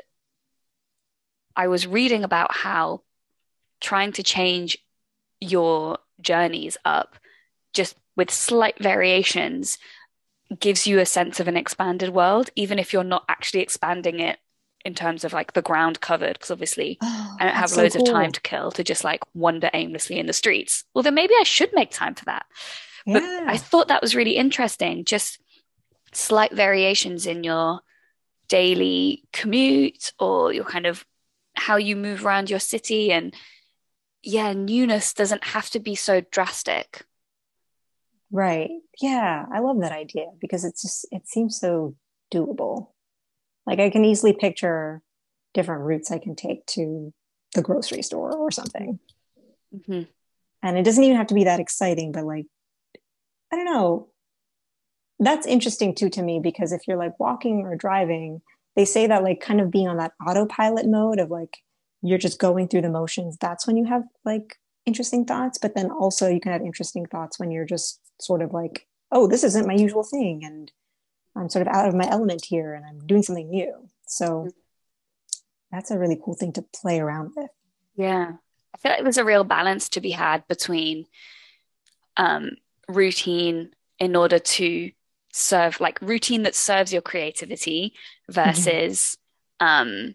I 1.56 1.68
was 1.68 1.86
reading 1.86 2.24
about 2.24 2.54
how 2.54 3.02
trying 3.80 4.12
to 4.12 4.22
change 4.22 4.78
your 5.40 5.98
journeys 6.20 6.76
up 6.84 7.16
just 7.72 7.96
with 8.16 8.30
slight 8.30 8.78
variations 8.78 9.78
gives 10.58 10.86
you 10.86 10.98
a 10.98 11.06
sense 11.06 11.40
of 11.40 11.48
an 11.48 11.56
expanded 11.56 12.10
world, 12.10 12.50
even 12.54 12.78
if 12.78 12.92
you're 12.92 13.04
not 13.04 13.24
actually 13.28 13.60
expanding 13.60 14.20
it 14.20 14.38
in 14.84 14.94
terms 14.94 15.24
of 15.24 15.32
like 15.32 15.54
the 15.54 15.62
ground 15.62 16.00
covered, 16.00 16.34
because 16.34 16.50
obviously 16.50 16.98
oh, 17.02 17.36
I 17.40 17.44
don't 17.44 17.54
have 17.54 17.76
loads 17.76 17.94
so 17.94 18.00
cool. 18.00 18.08
of 18.08 18.14
time 18.14 18.32
to 18.32 18.40
kill 18.40 18.70
to 18.72 18.84
just 18.84 19.04
like 19.04 19.20
wander 19.34 19.70
aimlessly 19.72 20.18
in 20.18 20.26
the 20.26 20.32
streets. 20.32 20.84
Well, 20.94 21.02
then 21.02 21.14
maybe 21.14 21.34
I 21.38 21.44
should 21.44 21.72
make 21.72 21.90
time 21.90 22.14
for 22.14 22.24
that. 22.26 22.46
Yeah. 23.06 23.14
But 23.14 23.22
I 23.24 23.56
thought 23.56 23.88
that 23.88 24.02
was 24.02 24.14
really 24.14 24.36
interesting. 24.36 25.04
Just 25.04 25.38
slight 26.12 26.52
variations 26.52 27.26
in 27.26 27.44
your 27.44 27.80
daily 28.48 29.24
commute 29.32 30.12
or 30.18 30.52
your 30.52 30.64
kind 30.64 30.86
of 30.86 31.04
how 31.54 31.76
you 31.76 31.96
move 31.96 32.24
around 32.24 32.50
your 32.50 32.60
city 32.60 33.12
and 33.12 33.34
yeah, 34.22 34.52
newness 34.52 35.12
doesn't 35.12 35.44
have 35.44 35.68
to 35.70 35.80
be 35.80 35.94
so 35.94 36.22
drastic. 36.30 37.04
Right. 38.30 38.70
Yeah, 39.00 39.44
I 39.52 39.60
love 39.60 39.80
that 39.80 39.92
idea 39.92 40.26
because 40.40 40.64
it's 40.64 40.82
just 40.82 41.06
it 41.10 41.28
seems 41.28 41.58
so 41.58 41.94
doable. 42.32 42.88
Like 43.66 43.80
I 43.80 43.90
can 43.90 44.04
easily 44.04 44.32
picture 44.32 45.02
different 45.52 45.82
routes 45.82 46.10
I 46.10 46.18
can 46.18 46.34
take 46.34 46.66
to 46.66 47.12
the 47.54 47.62
grocery 47.62 48.02
store 48.02 48.36
or 48.36 48.50
something. 48.50 48.98
Mm-hmm. 49.74 50.02
And 50.62 50.78
it 50.78 50.82
doesn't 50.82 51.04
even 51.04 51.16
have 51.16 51.28
to 51.28 51.34
be 51.34 51.44
that 51.44 51.60
exciting, 51.60 52.12
but 52.12 52.24
like 52.24 52.46
I 53.52 53.56
don't 53.56 53.66
know. 53.66 54.08
That's 55.20 55.46
interesting 55.46 55.94
too 55.94 56.08
to 56.10 56.22
me 56.22 56.40
because 56.42 56.72
if 56.72 56.88
you're 56.88 56.96
like 56.96 57.20
walking 57.20 57.60
or 57.60 57.76
driving, 57.76 58.42
they 58.76 58.84
say 58.84 59.06
that 59.06 59.22
like 59.22 59.40
kind 59.40 59.60
of 59.60 59.70
being 59.70 59.88
on 59.88 59.98
that 59.98 60.12
autopilot 60.26 60.86
mode 60.86 61.20
of 61.20 61.30
like 61.30 61.58
you're 62.02 62.18
just 62.18 62.38
going 62.38 62.68
through 62.68 62.82
the 62.82 62.90
motions, 62.90 63.36
that's 63.40 63.66
when 63.66 63.76
you 63.76 63.84
have 63.86 64.02
like 64.24 64.58
interesting 64.86 65.24
thoughts. 65.24 65.58
But 65.58 65.74
then 65.74 65.90
also 65.90 66.28
you 66.28 66.40
can 66.40 66.52
have 66.52 66.62
interesting 66.62 67.06
thoughts 67.06 67.38
when 67.38 67.50
you're 67.50 67.64
just 67.64 68.00
sort 68.20 68.42
of 68.42 68.52
like, 68.52 68.86
oh, 69.10 69.26
this 69.26 69.44
isn't 69.44 69.66
my 69.66 69.74
usual 69.74 70.02
thing. 70.02 70.44
And 70.44 70.70
I'm 71.36 71.48
sort 71.48 71.66
of 71.66 71.72
out 71.74 71.88
of 71.88 71.94
my 71.94 72.08
element 72.08 72.44
here 72.44 72.74
and 72.74 72.84
I'm 72.84 73.06
doing 73.06 73.22
something 73.22 73.48
new. 73.48 73.88
So 74.06 74.26
mm-hmm. 74.26 74.48
that's 75.72 75.90
a 75.90 75.98
really 75.98 76.20
cool 76.22 76.34
thing 76.34 76.52
to 76.54 76.62
play 76.62 77.00
around 77.00 77.32
with. 77.36 77.50
Yeah. 77.96 78.32
I 78.74 78.78
feel 78.78 78.92
like 78.92 79.02
there's 79.02 79.18
a 79.18 79.24
real 79.24 79.44
balance 79.44 79.88
to 79.90 80.00
be 80.00 80.10
had 80.10 80.46
between 80.48 81.06
um, 82.16 82.50
routine 82.88 83.70
in 83.98 84.16
order 84.16 84.38
to 84.38 84.90
serve, 85.34 85.80
like 85.80 86.00
routine 86.00 86.44
that 86.44 86.54
serves 86.54 86.92
your 86.92 87.02
creativity 87.02 87.94
versus 88.30 89.18
mm-hmm. 89.60 89.66
um, 89.66 90.14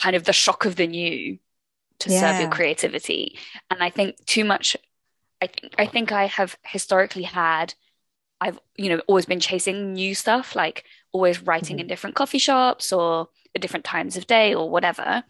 kind 0.00 0.14
of 0.14 0.24
the 0.24 0.32
shock 0.32 0.64
of 0.64 0.76
the 0.76 0.86
new 0.86 1.38
to 1.98 2.10
yeah. 2.10 2.20
serve 2.20 2.40
your 2.40 2.50
creativity. 2.50 3.38
And 3.70 3.82
I 3.82 3.90
think 3.90 4.24
too 4.24 4.44
much 4.44 4.76
I 5.42 5.46
think 5.46 5.74
I 5.78 5.86
think 5.86 6.12
I 6.12 6.26
have 6.26 6.56
historically 6.64 7.22
had 7.22 7.74
I've 8.40 8.58
you 8.76 8.88
know 8.88 9.02
always 9.06 9.26
been 9.26 9.40
chasing 9.40 9.92
new 9.92 10.14
stuff 10.14 10.56
like 10.56 10.84
always 11.12 11.42
writing 11.42 11.76
mm-hmm. 11.76 11.82
in 11.82 11.86
different 11.86 12.16
coffee 12.16 12.38
shops 12.38 12.92
or 12.92 13.28
at 13.54 13.60
different 13.60 13.84
times 13.84 14.16
of 14.16 14.26
day 14.26 14.54
or 14.54 14.70
whatever 14.70 15.22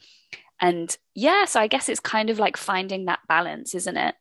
and 0.61 0.97
yeah 1.15 1.45
so 1.47 1.61
I 1.61 1.67
guess 1.67 1.89
it's 1.89 2.01
kind 2.01 2.31
of 2.31 2.39
like 2.39 2.57
finding 2.57 3.07
that 3.07 3.21
balance 3.29 3.75
isn't 3.75 3.97
it 3.97 4.15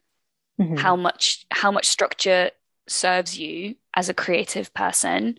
mm-hmm. 0.59 0.77
how 0.77 0.95
much 0.95 1.45
how 1.51 1.71
much 1.71 1.87
structure 1.87 2.49
serves 2.87 3.37
you 3.37 3.75
as 3.95 4.09
a 4.09 4.13
creative 4.13 4.73
person 4.73 5.37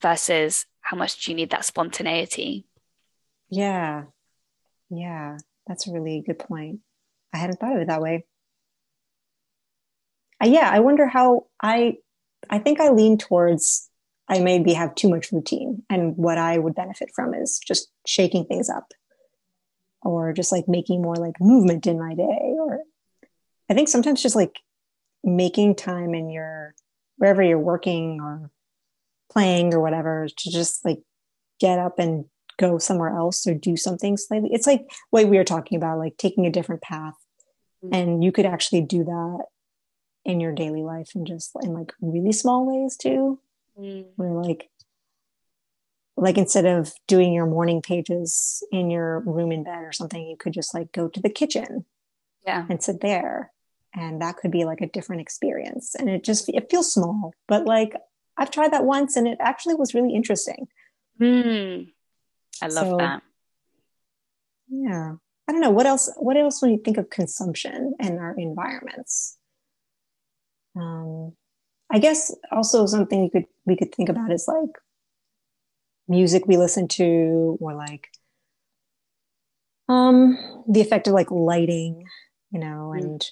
versus 0.00 0.66
how 0.80 0.96
much 0.96 1.24
do 1.24 1.30
you 1.30 1.36
need 1.36 1.50
that 1.50 1.64
spontaneity? 1.64 2.66
Yeah. 3.50 4.04
Yeah. 4.90 5.38
That's 5.66 5.88
a 5.88 5.92
really 5.92 6.22
good 6.24 6.38
point. 6.38 6.80
I 7.32 7.38
hadn't 7.38 7.58
thought 7.58 7.74
of 7.74 7.82
it 7.82 7.88
that 7.88 8.00
way. 8.00 8.24
Uh, 10.42 10.48
yeah, 10.48 10.70
I 10.70 10.80
wonder 10.80 11.06
how 11.06 11.46
I 11.62 11.96
I 12.48 12.58
think 12.58 12.80
I 12.80 12.90
lean 12.90 13.18
towards 13.18 13.88
I 14.28 14.38
maybe 14.40 14.72
have 14.74 14.94
too 14.94 15.08
much 15.08 15.32
routine 15.32 15.82
and 15.88 16.16
what 16.16 16.38
I 16.38 16.58
would 16.58 16.74
benefit 16.74 17.10
from 17.14 17.34
is 17.34 17.58
just 17.58 17.88
shaking 18.06 18.44
things 18.44 18.68
up 18.68 18.92
or 20.02 20.32
just 20.32 20.52
like 20.52 20.68
making 20.68 21.02
more 21.02 21.16
like 21.16 21.40
movement 21.40 21.86
in 21.86 21.98
my 21.98 22.14
day 22.14 22.54
or 22.58 22.80
I 23.68 23.74
think 23.74 23.88
sometimes 23.88 24.22
just 24.22 24.36
like 24.36 24.60
making 25.24 25.74
time 25.74 26.14
in 26.14 26.30
your 26.30 26.74
wherever 27.16 27.42
you're 27.42 27.58
working 27.58 28.20
or 28.20 28.50
playing 29.30 29.74
or 29.74 29.80
whatever 29.80 30.28
to 30.28 30.50
just 30.50 30.84
like 30.84 31.00
get 31.60 31.78
up 31.78 31.98
and 31.98 32.26
go 32.58 32.78
somewhere 32.78 33.14
else 33.14 33.46
or 33.46 33.54
do 33.54 33.76
something 33.76 34.16
slightly. 34.16 34.50
It's 34.52 34.66
like 34.66 34.86
what 35.10 35.28
we 35.28 35.36
were 35.36 35.44
talking 35.44 35.76
about 35.76 35.98
like 35.98 36.16
taking 36.16 36.46
a 36.46 36.50
different 36.50 36.82
path. 36.82 37.14
Mm-hmm. 37.84 37.94
and 37.94 38.24
you 38.24 38.32
could 38.32 38.46
actually 38.46 38.80
do 38.80 39.04
that 39.04 39.44
in 40.24 40.40
your 40.40 40.52
daily 40.52 40.82
life 40.82 41.10
and 41.14 41.26
just 41.26 41.50
in 41.62 41.74
like 41.74 41.92
really 42.00 42.32
small 42.32 42.66
ways 42.66 42.96
too. 42.96 43.38
Mm. 43.78 44.06
where 44.16 44.30
like 44.30 44.70
like 46.16 46.38
instead 46.38 46.64
of 46.64 46.94
doing 47.06 47.34
your 47.34 47.44
morning 47.44 47.82
pages 47.82 48.64
in 48.72 48.88
your 48.88 49.20
room 49.20 49.52
in 49.52 49.64
bed 49.64 49.82
or 49.84 49.92
something 49.92 50.26
you 50.26 50.36
could 50.38 50.54
just 50.54 50.72
like 50.72 50.90
go 50.92 51.08
to 51.08 51.20
the 51.20 51.28
kitchen 51.28 51.84
yeah. 52.46 52.64
and 52.70 52.82
sit 52.82 53.02
there 53.02 53.52
and 53.96 54.20
that 54.20 54.36
could 54.36 54.50
be 54.50 54.64
like 54.64 54.80
a 54.80 54.86
different 54.86 55.22
experience. 55.22 55.94
And 55.94 56.08
it 56.08 56.22
just 56.22 56.48
it 56.48 56.70
feels 56.70 56.92
small 56.92 57.32
but 57.48 57.64
like 57.64 57.94
i've 58.36 58.50
tried 58.50 58.72
that 58.72 58.84
once 58.84 59.16
and 59.16 59.26
it 59.26 59.38
actually 59.40 59.74
was 59.74 59.94
really 59.94 60.14
interesting. 60.14 60.68
Mm. 61.20 61.88
i 62.62 62.66
love 62.66 62.86
so, 62.86 62.96
that. 62.98 63.22
Yeah. 64.68 65.14
I 65.48 65.52
don't 65.52 65.60
know. 65.60 65.70
What 65.70 65.86
else 65.86 66.12
what 66.16 66.36
else 66.36 66.60
when 66.60 66.72
you 66.72 66.80
think 66.84 66.98
of 66.98 67.08
consumption 67.08 67.94
and 68.00 68.18
our 68.18 68.34
environments? 68.36 69.38
Um 70.76 71.32
i 71.90 71.98
guess 71.98 72.34
also 72.50 72.84
something 72.86 73.22
you 73.22 73.30
could 73.30 73.46
we 73.64 73.76
could 73.76 73.94
think 73.94 74.08
about 74.08 74.32
is 74.32 74.48
like 74.48 74.76
music 76.08 76.46
we 76.46 76.56
listen 76.56 76.88
to 76.88 77.56
or 77.60 77.74
like 77.74 78.08
um 79.88 80.36
the 80.68 80.80
effect 80.80 81.06
of 81.06 81.14
like 81.14 81.30
lighting 81.30 82.04
you 82.50 82.58
know 82.58 82.92
mm. 82.94 83.24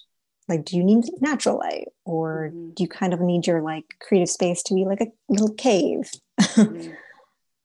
Like 0.49 0.65
do 0.65 0.77
you 0.77 0.85
need 0.85 1.05
natural 1.21 1.59
light 1.59 1.89
or 2.05 2.51
mm-hmm. 2.53 2.71
do 2.71 2.83
you 2.83 2.89
kind 2.89 3.13
of 3.13 3.21
need 3.21 3.47
your 3.47 3.63
like 3.63 3.85
creative 4.01 4.29
space 4.29 4.63
to 4.63 4.75
be 4.75 4.85
like 4.85 5.01
a 5.01 5.13
little 5.29 5.53
cave 5.55 6.11
mm. 6.41 6.95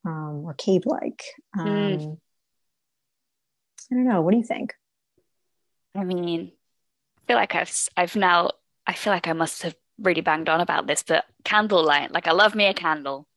um 0.06 0.44
or 0.46 0.54
cave 0.54 0.84
like 0.86 1.24
um 1.58 1.68
mm. 1.68 2.18
i 3.92 3.96
don't 3.96 4.08
know 4.08 4.22
what 4.22 4.32
do 4.32 4.38
you 4.38 4.44
think 4.44 4.74
i 5.96 6.04
mean 6.04 6.52
i 7.18 7.22
feel 7.28 7.38
like 7.38 7.56
i've 7.56 7.90
i've 7.98 8.16
now 8.16 8.52
i 8.88 8.94
feel 8.94 9.14
like 9.14 9.28
i 9.28 9.34
must 9.34 9.64
have 9.64 9.76
really 10.02 10.22
banged 10.22 10.50
on 10.50 10.62
about 10.62 10.88
this, 10.88 11.04
but 11.04 11.26
candlelight, 11.44 12.12
like 12.12 12.28
I 12.28 12.32
love 12.32 12.56
me 12.56 12.66
a 12.66 12.74
candle. 12.74 13.28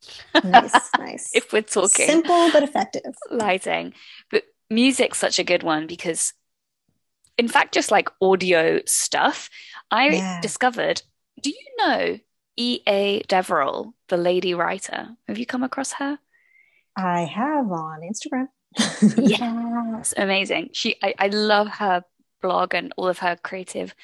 Nice, 0.44 0.74
nice. 0.98 1.30
if 1.34 1.52
we're 1.52 1.62
talking 1.62 2.06
simple 2.06 2.50
but 2.52 2.62
effective 2.62 3.14
lighting, 3.30 3.94
but 4.30 4.44
music's 4.70 5.18
such 5.18 5.38
a 5.38 5.44
good 5.44 5.62
one 5.62 5.86
because, 5.86 6.32
in 7.38 7.48
fact, 7.48 7.74
just 7.74 7.90
like 7.90 8.08
audio 8.20 8.80
stuff, 8.86 9.50
I 9.90 10.08
yeah. 10.08 10.40
discovered. 10.40 11.02
Do 11.40 11.50
you 11.50 11.76
know 11.78 12.18
E. 12.56 12.80
A. 12.86 13.22
Deverell, 13.28 13.94
the 14.08 14.16
lady 14.16 14.54
writer? 14.54 15.08
Have 15.28 15.38
you 15.38 15.46
come 15.46 15.62
across 15.62 15.92
her? 15.94 16.18
I 16.96 17.22
have 17.22 17.70
on 17.70 18.00
Instagram. 18.00 18.48
yes, 19.16 20.14
amazing. 20.16 20.70
She, 20.72 20.96
I, 21.02 21.14
I 21.18 21.28
love 21.28 21.68
her 21.68 22.04
blog 22.42 22.74
and 22.74 22.92
all 22.96 23.08
of 23.08 23.18
her 23.18 23.36
creative 23.36 23.94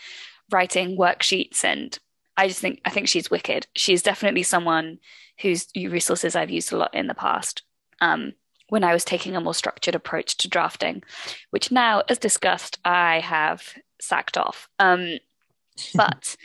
writing 0.50 0.96
worksheets 0.96 1.64
and 1.64 1.98
I 2.36 2.46
just 2.46 2.60
think 2.60 2.80
I 2.84 2.90
think 2.90 3.08
she's 3.08 3.30
wicked. 3.30 3.66
She's 3.74 4.00
definitely 4.00 4.44
someone 4.44 5.00
whose 5.40 5.66
resources 5.74 6.36
I've 6.36 6.50
used 6.50 6.72
a 6.72 6.76
lot 6.76 6.94
in 6.94 7.08
the 7.08 7.14
past. 7.14 7.62
Um, 8.00 8.34
when 8.68 8.84
I 8.84 8.92
was 8.92 9.04
taking 9.04 9.34
a 9.34 9.40
more 9.40 9.54
structured 9.54 9.94
approach 9.94 10.36
to 10.38 10.48
drafting, 10.48 11.02
which 11.50 11.72
now, 11.72 12.02
as 12.08 12.18
discussed, 12.18 12.78
I 12.84 13.20
have 13.20 13.74
sacked 14.00 14.36
off. 14.36 14.68
Um, 14.78 15.18
but 15.94 16.36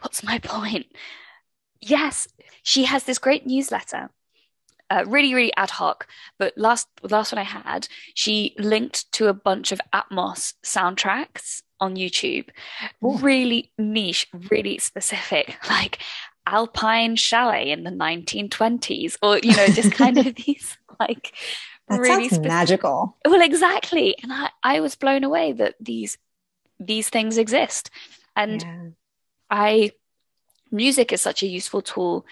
what's 0.00 0.22
my 0.22 0.38
point? 0.38 0.86
Yes, 1.80 2.28
she 2.62 2.84
has 2.84 3.04
this 3.04 3.18
great 3.18 3.46
newsletter, 3.46 4.10
uh, 4.90 5.04
really, 5.06 5.34
really 5.34 5.54
ad 5.56 5.70
hoc. 5.70 6.06
But 6.38 6.54
last 6.56 6.88
last 7.02 7.32
one 7.32 7.38
I 7.38 7.44
had, 7.44 7.88
she 8.14 8.54
linked 8.58 9.10
to 9.12 9.28
a 9.28 9.34
bunch 9.34 9.72
of 9.72 9.80
Atmos 9.92 10.54
soundtracks 10.64 11.62
on 11.80 11.96
YouTube. 11.96 12.48
Ooh. 13.04 13.18
Really 13.18 13.70
niche, 13.78 14.28
really 14.50 14.78
specific, 14.78 15.56
like 15.70 15.98
Alpine 16.46 17.16
Chalet 17.16 17.70
in 17.70 17.84
the 17.84 17.90
1920s, 17.90 19.16
or 19.22 19.38
you 19.38 19.56
know, 19.56 19.66
just 19.68 19.92
kind 19.92 20.18
of 20.18 20.34
these 20.46 20.76
like 21.00 21.34
that 21.88 22.00
really 22.00 22.28
specific- 22.28 22.48
magical. 22.48 23.16
Well, 23.24 23.42
exactly. 23.42 24.16
And 24.22 24.32
I, 24.32 24.50
I 24.62 24.80
was 24.80 24.96
blown 24.96 25.24
away 25.24 25.52
that 25.52 25.74
these 25.80 26.18
these 26.78 27.08
things 27.08 27.38
exist. 27.38 27.90
And 28.36 28.62
yeah. 28.62 28.88
I 29.50 29.92
music 30.70 31.12
is 31.12 31.20
such 31.20 31.42
a 31.42 31.48
useful 31.48 31.82
tool 31.82 32.26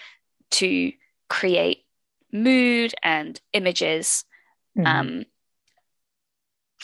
to 0.53 0.93
create 1.29 1.85
mood 2.33 2.95
and 3.03 3.41
images. 3.53 4.25
Mm-hmm. 4.77 4.87
Um, 4.87 5.25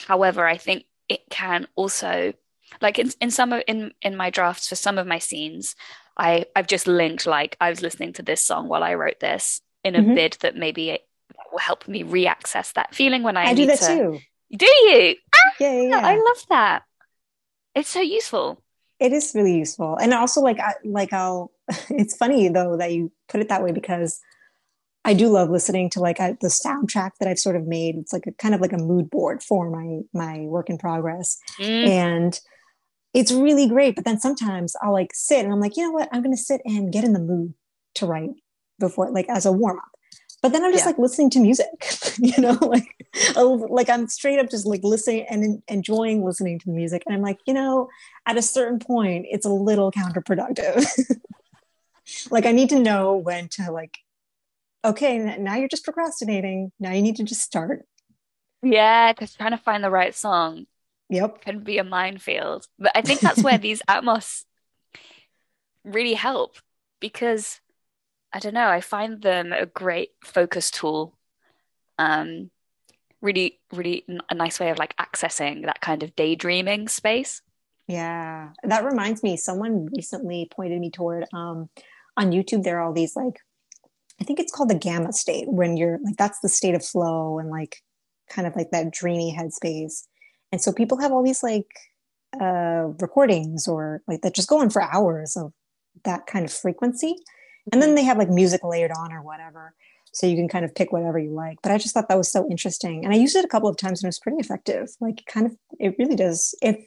however, 0.06 0.46
I 0.46 0.56
think 0.56 0.84
it 1.08 1.22
can 1.30 1.66
also 1.74 2.34
like 2.80 2.98
in, 2.98 3.10
in 3.20 3.30
some 3.30 3.52
of 3.52 3.62
in 3.66 3.92
in 4.02 4.16
my 4.16 4.30
drafts 4.30 4.68
for 4.68 4.76
some 4.76 4.98
of 4.98 5.06
my 5.06 5.18
scenes 5.18 5.74
i 6.16 6.44
i've 6.54 6.66
just 6.66 6.86
linked 6.86 7.26
like 7.26 7.56
i 7.60 7.70
was 7.70 7.82
listening 7.82 8.12
to 8.12 8.22
this 8.22 8.44
song 8.44 8.68
while 8.68 8.82
i 8.82 8.94
wrote 8.94 9.20
this 9.20 9.62
in 9.84 9.94
a 9.94 10.00
mm-hmm. 10.00 10.14
bid 10.14 10.36
that 10.40 10.56
maybe 10.56 10.90
it 10.90 11.07
will 11.52 11.58
help 11.58 11.86
me 11.88 12.02
re-access 12.02 12.72
that 12.72 12.94
feeling 12.94 13.22
when 13.22 13.36
i, 13.36 13.46
I 13.46 13.54
do 13.54 13.66
that 13.66 13.80
to, 13.80 13.86
too 13.86 14.20
do 14.56 14.66
you 14.66 15.16
ah, 15.34 15.38
yeah, 15.60 15.72
yeah, 15.72 15.88
yeah, 15.88 16.06
i 16.06 16.14
love 16.16 16.44
that 16.48 16.82
it's 17.74 17.88
so 17.88 18.00
useful 18.00 18.62
it 18.98 19.12
is 19.12 19.32
really 19.34 19.56
useful 19.56 19.96
and 19.96 20.12
also 20.12 20.40
like 20.40 20.58
I, 20.58 20.74
like 20.84 21.12
i'll 21.12 21.52
it's 21.90 22.16
funny 22.16 22.48
though 22.48 22.76
that 22.76 22.92
you 22.92 23.12
put 23.28 23.40
it 23.40 23.48
that 23.48 23.62
way 23.62 23.72
because 23.72 24.20
I 25.04 25.14
do 25.14 25.28
love 25.28 25.48
listening 25.48 25.88
to 25.90 26.00
like 26.00 26.18
the 26.18 26.36
soundtrack 26.42 27.12
that 27.18 27.28
I've 27.28 27.38
sort 27.38 27.56
of 27.56 27.66
made. 27.66 27.96
It's 27.96 28.12
like 28.12 28.26
a 28.26 28.32
kind 28.32 28.54
of 28.54 28.60
like 28.60 28.74
a 28.74 28.78
mood 28.78 29.08
board 29.08 29.42
for 29.42 29.70
my 29.70 30.00
my 30.12 30.40
work 30.40 30.68
in 30.68 30.76
progress, 30.76 31.38
mm. 31.58 31.88
and 31.88 32.38
it's 33.14 33.32
really 33.32 33.66
great. 33.68 33.94
But 33.94 34.04
then 34.04 34.20
sometimes 34.20 34.76
I'll 34.82 34.92
like 34.92 35.12
sit 35.14 35.44
and 35.44 35.52
I'm 35.52 35.60
like, 35.60 35.78
you 35.78 35.84
know 35.84 35.92
what? 35.92 36.10
I'm 36.12 36.22
going 36.22 36.36
to 36.36 36.42
sit 36.42 36.60
and 36.66 36.92
get 36.92 37.04
in 37.04 37.14
the 37.14 37.20
mood 37.20 37.54
to 37.94 38.06
write 38.06 38.30
before, 38.78 39.10
like 39.10 39.30
as 39.30 39.46
a 39.46 39.52
warm 39.52 39.78
up. 39.78 39.97
But 40.42 40.52
then 40.52 40.64
I'm 40.64 40.72
just 40.72 40.84
yeah. 40.84 40.90
like 40.90 40.98
listening 40.98 41.30
to 41.30 41.40
music, 41.40 41.66
you 42.18 42.40
know, 42.40 42.52
like, 42.62 43.06
like 43.36 43.88
I'm 43.88 44.06
straight 44.06 44.38
up 44.38 44.50
just 44.50 44.66
like 44.66 44.82
listening 44.84 45.26
and 45.28 45.62
enjoying 45.68 46.24
listening 46.24 46.58
to 46.60 46.66
the 46.66 46.72
music. 46.72 47.02
And 47.06 47.14
I'm 47.14 47.22
like, 47.22 47.38
you 47.46 47.54
know, 47.54 47.88
at 48.26 48.36
a 48.36 48.42
certain 48.42 48.78
point, 48.78 49.26
it's 49.28 49.46
a 49.46 49.50
little 49.50 49.90
counterproductive. 49.90 50.86
like 52.30 52.46
I 52.46 52.52
need 52.52 52.68
to 52.70 52.78
know 52.78 53.16
when 53.16 53.48
to 53.50 53.72
like, 53.72 53.98
okay, 54.84 55.36
now 55.38 55.56
you're 55.56 55.68
just 55.68 55.84
procrastinating. 55.84 56.70
Now 56.78 56.92
you 56.92 57.02
need 57.02 57.16
to 57.16 57.24
just 57.24 57.40
start. 57.40 57.84
Yeah, 58.62 59.12
because 59.12 59.34
trying 59.34 59.52
to 59.52 59.58
find 59.58 59.82
the 59.82 59.90
right 59.90 60.14
song 60.14 60.66
Yep. 61.10 61.40
Can 61.40 61.60
be 61.60 61.78
a 61.78 61.84
minefield. 61.84 62.66
But 62.78 62.92
I 62.94 63.02
think 63.02 63.20
that's 63.20 63.42
where 63.42 63.58
these 63.58 63.82
Atmos 63.88 64.44
really 65.84 66.14
help 66.14 66.56
because 67.00 67.60
I 68.32 68.38
don't 68.38 68.54
know, 68.54 68.68
I 68.68 68.80
find 68.80 69.22
them 69.22 69.52
a 69.52 69.66
great 69.66 70.10
focus 70.24 70.70
tool. 70.70 71.16
Um 71.98 72.50
really 73.20 73.58
really 73.72 74.04
a 74.30 74.34
nice 74.34 74.60
way 74.60 74.70
of 74.70 74.78
like 74.78 74.96
accessing 74.96 75.64
that 75.64 75.80
kind 75.80 76.02
of 76.02 76.14
daydreaming 76.14 76.88
space. 76.88 77.42
Yeah. 77.86 78.50
That 78.62 78.84
reminds 78.84 79.22
me 79.22 79.36
someone 79.36 79.88
recently 79.94 80.48
pointed 80.50 80.80
me 80.80 80.90
toward 80.90 81.24
um 81.32 81.68
on 82.16 82.32
YouTube 82.32 82.62
there 82.62 82.78
are 82.78 82.82
all 82.86 82.92
these 82.92 83.16
like 83.16 83.40
I 84.20 84.24
think 84.24 84.40
it's 84.40 84.52
called 84.52 84.70
the 84.70 84.74
gamma 84.74 85.12
state 85.12 85.48
when 85.48 85.76
you're 85.76 85.98
like 86.02 86.16
that's 86.16 86.40
the 86.40 86.48
state 86.48 86.74
of 86.74 86.84
flow 86.84 87.38
and 87.38 87.50
like 87.50 87.82
kind 88.28 88.46
of 88.46 88.54
like 88.56 88.70
that 88.72 88.92
dreamy 88.92 89.34
headspace 89.36 90.04
and 90.52 90.60
so 90.60 90.72
people 90.72 90.98
have 90.98 91.12
all 91.12 91.22
these 91.22 91.42
like 91.42 91.66
uh, 92.40 92.88
recordings 93.00 93.66
or 93.66 94.02
like 94.06 94.22
that 94.22 94.34
just 94.34 94.48
go 94.48 94.60
on 94.60 94.70
for 94.70 94.82
hours 94.82 95.36
of 95.36 95.52
that 96.04 96.26
kind 96.26 96.44
of 96.44 96.52
frequency. 96.52 97.16
And 97.72 97.82
then 97.82 97.94
they 97.94 98.04
have 98.04 98.18
like 98.18 98.30
music 98.30 98.64
layered 98.64 98.92
on 98.96 99.12
or 99.12 99.22
whatever. 99.22 99.74
So 100.12 100.26
you 100.26 100.36
can 100.36 100.48
kind 100.48 100.64
of 100.64 100.74
pick 100.74 100.92
whatever 100.92 101.18
you 101.18 101.30
like. 101.30 101.58
But 101.62 101.72
I 101.72 101.78
just 101.78 101.94
thought 101.94 102.08
that 102.08 102.18
was 102.18 102.30
so 102.30 102.48
interesting. 102.50 103.04
And 103.04 103.12
I 103.12 103.16
used 103.16 103.36
it 103.36 103.44
a 103.44 103.48
couple 103.48 103.68
of 103.68 103.76
times 103.76 104.02
and 104.02 104.06
it 104.06 104.08
was 104.08 104.18
pretty 104.18 104.38
effective. 104.38 104.88
Like 105.00 105.24
kind 105.26 105.46
of, 105.46 105.56
it 105.78 105.94
really 105.98 106.16
does. 106.16 106.54
If 106.62 106.86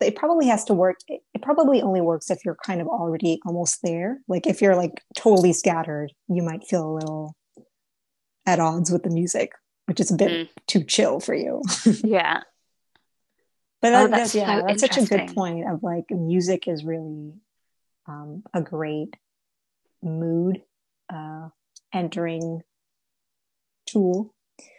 it 0.00 0.16
probably 0.16 0.46
has 0.48 0.64
to 0.64 0.74
work, 0.74 0.98
it 1.08 1.42
probably 1.42 1.80
only 1.80 2.00
works 2.00 2.30
if 2.30 2.44
you're 2.44 2.56
kind 2.56 2.80
of 2.80 2.88
already 2.88 3.40
almost 3.46 3.80
there. 3.82 4.18
Like 4.28 4.46
if 4.46 4.60
you're 4.60 4.76
like 4.76 5.02
totally 5.16 5.52
scattered, 5.52 6.12
you 6.28 6.42
might 6.42 6.64
feel 6.64 6.86
a 6.86 6.94
little 6.94 7.36
at 8.46 8.60
odds 8.60 8.90
with 8.90 9.04
the 9.04 9.10
music, 9.10 9.52
which 9.86 10.00
is 10.00 10.10
a 10.10 10.16
bit 10.16 10.30
mm. 10.30 10.48
too 10.66 10.84
chill 10.84 11.20
for 11.20 11.34
you. 11.34 11.62
yeah. 12.04 12.42
But 13.80 13.90
that, 13.90 14.04
oh, 14.04 14.08
that's, 14.08 14.32
that's, 14.32 14.34
yeah, 14.34 14.60
so 14.60 14.66
that's 14.66 14.80
such 14.80 14.96
a 14.96 15.04
good 15.04 15.34
point 15.34 15.68
of 15.68 15.82
like 15.82 16.10
music 16.10 16.66
is 16.68 16.84
really 16.84 17.34
um, 18.06 18.42
a 18.52 18.62
great 18.62 19.14
mood 20.04 20.62
uh, 21.12 21.48
entering 21.92 22.62
tool. 23.86 24.34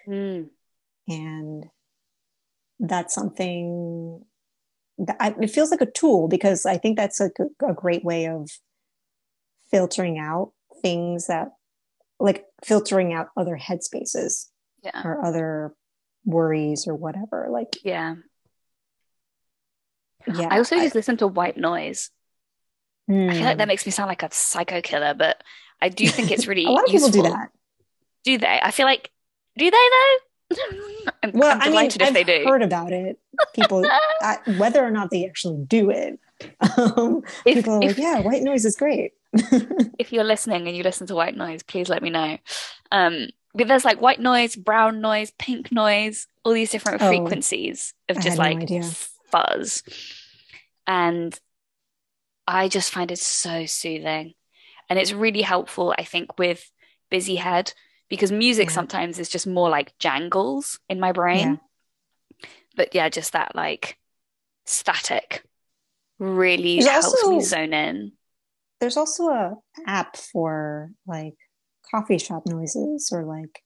Mm. 0.08 0.50
And 1.08 1.66
that's 2.80 3.14
something 3.14 4.24
that 4.98 5.18
I, 5.20 5.36
it 5.42 5.52
feels 5.52 5.72
like 5.72 5.82
a 5.82 5.92
tool 5.92 6.28
because 6.28 6.66
I 6.66 6.78
think 6.78 6.98
that's 6.98 7.20
a, 7.20 7.30
a 7.68 7.74
great 7.74 8.04
way 8.04 8.28
of 8.28 8.50
filtering 9.70 10.20
out 10.20 10.54
things 10.82 11.28
that 11.28 11.50
like 12.20 12.46
filtering 12.64 13.14
out 13.14 13.28
other 13.36 13.58
headspaces 13.58 14.50
yeah. 14.84 15.02
or 15.04 15.24
other 15.26 15.74
worries 16.24 16.88
or 16.88 16.96
whatever. 16.96 17.48
Like, 17.52 17.78
yeah. 17.84 18.16
yeah. 20.34 20.48
I 20.50 20.58
also 20.58 20.78
I- 20.78 20.84
just 20.84 20.96
listen 20.96 21.18
to 21.18 21.28
white 21.28 21.58
noise. 21.58 22.10
I 23.08 23.12
feel 23.12 23.44
like 23.44 23.56
Mm. 23.56 23.58
that 23.60 23.68
makes 23.68 23.86
me 23.86 23.92
sound 23.92 24.08
like 24.10 24.24
a 24.24 24.32
psycho 24.32 24.82
killer, 24.82 25.14
but 25.14 25.44
I 25.82 25.90
do 25.90 26.08
think 26.08 26.32
it's 26.32 26.48
really 26.48 26.66
a 26.66 26.70
lot 26.70 26.86
of 26.86 26.90
people 26.92 27.10
do 27.10 27.20
useful. 27.20 27.34
that. 27.38 27.52
Do 28.24 28.38
they? 28.38 28.60
I 28.64 28.72
feel 28.72 28.86
like 28.88 29.12
do 29.58 29.70
they 29.70 29.72
though? 29.72 30.56
I'm, 31.24 31.32
Well, 31.34 31.52
I'm 31.52 31.62
I 31.62 31.66
mean, 31.66 31.72
delighted 31.72 32.02
if 32.02 32.08
I've 32.10 32.14
they 32.14 32.24
do. 32.24 32.44
heard 32.46 32.62
about 32.64 32.92
it. 32.92 33.20
People, 33.54 33.86
I, 34.22 34.38
whether 34.58 34.84
or 34.84 34.92
not 34.92 35.10
they 35.12 35.26
actually 35.26 35.64
do 35.66 35.90
it, 35.90 36.20
um, 36.78 37.24
If- 37.46 37.56
people 37.58 37.74
are 37.76 37.82
like, 37.82 37.98
"Yeah, 37.98 38.20
white 38.22 38.44
noise 38.44 38.66
is 38.66 38.76
great." 38.76 39.14
if 40.00 40.14
you're 40.14 40.24
listening 40.24 40.68
and 40.68 40.76
you 40.78 40.82
listen 40.84 41.08
to 41.08 41.16
white 41.16 41.36
noise, 41.36 41.62
please 41.64 41.90
let 41.90 42.02
me 42.02 42.10
know. 42.10 42.38
Um, 42.92 43.28
but 43.54 43.68
there's 43.68 43.84
like 43.86 44.00
white 44.02 44.20
noise, 44.20 44.56
brown 44.56 45.02
noise, 45.02 45.32
pink 45.38 45.72
noise, 45.72 46.28
all 46.44 46.54
these 46.54 46.72
different 46.72 47.02
Oh, 47.02 47.08
frequencies 47.08 47.94
of 48.10 48.16
just 48.22 48.38
no 48.38 48.44
like 48.44 48.58
idea. 48.58 48.84
fuzz. 49.30 49.84
And 50.88 51.38
I 52.48 52.68
just 52.68 52.92
find 52.92 53.12
it 53.12 53.20
so 53.20 53.66
soothing. 53.66 54.34
And 54.90 55.00
it's 55.00 55.14
really 55.14 55.42
helpful, 55.42 55.94
I 55.98 56.04
think, 56.04 56.38
with 56.38 56.72
busy 57.10 57.36
head 57.36 57.74
because 58.10 58.32
music 58.32 58.68
Yeah. 58.70 58.74
sometimes 58.76 59.18
is 59.20 59.30
just 59.30 59.48
more 59.48 59.70
like 59.70 59.98
jangles 59.98 60.80
in 60.90 61.00
my 61.00 61.12
brain. 61.12 61.60
But 62.76 62.94
yeah, 62.94 63.10
just 63.10 63.34
that 63.34 63.56
like 63.56 63.98
static 64.66 65.44
really 66.20 66.80
There's 66.82 66.92
helps 67.06 67.28
me 67.28 67.42
zone 67.42 67.74
in. 67.74 68.12
There's 68.80 68.98
also 68.98 69.28
a 69.30 69.56
app 69.88 70.18
for 70.18 70.92
like 71.08 71.36
coffee 71.90 72.18
shop 72.18 72.44
noises 72.46 73.10
or 73.12 73.24
like 73.24 73.62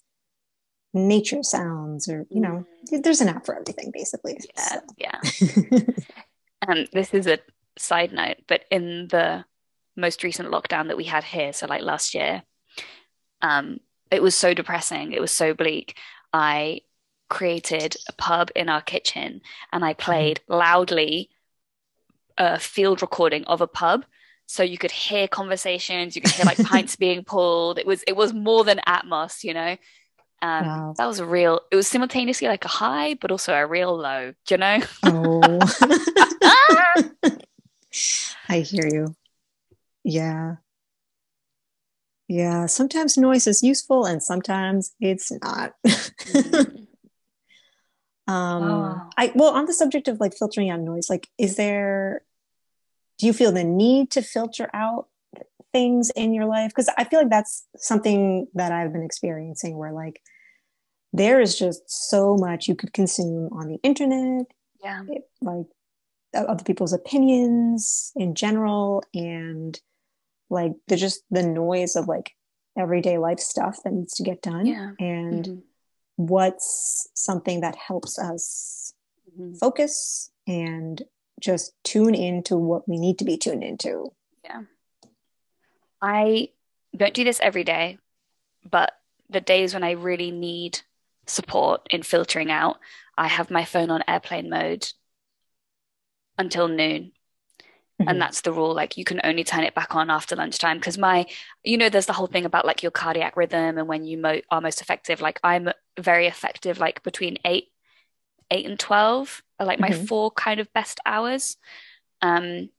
nature 0.93 1.43
sounds, 1.43 2.07
or 2.07 2.25
you 2.29 2.39
know, 2.39 2.65
there's 2.91 3.21
an 3.21 3.27
app 3.29 3.45
for 3.45 3.55
everything 3.59 3.91
basically. 3.93 4.35
Mm. 4.35 4.45
Yeah, 4.97 5.21
So- 5.21 5.61
yeah. 5.67 5.79
Um, 6.67 6.85
this 6.91 7.13
is 7.13 7.25
a 7.25 7.39
side 7.77 8.11
note, 8.11 8.37
but 8.47 8.65
in 8.71 9.07
the 9.09 9.45
most 9.95 10.23
recent 10.23 10.49
lockdown 10.49 10.87
that 10.87 10.97
we 10.97 11.05
had 11.05 11.23
here, 11.23 11.53
so 11.53 11.67
like 11.67 11.81
last 11.81 12.13
year, 12.13 12.43
um, 13.41 13.79
it 14.11 14.21
was 14.21 14.35
so 14.35 14.53
depressing. 14.53 15.11
It 15.11 15.21
was 15.21 15.31
so 15.31 15.53
bleak. 15.53 15.97
I 16.33 16.81
created 17.29 17.95
a 18.07 18.13
pub 18.13 18.49
in 18.55 18.69
our 18.69 18.81
kitchen 18.81 19.41
and 19.71 19.85
I 19.85 19.93
played 19.93 20.41
loudly 20.47 21.29
a 22.37 22.57
field 22.57 23.01
recording 23.01 23.43
of 23.45 23.61
a 23.61 23.67
pub. 23.67 24.05
So 24.47 24.63
you 24.63 24.79
could 24.79 24.91
hear 24.91 25.27
conversations, 25.27 26.15
you 26.15 26.21
could 26.23 26.31
hear 26.31 26.45
like 26.45 26.57
pints 26.65 26.95
being 26.95 27.23
pulled. 27.23 27.77
It 27.77 27.85
was 27.85 28.03
it 28.07 28.15
was 28.15 28.33
more 28.33 28.63
than 28.63 28.79
Atmos, 28.87 29.43
you 29.43 29.53
know. 29.53 29.77
Um, 30.41 30.65
Wow. 30.65 30.93
that 30.97 31.05
was 31.05 31.19
a 31.19 31.25
real. 31.25 31.59
It 31.71 31.75
was 31.75 31.87
simultaneously 31.87 32.47
like 32.47 32.65
a 32.65 32.69
high, 32.69 33.13
but 33.15 33.29
also 33.29 33.53
a 33.53 33.67
real 33.67 33.95
low. 33.95 34.33
Do 34.47 34.53
you 34.53 34.57
know? 34.57 34.79
Oh. 35.03 35.59
I 38.47 38.59
hear 38.59 38.87
you. 38.87 39.15
Yeah. 40.03 40.55
Yeah. 42.27 42.67
Sometimes 42.67 43.17
noise 43.17 43.47
is 43.47 43.63
useful 43.63 44.05
and 44.05 44.21
sometimes 44.21 44.93
it's 44.99 45.31
not. 45.41 45.73
um 48.27 48.63
Oh. 48.63 49.09
I 49.17 49.31
well 49.35 49.53
on 49.53 49.65
the 49.65 49.73
subject 49.73 50.07
of 50.07 50.19
like 50.19 50.37
filtering 50.37 50.69
out 50.69 50.79
noise, 50.81 51.09
like 51.09 51.27
is 51.37 51.55
there 51.55 52.23
do 53.17 53.25
you 53.25 53.33
feel 53.33 53.51
the 53.51 53.63
need 53.63 54.11
to 54.11 54.21
filter 54.21 54.69
out 54.73 55.07
things 55.73 56.09
in 56.15 56.33
your 56.33 56.45
life? 56.45 56.69
Because 56.69 56.89
I 56.97 57.03
feel 57.03 57.19
like 57.19 57.29
that's 57.29 57.65
something 57.75 58.47
that 58.53 58.71
I've 58.71 58.93
been 58.93 59.03
experiencing 59.03 59.77
where 59.77 59.91
like 59.91 60.21
there 61.11 61.41
is 61.41 61.57
just 61.57 61.81
so 61.87 62.37
much 62.37 62.67
you 62.67 62.75
could 62.75 62.93
consume 62.93 63.49
on 63.51 63.67
the 63.67 63.79
internet 63.83 64.45
yeah. 64.83 65.01
it- 65.07 65.27
like 65.41 65.65
other 66.33 66.63
people's 66.63 66.93
opinions 66.93 68.11
in 68.15 68.35
general 68.35 69.03
and 69.13 69.79
like 70.49 70.73
the 70.87 70.95
just 70.95 71.23
the 71.31 71.43
noise 71.43 71.95
of 71.95 72.07
like 72.07 72.35
everyday 72.77 73.17
life 73.17 73.39
stuff 73.39 73.79
that 73.83 73.93
needs 73.93 74.13
to 74.15 74.23
get 74.23 74.41
done 74.41 74.65
Yeah. 74.65 74.91
and 74.99 75.45
Mhm. 75.45 75.61
what's 76.15 77.09
something 77.13 77.61
that 77.61 77.75
helps 77.75 78.17
us 78.19 78.93
Mhm. 79.37 79.57
focus 79.59 80.31
and 80.47 81.03
just 81.39 81.73
tune 81.83 82.13
into 82.15 82.57
what 82.57 82.87
we 82.87 82.97
need 82.97 83.17
to 83.19 83.25
be 83.25 83.37
tuned 83.37 83.63
into 83.63 84.13
Yeah. 84.43 84.63
I 86.01 86.49
don't 86.95 87.13
do 87.13 87.23
this 87.23 87.39
every 87.41 87.63
day, 87.63 87.97
but 88.69 88.93
the 89.29 89.41
days 89.41 89.73
when 89.73 89.83
I 89.83 89.91
really 89.91 90.31
need 90.31 90.79
support 91.27 91.85
in 91.91 92.03
filtering 92.03 92.49
out, 92.51 92.79
I 93.17 93.27
have 93.27 93.51
my 93.51 93.65
phone 93.65 93.91
on 93.91 94.03
airplane 94.07 94.49
mode 94.49 94.91
until 96.39 96.67
noon. 96.69 97.11
And 98.07 98.19
that's 98.19 98.41
the 98.41 98.51
rule. 98.53 98.73
Like 98.73 98.97
you 98.97 99.03
can 99.05 99.21
only 99.23 99.43
turn 99.43 99.63
it 99.63 99.75
back 99.75 99.93
on 99.95 100.09
after 100.09 100.35
lunchtime 100.35 100.79
because 100.79 100.97
my, 100.97 101.27
you 101.63 101.77
know, 101.77 101.89
there's 101.89 102.07
the 102.07 102.13
whole 102.13 102.27
thing 102.27 102.45
about 102.45 102.65
like 102.65 102.81
your 102.81 102.91
cardiac 102.91 103.37
rhythm 103.37 103.77
and 103.77 103.87
when 103.87 104.05
you 104.05 104.17
mo- 104.17 104.41
are 104.49 104.61
most 104.61 104.81
effective. 104.81 105.21
Like 105.21 105.39
I'm 105.43 105.69
very 105.99 106.25
effective, 106.27 106.79
like 106.79 107.03
between 107.03 107.37
eight, 107.45 107.65
eight 108.51 108.65
and 108.65 108.79
twelve 108.79 109.43
are 109.59 109.65
like 109.67 109.79
my 109.79 109.91
Mhm. 109.91 110.07
four 110.07 110.31
kind 110.31 110.59
of 110.59 110.73
best 110.73 110.99
hours. 111.05 111.57
Um, 112.21 112.69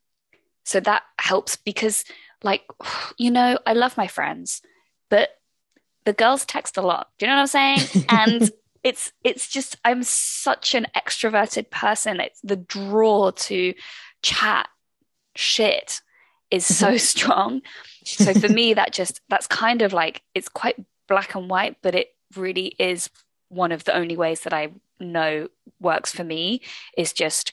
so 0.65 0.81
that 0.81 1.03
helps 1.19 1.57
because, 1.57 2.05
like, 2.43 2.63
you 3.19 3.31
know, 3.31 3.59
I 3.67 3.75
love 3.75 3.97
my 3.97 4.07
friends, 4.09 4.63
but 5.11 5.31
the 6.05 6.13
girls 6.13 6.45
text 6.47 6.77
a 6.77 6.83
lot. 6.83 7.09
Do 7.19 7.27
you 7.27 7.31
know 7.31 7.37
what 7.37 7.43
I'm 7.43 7.47
saying? 7.49 7.89
And 8.09 8.51
it's 8.83 9.13
it's 9.25 9.49
just 9.49 9.77
I'm 9.85 10.03
such 10.03 10.75
an 10.75 10.87
extroverted 10.97 11.71
person. 11.71 12.21
It's 12.21 12.41
the 12.43 12.57
draw 12.57 13.31
to 13.31 13.75
chat 14.23 14.69
shit 15.37 16.01
is 16.51 16.67
so 16.67 16.97
strong. 16.97 17.63
So 18.05 18.33
for 18.35 18.49
me, 18.49 18.75
that 18.75 18.93
just 18.93 19.21
that's 19.29 19.47
kind 19.47 19.83
of 19.83 19.93
like 19.93 20.23
it's 20.35 20.49
quite 20.49 20.77
black 21.09 21.35
and 21.35 21.51
white, 21.51 21.77
but 21.83 21.95
it 21.95 22.09
really 22.37 22.75
is 22.79 23.11
one 23.49 23.73
of 23.73 23.85
the 23.85 23.95
only 23.95 24.17
ways 24.17 24.41
that 24.43 24.53
I 24.53 24.71
know 24.99 25.49
works 25.81 26.13
for 26.13 26.25
me 26.25 26.63
is 26.97 27.13
just 27.13 27.53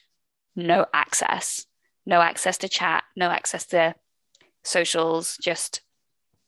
no 0.56 0.86
access, 0.94 1.66
no 2.06 2.22
access 2.22 2.58
to 2.60 2.70
chat, 2.70 3.04
no 3.16 3.30
access 3.30 3.66
to 3.68 3.96
socials, 4.64 5.38
just 5.42 5.82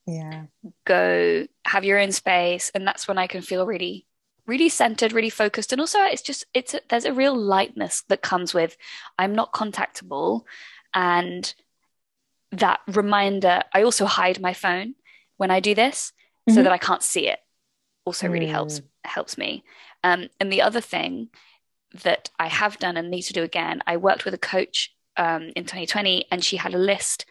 yeah 0.10 0.46
go 0.86 1.46
have 1.66 1.84
your 1.84 2.00
own 2.00 2.12
space 2.12 2.72
and 2.74 2.88
that's 2.88 3.08
when 3.08 3.20
i 3.20 3.28
can 3.28 3.42
feel 3.42 3.66
really 3.66 4.08
really 4.50 4.70
centered 4.70 5.14
really 5.14 5.30
focused 5.30 5.72
and 5.72 5.80
also 5.80 6.00
it's 6.14 6.22
just 6.30 6.44
it's 6.54 6.74
a, 6.74 6.82
there's 6.90 7.06
a 7.06 7.14
real 7.14 7.36
lightness 7.56 8.04
that 8.10 8.22
comes 8.22 8.54
with 8.54 8.76
i'm 9.20 9.34
not 9.34 9.54
contactable 9.54 10.42
and 10.94 11.54
that 12.52 12.80
reminder 12.88 13.62
i 13.74 13.84
also 13.84 14.06
hide 14.06 14.40
my 14.42 14.54
phone 14.54 14.96
when 15.38 15.52
i 15.52 15.60
do 15.60 15.76
this 15.76 16.12
so 16.50 16.56
Mhm. 16.60 16.64
that 16.64 16.74
i 16.74 16.78
can't 16.78 17.04
see 17.04 17.28
it 17.28 17.40
also 18.06 18.28
really 18.28 18.48
Mm. 18.48 18.52
helps 18.58 18.82
helps 19.06 19.38
me 19.38 19.64
um, 20.04 20.28
and 20.40 20.52
the 20.52 20.62
other 20.62 20.82
thing 20.82 21.30
that 22.04 22.30
i 22.40 22.48
have 22.48 22.78
done 22.80 22.98
and 22.98 23.10
need 23.10 23.24
to 23.24 23.34
do 23.34 23.44
again 23.44 23.82
i 23.88 23.96
worked 23.98 24.26
with 24.26 24.34
a 24.34 24.38
coach 24.56 24.78
um, 25.18 25.44
in 25.56 25.64
2020 25.66 26.26
and 26.32 26.44
she 26.44 26.58
had 26.58 26.74
a 26.74 26.78
list 26.94 27.26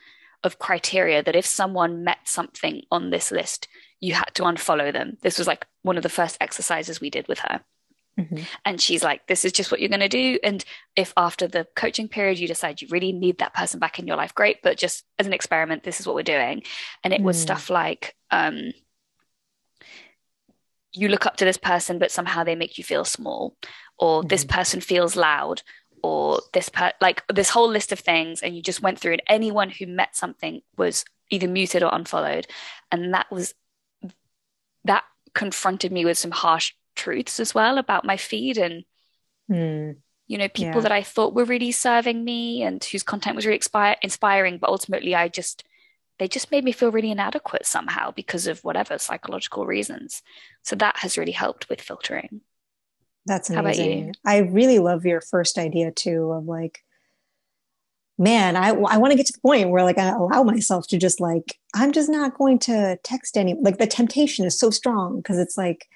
of 0.44 0.58
criteria 0.58 1.22
that 1.22 1.34
if 1.36 1.46
someone 1.46 2.04
met 2.04 2.18
something 2.28 2.82
on 2.92 3.10
this 3.10 3.32
list, 3.32 3.66
you 3.98 4.12
had 4.14 4.30
to 4.34 4.42
unfollow 4.44 4.92
them. 4.92 5.16
This 5.22 5.36
was 5.38 5.48
like 5.48 5.66
one 5.83 5.97
of 5.97 6.03
the 6.03 6.09
first 6.09 6.37
exercises 6.41 7.01
we 7.01 7.11
did 7.11 7.29
with 7.29 7.41
her. 7.41 7.64
Mhm. 8.18 8.47
And 8.64 8.81
she's 8.81 9.05
like, 9.05 9.26
this 9.29 9.45
is 9.45 9.53
just 9.53 9.70
what 9.70 9.81
you're 9.81 9.89
going 9.89 10.01
to 10.01 10.09
do. 10.09 10.39
And 10.43 10.64
if 10.97 11.12
after 11.16 11.47
the 11.47 11.68
coaching 11.76 12.09
period 12.09 12.39
you 12.39 12.49
decide 12.49 12.83
you 12.83 12.89
really 12.89 13.12
need 13.12 13.39
that 13.39 13.55
person 13.55 13.79
back 13.79 13.99
in 13.99 14.07
your 14.09 14.16
life, 14.16 14.35
great. 14.35 14.61
But 14.61 14.76
just 14.76 15.05
as 15.18 15.26
an 15.26 15.33
experiment, 15.33 15.85
this 15.85 16.01
is 16.01 16.07
what 16.07 16.16
we're 16.16 16.22
doing. 16.24 16.64
And 17.05 17.14
it 17.14 17.22
was 17.22 17.37
Mm. 17.39 17.43
stuff 17.43 17.70
like, 17.70 18.16
um, 18.33 18.72
you 20.93 21.09
look 21.09 21.26
up 21.26 21.37
to 21.37 21.45
this 21.45 21.59
person, 21.59 21.99
but 21.99 22.11
somehow 22.11 22.43
they 22.43 22.57
make 22.57 22.76
you 22.76 22.83
feel 22.83 23.05
small, 23.05 23.57
or 23.99 24.24
this 24.24 24.45
Mhm. 24.45 24.49
person 24.49 24.81
feels 24.81 25.14
loud, 25.14 25.62
or 26.03 26.41
this 26.55 26.68
per 26.68 26.93
like 27.01 27.24
this 27.29 27.51
whole 27.51 27.68
list 27.68 27.93
of 27.93 28.01
things, 28.01 28.43
and 28.43 28.57
you 28.57 28.62
just 28.62 28.83
went 28.83 28.99
through, 28.99 29.12
and 29.12 29.22
anyone 29.29 29.70
who 29.70 29.87
met 29.87 30.16
something 30.16 30.62
was 30.76 31.05
either 31.31 31.47
muted 31.47 31.83
or 31.83 31.95
unfollowed, 31.95 32.47
and 32.91 33.14
that 33.14 33.31
was 33.31 33.55
that 34.85 35.05
confronted 35.35 35.93
me 35.93 36.05
with 36.05 36.18
some 36.18 36.31
harsh 36.31 36.74
truths 36.97 37.39
as 37.41 37.55
well 37.55 37.79
about 37.79 38.05
my 38.05 38.16
feed 38.16 38.59
and 38.59 38.85
Mm. 39.51 39.97
you 40.26 40.37
know 40.37 40.49
people 40.49 40.74
Yeah. 40.76 40.81
that 40.81 40.93
I 40.93 41.03
thought 41.03 41.35
were 41.35 41.45
really 41.47 41.72
serving 41.72 42.22
me 42.22 42.62
and 42.62 42.85
whose 42.85 43.03
content 43.03 43.35
was 43.37 43.47
really 43.47 43.57
expire- 43.57 43.97
inspiring, 44.03 44.59
but 44.59 44.68
ultimately 44.68 45.14
I 45.14 45.29
just 45.29 45.64
they 46.18 46.29
just 46.29 46.51
made 46.51 46.64
me 46.64 46.72
feel 46.72 46.91
really 46.91 47.12
inadequate 47.12 47.64
somehow 47.64 48.11
because 48.11 48.47
of 48.49 48.62
whatever 48.64 48.99
psychological 48.99 49.64
reasons. 49.66 50.20
So 50.64 50.74
that 50.76 50.97
has 50.99 51.16
really 51.16 51.33
helped 51.33 51.68
with 51.68 51.81
filtering. 51.81 52.41
That's 53.24 53.49
How 53.49 53.61
about 53.61 53.76
you? 53.76 53.85
amazing. 53.85 54.14
I 54.26 54.39
really 54.39 54.81
love 54.81 55.07
your 55.07 55.20
first 55.20 55.59
idea 55.59 55.93
too 55.93 56.33
of 56.33 56.45
like, 56.47 56.83
man, 58.18 58.56
I, 58.56 58.70
I 58.70 58.98
want 58.98 59.12
to 59.12 59.16
get 59.16 59.26
to 59.26 59.32
the 59.32 59.40
point 59.40 59.70
where 59.70 59.84
like 59.84 59.98
I 59.98 60.08
allow 60.08 60.42
myself 60.42 60.86
to 60.88 60.98
just 60.98 61.20
like, 61.20 61.56
I'm 61.74 61.92
just 61.92 62.10
not 62.10 62.36
going 62.36 62.58
to 62.60 62.98
text 63.04 63.36
any, 63.36 63.54
like 63.54 63.78
the 63.78 63.86
temptation 63.86 64.44
is 64.44 64.58
so 64.58 64.70
strong 64.70 65.18
because 65.18 65.38
it's 65.38 65.56
like, 65.56 65.86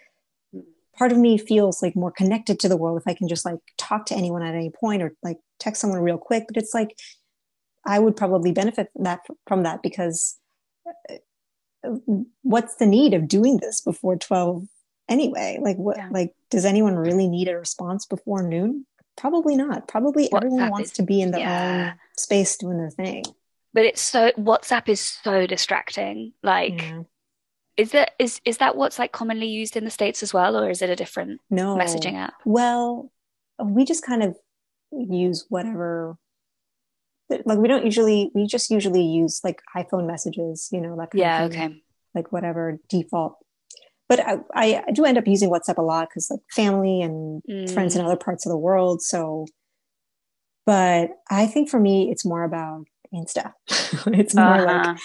part 0.96 1.10
of 1.10 1.18
me 1.18 1.38
feels 1.38 1.82
like 1.82 1.96
more 1.96 2.12
connected 2.12 2.60
to 2.60 2.68
the 2.68 2.76
world 2.76 3.00
if 3.00 3.08
I 3.08 3.14
can 3.14 3.28
just 3.28 3.44
like 3.44 3.58
talk 3.78 4.06
to 4.06 4.14
anyone 4.14 4.42
at 4.42 4.54
any 4.54 4.70
point 4.70 5.02
or 5.02 5.14
like 5.22 5.38
text 5.58 5.80
someone 5.80 6.00
real 6.00 6.18
quick. 6.18 6.44
But 6.46 6.56
it's 6.56 6.74
like 6.74 6.96
I 7.84 7.98
would 7.98 8.16
probably 8.16 8.52
benefit 8.52 8.88
from 8.92 9.04
that 9.04 9.20
from 9.46 9.62
that 9.64 9.82
because 9.82 10.38
uh, 10.86 11.88
what's 12.42 12.76
the 12.76 12.86
need 12.86 13.14
of 13.14 13.26
doing 13.28 13.58
this 13.58 13.80
before 13.80 14.16
12 14.16 14.66
anyway? 15.08 15.58
Like 15.60 15.76
what 15.76 15.96
yeah. 15.96 16.08
like 16.10 16.34
does 16.50 16.64
anyone 16.64 16.94
really 16.94 17.28
need 17.28 17.48
a 17.48 17.58
response 17.58 18.06
before 18.06 18.42
noon? 18.42 18.86
Probably 19.16 19.56
not. 19.56 19.88
Probably 19.88 20.28
WhatsApp 20.28 20.36
everyone 20.36 20.70
wants 20.70 20.90
is, 20.90 20.96
to 20.96 21.02
be 21.02 21.20
in 21.20 21.30
their 21.30 21.40
yeah. 21.40 21.90
own 21.92 21.98
space 22.16 22.56
doing 22.56 22.78
their 22.78 22.90
thing. 22.90 23.24
But 23.74 23.84
it's 23.84 24.00
so 24.00 24.30
WhatsApp 24.38 24.88
is 24.88 25.00
so 25.00 25.46
distracting. 25.46 26.32
Like 26.42 26.82
yeah. 26.82 27.02
Is 27.78 27.92
that 27.92 28.12
is 28.18 28.40
is 28.44 28.58
that 28.58 28.76
what's 28.76 28.98
like 28.98 29.12
commonly 29.12 29.46
used 29.46 29.78
in 29.78 29.84
the 29.84 29.90
states 29.90 30.22
as 30.22 30.34
well, 30.34 30.58
or 30.58 30.68
is 30.68 30.82
it 30.82 30.90
a 30.90 30.96
different 30.96 31.40
no 31.48 31.74
messaging 31.74 32.14
app? 32.14 32.34
Well, 32.44 33.10
we 33.58 33.86
just 33.86 34.04
kind 34.04 34.22
of 34.22 34.36
use 34.92 35.46
whatever. 35.48 36.16
Like 37.30 37.58
we 37.58 37.68
don't 37.68 37.86
usually, 37.86 38.30
we 38.34 38.46
just 38.46 38.70
usually 38.70 39.02
use 39.04 39.40
like 39.42 39.62
iPhone 39.74 40.06
messages, 40.06 40.68
you 40.70 40.82
know, 40.82 40.94
like 40.94 41.10
yeah, 41.14 41.44
okay, 41.44 41.82
like 42.14 42.30
whatever 42.30 42.78
default. 42.90 43.38
But 44.12 44.20
I, 44.54 44.84
I, 44.86 44.92
do 44.92 45.06
end 45.06 45.16
up 45.16 45.26
using 45.26 45.48
WhatsApp 45.48 45.78
a 45.78 45.82
lot 45.82 46.10
because 46.10 46.28
like 46.30 46.40
family 46.50 47.00
and 47.00 47.42
mm. 47.50 47.72
friends 47.72 47.96
in 47.96 48.04
other 48.04 48.14
parts 48.14 48.44
of 48.44 48.50
the 48.50 48.58
world. 48.58 49.00
So, 49.00 49.46
but 50.66 51.12
I 51.30 51.46
think 51.46 51.70
for 51.70 51.80
me, 51.80 52.10
it's 52.10 52.22
more 52.22 52.42
about 52.42 52.84
Insta. 53.14 53.54
it's 54.08 54.34
more 54.34 54.44
uh-huh. 54.44 54.64
like 54.66 54.98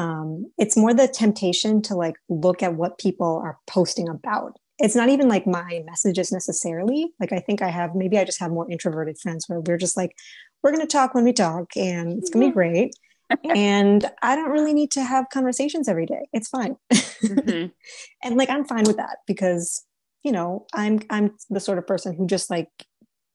um, 0.00 0.52
it's 0.58 0.76
more 0.76 0.94
the 0.94 1.08
temptation 1.08 1.82
to 1.82 1.96
like 1.96 2.14
look 2.28 2.62
at 2.62 2.74
what 2.74 2.98
people 2.98 3.42
are 3.42 3.58
posting 3.66 4.08
about 4.08 4.52
it's 4.78 4.94
not 4.94 5.08
even 5.08 5.26
like 5.26 5.46
my 5.46 5.82
messages 5.86 6.30
necessarily 6.30 7.10
like 7.18 7.32
i 7.32 7.38
think 7.38 7.62
i 7.62 7.68
have 7.68 7.94
maybe 7.94 8.18
i 8.18 8.24
just 8.24 8.38
have 8.38 8.50
more 8.50 8.70
introverted 8.70 9.16
friends 9.18 9.48
where 9.48 9.60
we're 9.60 9.78
just 9.78 9.96
like 9.96 10.14
we're 10.62 10.70
going 10.70 10.86
to 10.86 10.86
talk 10.86 11.14
when 11.14 11.24
we 11.24 11.32
talk 11.32 11.74
and 11.78 12.18
it's 12.18 12.28
going 12.28 12.44
to 12.44 12.50
be 12.50 12.54
great 12.54 12.92
and 13.54 14.10
i 14.22 14.36
don't 14.36 14.50
really 14.50 14.74
need 14.74 14.90
to 14.90 15.02
have 15.02 15.26
conversations 15.32 15.88
every 15.88 16.06
day 16.06 16.28
it's 16.32 16.48
fine 16.48 16.76
mm-hmm. 16.92 17.66
and 18.22 18.36
like 18.36 18.50
i'm 18.50 18.64
fine 18.64 18.84
with 18.84 18.96
that 18.96 19.18
because 19.26 19.84
you 20.22 20.32
know 20.32 20.66
i'm 20.74 21.00
i'm 21.10 21.34
the 21.50 21.60
sort 21.60 21.78
of 21.78 21.86
person 21.86 22.14
who 22.14 22.26
just 22.26 22.50
like 22.50 22.68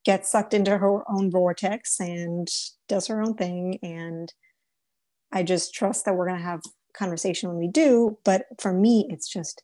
gets 0.04 0.32
sucked 0.32 0.54
into 0.54 0.78
her 0.78 1.04
own 1.12 1.30
vortex 1.30 2.00
and 2.00 2.48
does 2.88 3.08
her 3.08 3.22
own 3.22 3.36
thing 3.36 3.78
and 3.84 4.34
I 5.32 5.44
just 5.44 5.74
trust 5.74 6.06
that 6.06 6.16
we're 6.16 6.28
going 6.28 6.40
to 6.40 6.46
have 6.46 6.62
conversation 6.94 7.50
when 7.50 7.58
we 7.58 7.68
do. 7.68 8.18
But 8.24 8.46
for 8.60 8.74
me, 8.74 9.08
it's 9.10 9.28
just 9.28 9.64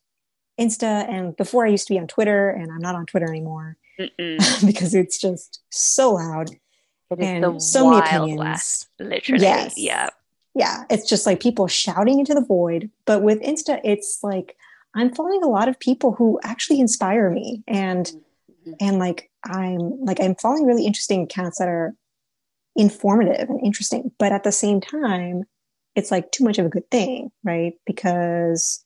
Insta. 0.58 1.08
And 1.08 1.36
before 1.36 1.66
I 1.66 1.70
used 1.70 1.86
to 1.88 1.94
be 1.94 1.98
on 1.98 2.06
Twitter, 2.06 2.48
and 2.50 2.72
I'm 2.72 2.80
not 2.80 2.94
on 2.94 3.06
Twitter 3.06 3.28
anymore 3.28 3.76
because 3.98 4.94
it's 4.94 5.20
just 5.20 5.62
so 5.70 6.14
loud 6.14 6.50
and 7.18 7.62
so 7.62 7.90
many 7.90 8.06
opinions. 8.06 8.38
West, 8.38 8.88
literally. 8.98 9.42
Yes. 9.42 9.74
Yeah. 9.76 10.10
Yeah. 10.58 10.82
It's 10.90 11.08
just 11.08 11.24
like 11.24 11.40
people 11.40 11.68
shouting 11.68 12.18
into 12.18 12.34
the 12.34 12.44
void. 12.44 12.90
But 13.06 13.22
with 13.22 13.40
Insta, 13.42 13.80
it's 13.84 14.18
like 14.24 14.56
I'm 14.92 15.14
following 15.14 15.44
a 15.44 15.48
lot 15.48 15.68
of 15.68 15.78
people 15.78 16.12
who 16.12 16.40
actually 16.42 16.80
inspire 16.80 17.30
me. 17.30 17.62
And 17.68 18.06
mm-hmm. 18.06 18.72
and 18.80 18.98
like 18.98 19.30
I'm 19.44 20.04
like 20.04 20.20
I'm 20.20 20.34
following 20.34 20.66
really 20.66 20.84
interesting 20.84 21.22
accounts 21.22 21.58
that 21.58 21.68
are 21.68 21.94
informative 22.74 23.48
and 23.48 23.64
interesting. 23.64 24.10
But 24.18 24.32
at 24.32 24.42
the 24.42 24.50
same 24.50 24.80
time, 24.80 25.44
it's 25.94 26.10
like 26.10 26.32
too 26.32 26.42
much 26.42 26.58
of 26.58 26.66
a 26.66 26.70
good 26.70 26.90
thing, 26.90 27.30
right? 27.44 27.74
Because 27.86 28.84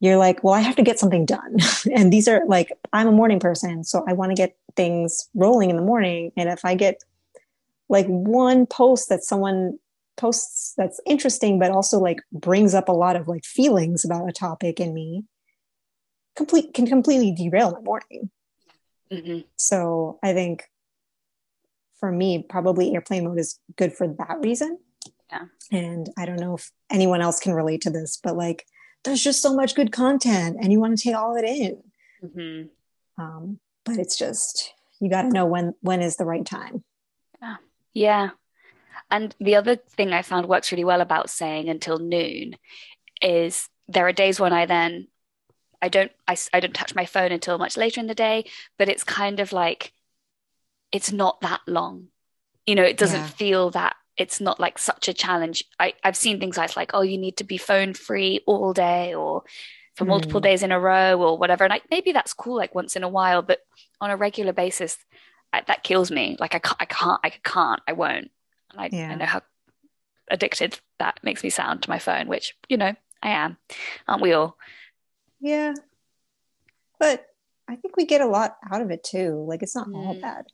you're 0.00 0.16
like, 0.16 0.42
well, 0.42 0.54
I 0.54 0.60
have 0.60 0.76
to 0.76 0.82
get 0.82 0.98
something 0.98 1.24
done. 1.24 1.58
and 1.94 2.12
these 2.12 2.26
are 2.26 2.42
like, 2.46 2.72
I'm 2.92 3.06
a 3.06 3.12
morning 3.12 3.38
person, 3.38 3.84
so 3.84 4.04
I 4.08 4.14
want 4.14 4.30
to 4.30 4.36
get 4.36 4.56
things 4.74 5.28
rolling 5.34 5.70
in 5.70 5.76
the 5.76 5.82
morning. 5.82 6.32
And 6.36 6.48
if 6.48 6.64
I 6.64 6.74
get 6.74 7.04
like 7.88 8.06
one 8.06 8.66
post 8.66 9.08
that 9.10 9.22
someone 9.22 9.78
posts 10.16 10.74
that's 10.76 11.00
interesting, 11.06 11.58
but 11.58 11.70
also 11.70 11.98
like 11.98 12.20
brings 12.32 12.74
up 12.74 12.88
a 12.88 12.92
lot 12.92 13.16
of 13.16 13.28
like 13.28 13.44
feelings 13.44 14.04
about 14.04 14.28
a 14.28 14.32
topic 14.32 14.80
in 14.80 14.92
me, 14.94 15.24
complete 16.36 16.74
can 16.74 16.86
completely 16.86 17.32
derail 17.32 17.72
my 17.72 17.80
morning. 17.80 18.30
Mm-hmm. 19.12 19.40
So 19.56 20.18
I 20.22 20.32
think 20.32 20.64
for 21.98 22.10
me, 22.10 22.44
probably 22.48 22.94
airplane 22.94 23.24
mode 23.24 23.38
is 23.38 23.58
good 23.76 23.92
for 23.92 24.08
that 24.08 24.38
reason. 24.40 24.78
Yeah. 25.30 25.44
And 25.70 26.08
I 26.18 26.26
don't 26.26 26.40
know 26.40 26.54
if 26.56 26.70
anyone 26.90 27.20
else 27.20 27.40
can 27.40 27.52
relate 27.52 27.82
to 27.82 27.90
this, 27.90 28.18
but 28.22 28.36
like 28.36 28.66
there's 29.04 29.22
just 29.22 29.42
so 29.42 29.54
much 29.54 29.74
good 29.74 29.92
content 29.92 30.56
and 30.60 30.72
you 30.72 30.80
want 30.80 30.96
to 30.96 31.02
take 31.02 31.16
all 31.16 31.36
of 31.36 31.42
it 31.42 31.48
in. 31.48 31.82
Mm-hmm. 32.22 33.22
Um, 33.22 33.58
but 33.84 33.98
it's 33.98 34.16
just 34.16 34.74
you 35.00 35.08
got 35.08 35.22
to 35.22 35.28
know 35.28 35.46
when 35.46 35.74
when 35.80 36.02
is 36.02 36.16
the 36.16 36.24
right 36.24 36.44
time. 36.44 36.84
Yeah. 37.40 37.56
Yeah. 37.92 38.30
And 39.10 39.34
the 39.40 39.56
other 39.56 39.76
thing 39.76 40.12
I 40.12 40.22
found 40.22 40.46
works 40.46 40.70
really 40.70 40.84
well 40.84 41.00
about 41.00 41.30
saying 41.30 41.68
until 41.68 41.98
noon 41.98 42.54
is 43.20 43.68
there 43.88 44.06
are 44.06 44.12
days 44.12 44.38
when 44.38 44.52
I 44.52 44.66
then 44.66 45.08
I 45.82 45.88
don't 45.88 46.12
I, 46.28 46.36
I 46.52 46.60
don't 46.60 46.74
touch 46.74 46.94
my 46.94 47.06
phone 47.06 47.32
until 47.32 47.58
much 47.58 47.76
later 47.76 48.00
in 48.00 48.06
the 48.06 48.14
day, 48.14 48.44
but 48.78 48.88
it's 48.88 49.04
kind 49.04 49.40
of 49.40 49.52
like 49.52 49.92
it's 50.92 51.12
not 51.12 51.40
that 51.40 51.60
long. 51.66 52.08
You 52.66 52.74
know, 52.74 52.84
it 52.84 52.98
doesn't 52.98 53.20
yeah. 53.20 53.26
feel 53.26 53.70
that 53.70 53.96
it's 54.16 54.40
not 54.40 54.60
like 54.60 54.78
such 54.78 55.08
a 55.08 55.14
challenge. 55.14 55.64
I, 55.78 55.94
I've 56.04 56.16
seen 56.16 56.38
things 56.38 56.56
like 56.56 56.76
like, 56.76 56.90
oh, 56.94 57.02
you 57.02 57.18
need 57.18 57.38
to 57.38 57.44
be 57.44 57.56
phone 57.56 57.94
free 57.94 58.40
all 58.46 58.72
day 58.72 59.14
or 59.14 59.44
for 59.96 60.04
multiple 60.04 60.40
mm. 60.40 60.44
days 60.44 60.62
in 60.62 60.72
a 60.72 60.80
row 60.80 61.20
or 61.20 61.38
whatever. 61.38 61.64
And 61.64 61.72
I, 61.72 61.80
maybe 61.90 62.12
that's 62.12 62.32
cool 62.32 62.56
like 62.56 62.74
once 62.74 62.96
in 62.96 63.02
a 63.02 63.08
while, 63.08 63.42
but 63.42 63.60
on 64.00 64.10
a 64.10 64.16
regular 64.16 64.52
basis, 64.52 64.96
I, 65.52 65.62
that 65.66 65.82
kills 65.82 66.10
me. 66.10 66.36
Like 66.38 66.54
I 66.54 66.58
can't, 66.58 66.76
I 66.80 66.84
can't, 66.84 67.20
I 67.24 67.30
can't, 67.30 67.80
I 67.88 67.92
won't. 67.92 68.30
And 68.72 68.80
I, 68.80 68.88
yeah. 68.92 69.10
I 69.10 69.14
know 69.14 69.26
how 69.26 69.42
addicted 70.30 70.78
that 70.98 71.20
makes 71.22 71.42
me 71.42 71.50
sound 71.50 71.82
to 71.82 71.90
my 71.90 71.98
phone, 71.98 72.28
which, 72.28 72.54
you 72.68 72.76
know, 72.76 72.94
I 73.22 73.30
am. 73.30 73.56
Aren't 74.06 74.22
we 74.22 74.32
all? 74.32 74.56
Yeah. 75.40 75.74
But 76.98 77.26
I 77.68 77.76
think 77.76 77.96
we 77.96 78.04
get 78.04 78.20
a 78.20 78.26
lot 78.26 78.56
out 78.70 78.82
of 78.82 78.90
it 78.90 79.04
too. 79.04 79.44
Like 79.48 79.62
it's 79.62 79.74
not 79.74 79.88
mm. 79.88 79.96
all 79.96 80.14
bad 80.14 80.46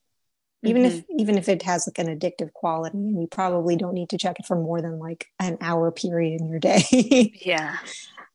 even 0.67 0.83
mm-hmm. 0.83 0.99
if 0.99 1.05
even 1.19 1.39
if 1.39 1.49
it 1.49 1.63
has 1.63 1.89
like 1.89 1.99
an 1.99 2.19
addictive 2.19 2.53
quality 2.53 2.97
and 2.97 3.21
you 3.21 3.27
probably 3.27 3.77
don't 3.77 3.95
need 3.95 4.11
to 4.11 4.19
check 4.19 4.39
it 4.39 4.47
for 4.47 4.57
more 4.57 4.81
than 4.81 4.99
like 4.99 5.27
an 5.39 5.57
hour 5.61 5.91
period 5.91 6.41
in 6.41 6.49
your 6.49 6.59
day 6.59 6.83
yeah 7.45 7.77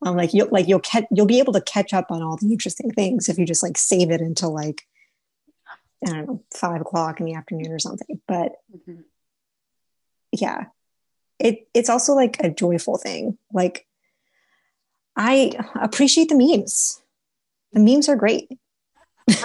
um 0.05 0.15
like 0.15 0.33
you'll 0.33 0.49
like 0.49 0.67
you'll 0.67 0.79
catch 0.79 1.05
you'll 1.11 1.25
be 1.25 1.39
able 1.39 1.53
to 1.53 1.61
catch 1.61 1.93
up 1.93 2.07
on 2.11 2.21
all 2.21 2.37
the 2.37 2.51
interesting 2.51 2.91
things 2.91 3.29
if 3.29 3.37
you 3.37 3.45
just 3.45 3.63
like 3.63 3.77
save 3.77 4.11
it 4.11 4.21
until 4.21 4.53
like 4.53 4.83
i 6.05 6.11
don't 6.11 6.27
know 6.27 6.43
five 6.53 6.81
o'clock 6.81 7.19
in 7.19 7.25
the 7.25 7.33
afternoon 7.33 7.71
or 7.71 7.79
something 7.79 8.21
but 8.27 8.53
mm-hmm. 8.75 9.01
Yeah 10.31 10.65
it 11.39 11.67
it's 11.73 11.89
also 11.89 12.13
like 12.13 12.37
a 12.41 12.49
joyful 12.49 12.97
thing 12.97 13.37
like 13.53 13.85
i 15.15 15.51
appreciate 15.81 16.29
the 16.29 16.35
memes 16.35 17.01
the 17.73 17.79
memes 17.79 18.07
are 18.07 18.15
great 18.15 18.49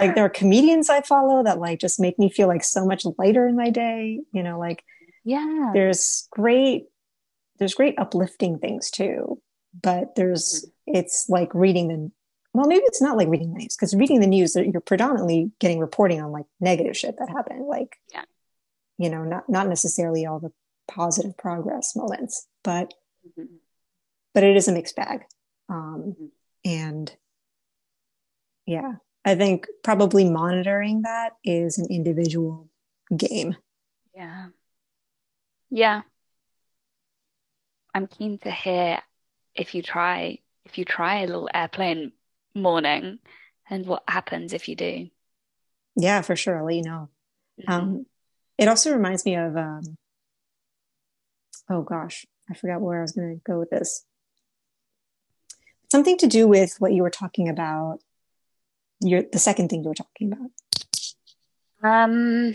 like 0.00 0.14
there 0.14 0.24
are 0.24 0.30
comedians 0.30 0.90
I 0.90 1.02
follow 1.02 1.42
that 1.44 1.58
like 1.58 1.80
just 1.80 2.00
make 2.00 2.18
me 2.18 2.30
feel 2.30 2.48
like 2.48 2.64
so 2.64 2.84
much 2.84 3.04
lighter 3.18 3.46
in 3.46 3.56
my 3.56 3.70
day. 3.70 4.20
You 4.32 4.42
know, 4.42 4.58
like 4.58 4.84
yeah, 5.24 5.70
there's 5.72 6.28
great 6.30 6.86
there's 7.58 7.74
great 7.74 7.98
uplifting 7.98 8.58
things 8.58 8.90
too. 8.90 9.40
But 9.82 10.14
there's 10.16 10.66
mm-hmm. 10.66 10.98
it's 10.98 11.26
like 11.28 11.54
reading 11.54 11.88
the 11.88 12.10
well, 12.52 12.66
maybe 12.66 12.82
it's 12.86 13.02
not 13.02 13.16
like 13.16 13.28
reading 13.28 13.52
the 13.52 13.60
news 13.60 13.76
because 13.76 13.94
reading 13.94 14.20
the 14.20 14.26
news 14.26 14.56
you're 14.56 14.80
predominantly 14.80 15.52
getting 15.60 15.78
reporting 15.78 16.20
on 16.20 16.32
like 16.32 16.46
negative 16.58 16.96
shit 16.96 17.16
that 17.18 17.28
happened. 17.28 17.66
Like 17.66 17.96
yeah, 18.12 18.24
you 19.00 19.08
know, 19.08 19.24
not 19.24 19.48
not 19.48 19.66
necessarily 19.66 20.26
all 20.26 20.38
the 20.38 20.52
positive 20.86 21.34
progress 21.38 21.96
moments, 21.96 22.46
but 22.62 22.92
mm-hmm. 23.26 23.54
but 24.34 24.44
it 24.44 24.56
is 24.56 24.68
a 24.68 24.72
mixed 24.72 24.94
bag. 24.94 25.22
Um, 25.70 26.14
mm-hmm. 26.14 26.26
and 26.66 27.16
yeah, 28.66 28.96
I 29.24 29.36
think 29.36 29.68
probably 29.82 30.28
monitoring 30.28 31.02
that 31.02 31.32
is 31.42 31.78
an 31.78 31.86
individual 31.90 32.68
game. 33.16 33.56
Yeah. 34.14 34.48
Yeah. 35.70 36.02
I'm 37.94 38.06
keen 38.06 38.36
to 38.40 38.50
hear 38.50 39.00
if 39.54 39.74
you 39.74 39.82
try 39.82 40.40
if 40.66 40.76
you 40.76 40.84
try 40.84 41.20
a 41.20 41.26
little 41.26 41.48
airplane 41.54 42.12
morning 42.54 43.18
and 43.70 43.86
what 43.86 44.02
happens 44.06 44.52
if 44.52 44.68
you 44.68 44.76
do. 44.76 45.08
Yeah, 45.96 46.20
for 46.20 46.36
sure. 46.36 46.58
I'll 46.58 46.66
let 46.66 46.74
you 46.74 46.82
know. 46.82 47.08
Mm-hmm. 47.62 47.72
Um, 47.72 48.06
it 48.60 48.68
also 48.68 48.92
reminds 48.92 49.24
me 49.24 49.34
of 49.36 49.56
um, 49.56 49.96
oh 51.70 51.80
gosh, 51.80 52.26
I 52.48 52.54
forgot 52.54 52.82
where 52.82 52.98
I 52.98 53.02
was 53.02 53.12
going 53.12 53.34
to 53.34 53.40
go 53.50 53.58
with 53.58 53.70
this. 53.70 54.04
Something 55.90 56.18
to 56.18 56.26
do 56.26 56.46
with 56.46 56.76
what 56.78 56.92
you 56.92 57.02
were 57.02 57.10
talking 57.10 57.48
about 57.48 58.00
your 59.00 59.22
the 59.32 59.38
second 59.38 59.70
thing 59.70 59.82
you 59.82 59.88
were 59.88 59.94
talking 59.94 60.32
about? 60.32 60.50
Um, 61.82 62.54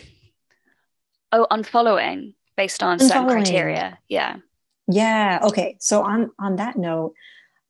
oh, 1.32 1.47
unfollowing 1.49 2.36
based 2.56 2.84
on 2.84 2.99
unfollowing. 2.99 3.08
certain 3.08 3.28
criteria. 3.28 3.99
Yeah. 4.08 4.38
Yeah. 4.88 5.39
Okay. 5.41 5.78
So 5.80 6.03
on 6.03 6.30
on 6.38 6.58
that 6.58 6.78
note, 6.78 7.16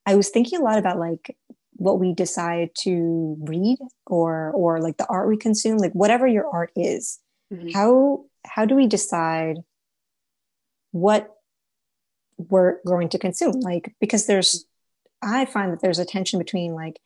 I 0.06 0.16
was 0.16 0.30
thinking 0.30 0.60
a 0.60 0.64
lot 0.64 0.78
about 0.78 1.00
like 1.00 1.38
what 1.78 2.00
we 2.00 2.14
decide 2.14 2.72
to 2.80 3.38
read 3.40 3.78
or 4.06 4.52
or 4.54 4.82
like 4.82 4.98
the 4.98 5.08
art 5.08 5.30
we 5.30 5.38
consume 5.38 5.78
like 5.78 5.94
whatever 5.94 6.28
your 6.28 6.48
art 6.48 6.72
is 6.76 7.20
mm-hmm. 7.52 7.70
how 7.70 8.26
how 8.46 8.66
do 8.66 8.76
we 8.76 8.88
decide 8.88 9.58
what 10.92 11.30
we're 12.38 12.80
going 12.86 13.10
to 13.10 13.20
consume 13.20 13.60
like 13.62 13.94
because 14.00 14.26
there's 14.28 14.66
i 15.22 15.46
find 15.46 15.72
that 15.72 15.82
there's 15.82 16.00
a 16.00 16.06
tension 16.06 16.40
between 16.40 16.74
like 16.74 17.00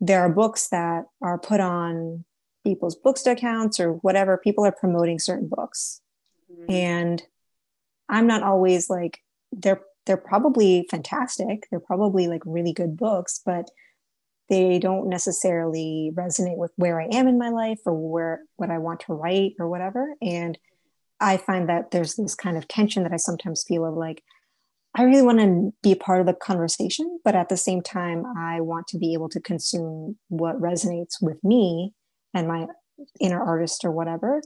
there 0.00 0.20
are 0.20 0.28
books 0.28 0.68
that 0.68 1.04
are 1.22 1.38
put 1.38 1.60
on 1.60 2.24
people's 2.64 2.98
booksta 2.98 3.32
accounts 3.32 3.80
or 3.80 3.94
whatever 3.94 4.36
people 4.36 4.64
are 4.64 4.72
promoting 4.72 5.18
certain 5.18 5.48
books 5.48 6.00
mm-hmm. 6.52 6.70
and 6.70 7.22
i'm 8.08 8.26
not 8.26 8.42
always 8.42 8.90
like 8.90 9.20
they're 9.52 9.82
they're 10.06 10.16
probably 10.16 10.86
fantastic 10.90 11.66
they're 11.70 11.80
probably 11.80 12.28
like 12.28 12.42
really 12.44 12.72
good 12.72 12.96
books 12.96 13.40
but 13.44 13.70
they 14.48 14.78
don't 14.78 15.08
necessarily 15.08 16.10
resonate 16.14 16.56
with 16.56 16.72
where 16.76 17.00
i 17.00 17.06
am 17.12 17.28
in 17.28 17.38
my 17.38 17.50
life 17.50 17.78
or 17.86 17.94
where 17.94 18.42
what 18.56 18.70
i 18.70 18.78
want 18.78 19.00
to 19.00 19.12
write 19.12 19.52
or 19.58 19.68
whatever 19.68 20.14
and 20.20 20.58
i 21.20 21.36
find 21.36 21.68
that 21.68 21.90
there's 21.90 22.14
this 22.14 22.34
kind 22.34 22.56
of 22.56 22.68
tension 22.68 23.02
that 23.02 23.12
i 23.12 23.16
sometimes 23.16 23.64
feel 23.66 23.84
of 23.84 23.94
like 23.94 24.22
I 24.94 25.02
really 25.02 25.22
want 25.22 25.38
to 25.38 25.72
be 25.80 25.92
a 25.92 25.96
part 25.96 26.20
of 26.20 26.26
the 26.26 26.32
conversation, 26.32 27.20
but 27.24 27.36
at 27.36 27.48
the 27.48 27.56
same 27.56 27.82
time, 27.82 28.24
I 28.36 28.60
want 28.60 28.88
to 28.88 28.98
be 28.98 29.12
able 29.12 29.28
to 29.28 29.40
consume 29.40 30.16
what 30.28 30.60
resonates 30.60 31.22
with 31.22 31.42
me 31.44 31.92
and 32.34 32.48
my 32.48 32.66
inner 33.20 33.40
artist 33.40 33.84
or 33.84 33.90
whatever 33.90 34.42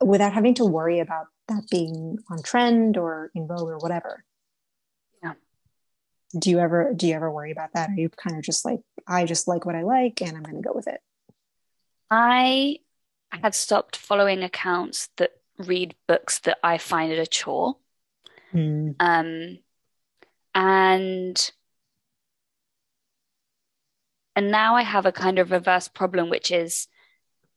without 0.00 0.32
having 0.32 0.54
to 0.54 0.64
worry 0.64 1.00
about 1.00 1.26
that 1.48 1.64
being 1.70 2.18
on 2.30 2.42
trend 2.42 2.96
or 2.96 3.30
in 3.34 3.46
vogue 3.46 3.68
or 3.68 3.78
whatever. 3.78 4.24
Yeah. 5.22 5.32
Do 6.38 6.50
you 6.50 6.58
ever 6.60 6.92
do 6.94 7.08
you 7.08 7.14
ever 7.14 7.30
worry 7.30 7.50
about 7.50 7.70
that? 7.74 7.90
Are 7.90 7.94
you 7.94 8.10
kind 8.10 8.36
of 8.36 8.44
just 8.44 8.64
like 8.64 8.80
I 9.10 9.24
just 9.26 9.48
like 9.48 9.66
what 9.66 9.74
I 9.74 9.82
like 9.82 10.22
and 10.22 10.36
I'm 10.36 10.44
going 10.44 10.62
to 10.62 10.66
go 10.66 10.72
with 10.72 10.86
it? 10.86 11.00
I 12.10 12.78
have 13.32 13.54
stopped 13.54 13.96
following 13.96 14.42
accounts 14.42 15.08
that 15.16 15.32
read 15.58 15.96
books 16.06 16.38
that 16.40 16.58
I 16.62 16.78
find 16.78 17.12
it 17.12 17.18
a 17.18 17.26
chore. 17.26 17.76
Mm. 18.54 18.94
Um 18.98 19.58
and 20.54 21.50
and 24.36 24.50
now 24.50 24.76
I 24.76 24.82
have 24.82 25.06
a 25.06 25.12
kind 25.12 25.38
of 25.38 25.50
reverse 25.50 25.88
problem, 25.88 26.30
which 26.30 26.50
is 26.50 26.86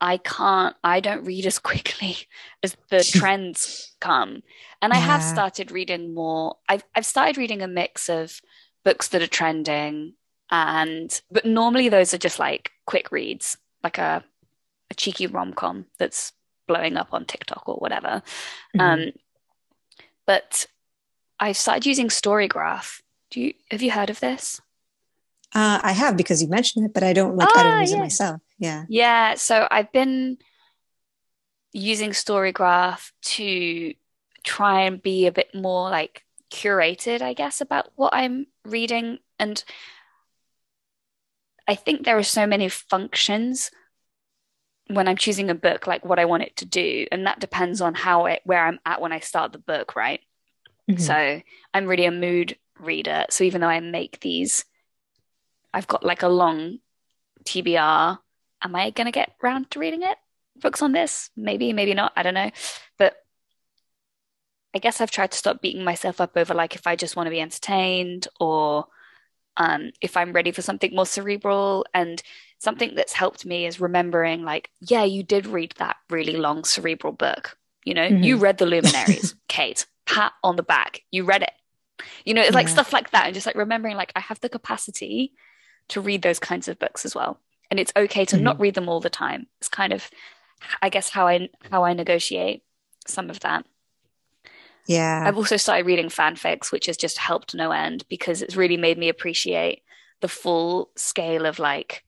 I 0.02 0.18
can't, 0.18 0.76
I 0.84 1.00
don't 1.00 1.24
read 1.24 1.46
as 1.46 1.60
quickly 1.72 2.18
as 2.62 2.76
the 2.90 3.04
trends 3.20 3.96
come. 4.02 4.42
And 4.82 4.92
I 4.92 4.98
have 4.98 5.24
started 5.24 5.72
reading 5.72 6.14
more. 6.14 6.58
I've, 6.68 6.84
I've 6.94 7.06
started 7.06 7.38
reading 7.38 7.62
a 7.62 7.68
mix 7.68 8.10
of 8.10 8.42
books 8.84 9.08
that 9.10 9.22
are 9.22 9.28
trending 9.28 10.16
and, 10.54 11.22
but 11.32 11.46
normally 11.46 11.90
those 11.90 12.14
are 12.14 12.20
just 12.20 12.38
like 12.38 12.72
quick 12.86 13.12
reads, 13.12 13.58
like 13.84 13.98
a, 13.98 14.24
a 14.92 14.94
cheeky 14.94 15.26
rom 15.26 15.54
com 15.54 15.88
that's 15.98 16.32
blowing 16.68 16.96
up 16.96 17.10
on 17.12 17.26
TikTok 17.26 17.68
or 17.68 17.76
whatever. 17.76 18.22
Mm-hmm. 18.78 18.80
Um, 18.80 19.12
but 20.28 20.68
I 21.40 21.54
started 21.54 21.88
using 21.88 22.08
Storygraph. 22.08 23.02
Do 23.32 23.42
you 23.42 23.54
have 23.72 23.82
you 23.82 23.92
heard 23.92 24.12
of 24.12 24.20
this? 24.20 24.62
Uh, 25.56 25.80
I 25.84 25.92
have 25.92 26.16
because 26.16 26.42
you 26.42 26.48
mentioned 26.48 26.86
it, 26.86 26.94
but 26.94 27.04
I 27.04 27.14
don't 27.14 27.36
like. 27.36 27.50
Ah, 27.52 27.60
I 27.60 27.64
don't 27.64 27.82
use 27.82 27.92
yeah. 27.92 27.98
it 27.98 28.02
myself. 28.02 28.42
Yeah. 28.60 28.86
Yeah. 28.90 29.34
So 29.36 29.68
I've 29.70 29.92
been 29.92 30.38
using 31.72 32.12
Storygraph 32.12 33.12
to 33.24 33.94
try 34.44 34.82
and 34.82 35.02
be 35.02 35.26
a 35.26 35.32
bit 35.32 35.54
more 35.56 35.90
like 35.90 36.24
curated, 36.52 37.22
I 37.22 37.34
guess, 37.34 37.60
about 37.60 37.92
what 37.96 38.14
I'm 38.14 38.46
reading. 38.64 39.18
And 39.40 39.64
I 41.68 41.76
think 41.76 42.04
there 42.04 42.18
are 42.18 42.24
so 42.24 42.46
many 42.46 42.70
functions 42.70 43.72
when 44.88 45.08
I'm 45.08 45.16
choosing 45.16 45.50
a 45.50 45.56
book, 45.56 45.88
like 45.88 46.04
what 46.04 46.20
I 46.20 46.26
want 46.26 46.44
it 46.44 46.58
to 46.58 46.66
do. 46.66 47.08
And 47.12 47.26
that 47.26 47.40
depends 47.40 47.82
on 47.82 47.94
how 47.94 48.26
it, 48.26 48.42
where 48.44 48.66
I'm 48.66 48.80
at 48.86 49.02
when 49.02 49.14
I 49.14 49.20
start 49.20 49.54
the 49.54 49.60
book, 49.60 49.96
right? 49.96 50.20
Mm-hmm. 50.90 51.00
So 51.00 51.42
I'm 51.74 51.88
really 51.88 52.06
a 52.06 52.12
mood 52.12 52.58
reader. 52.80 53.26
So 53.30 53.44
even 53.44 53.62
though 53.62 53.68
I 53.68 53.80
make 53.80 54.20
these, 54.20 54.66
I've 55.74 55.88
got 55.88 56.04
like 56.04 56.24
a 56.24 56.28
long 56.28 56.80
TBR. 57.46 58.18
Am 58.62 58.76
I 58.76 58.90
going 58.92 59.06
to 59.06 59.12
get 59.12 59.34
round 59.42 59.72
to 59.72 59.80
reading 59.80 60.04
it? 60.04 60.18
Books 60.58 60.82
on 60.82 60.92
this? 60.92 61.30
Maybe, 61.36 61.74
maybe 61.74 61.94
not. 61.94 62.12
I 62.16 62.24
don't 62.24 62.34
know. 62.34 62.52
But 62.98 63.16
I 64.76 64.80
guess 64.80 65.02
I've 65.02 65.12
tried 65.12 65.32
to 65.32 65.38
stop 65.38 65.62
beating 65.62 65.84
myself 65.84 66.20
up 66.20 66.36
over 66.36 66.54
like 66.54 66.76
if 66.76 66.88
I 66.88 66.96
just 66.96 67.16
want 67.16 67.28
to 67.28 67.32
be 67.32 67.42
entertained 67.42 68.28
or 68.40 68.86
um, 69.58 69.92
if 70.02 70.18
I'm 70.18 70.34
ready 70.34 70.52
for 70.52 70.62
something 70.62 70.94
more 70.96 71.06
cerebral. 71.06 71.86
And 71.94 72.22
something 72.60 72.96
that's 72.96 73.14
helped 73.14 73.46
me 73.46 73.66
is 73.66 73.80
remembering, 73.80 74.44
like, 74.44 74.70
yeah, 74.80 75.04
you 75.04 75.24
did 75.24 75.46
read 75.46 75.74
that 75.78 75.98
really 76.10 76.38
long 76.38 76.64
cerebral 76.64 77.14
book. 77.14 77.58
You 77.84 77.94
know, 77.94 78.08
mm-hmm. 78.08 78.24
you 78.24 78.38
read 78.38 78.58
The 78.58 78.66
Luminaries, 78.66 79.36
Kate 79.48 79.86
pat 80.06 80.34
on 80.44 80.56
the 80.56 80.64
back. 80.64 81.02
You 81.12 81.26
read 81.26 81.44
it. 81.44 81.52
You 82.26 82.34
know, 82.34 82.42
it's 82.42 82.56
like 82.56 82.68
stuff 82.68 82.94
like 82.94 83.12
that. 83.12 83.26
And 83.26 83.34
just 83.34 83.46
like 83.46 83.56
remembering, 83.56 83.96
like, 83.96 84.12
I 84.16 84.20
have 84.22 84.40
the 84.40 84.50
capacity 84.50 85.34
to 85.90 86.02
read 86.02 86.22
those 86.22 86.40
kinds 86.40 86.68
of 86.68 86.80
books 86.80 87.06
as 87.06 87.14
well. 87.14 87.40
And 87.70 87.80
it's 87.80 87.94
okay 87.96 88.26
to 88.26 88.36
mm-hmm. 88.36 88.46
not 88.46 88.60
read 88.60 88.76
them 88.76 88.90
all 88.90 89.00
the 89.00 89.10
time. 89.10 89.48
It's 89.60 89.70
kind 89.70 89.94
of, 89.94 90.10
I 90.82 90.90
guess, 90.90 91.10
how 91.10 91.28
I 91.28 91.50
how 91.70 91.84
I 91.84 91.94
negotiate 91.94 92.64
some 93.08 93.30
of 93.30 93.40
that. 93.42 93.66
Yeah. 94.88 95.24
I've 95.26 95.38
also 95.38 95.58
started 95.58 95.86
reading 95.86 96.10
fanfics, 96.10 96.72
which 96.72 96.88
has 96.88 96.98
just 96.98 97.18
helped 97.18 97.56
no 97.56 97.72
end 97.72 98.06
because 98.10 98.42
it's 98.42 98.56
really 98.56 98.78
made 98.78 98.98
me 98.98 99.10
appreciate 99.10 99.82
the 100.22 100.28
full 100.28 100.90
scale 100.96 101.46
of 101.46 101.60
like 101.60 102.04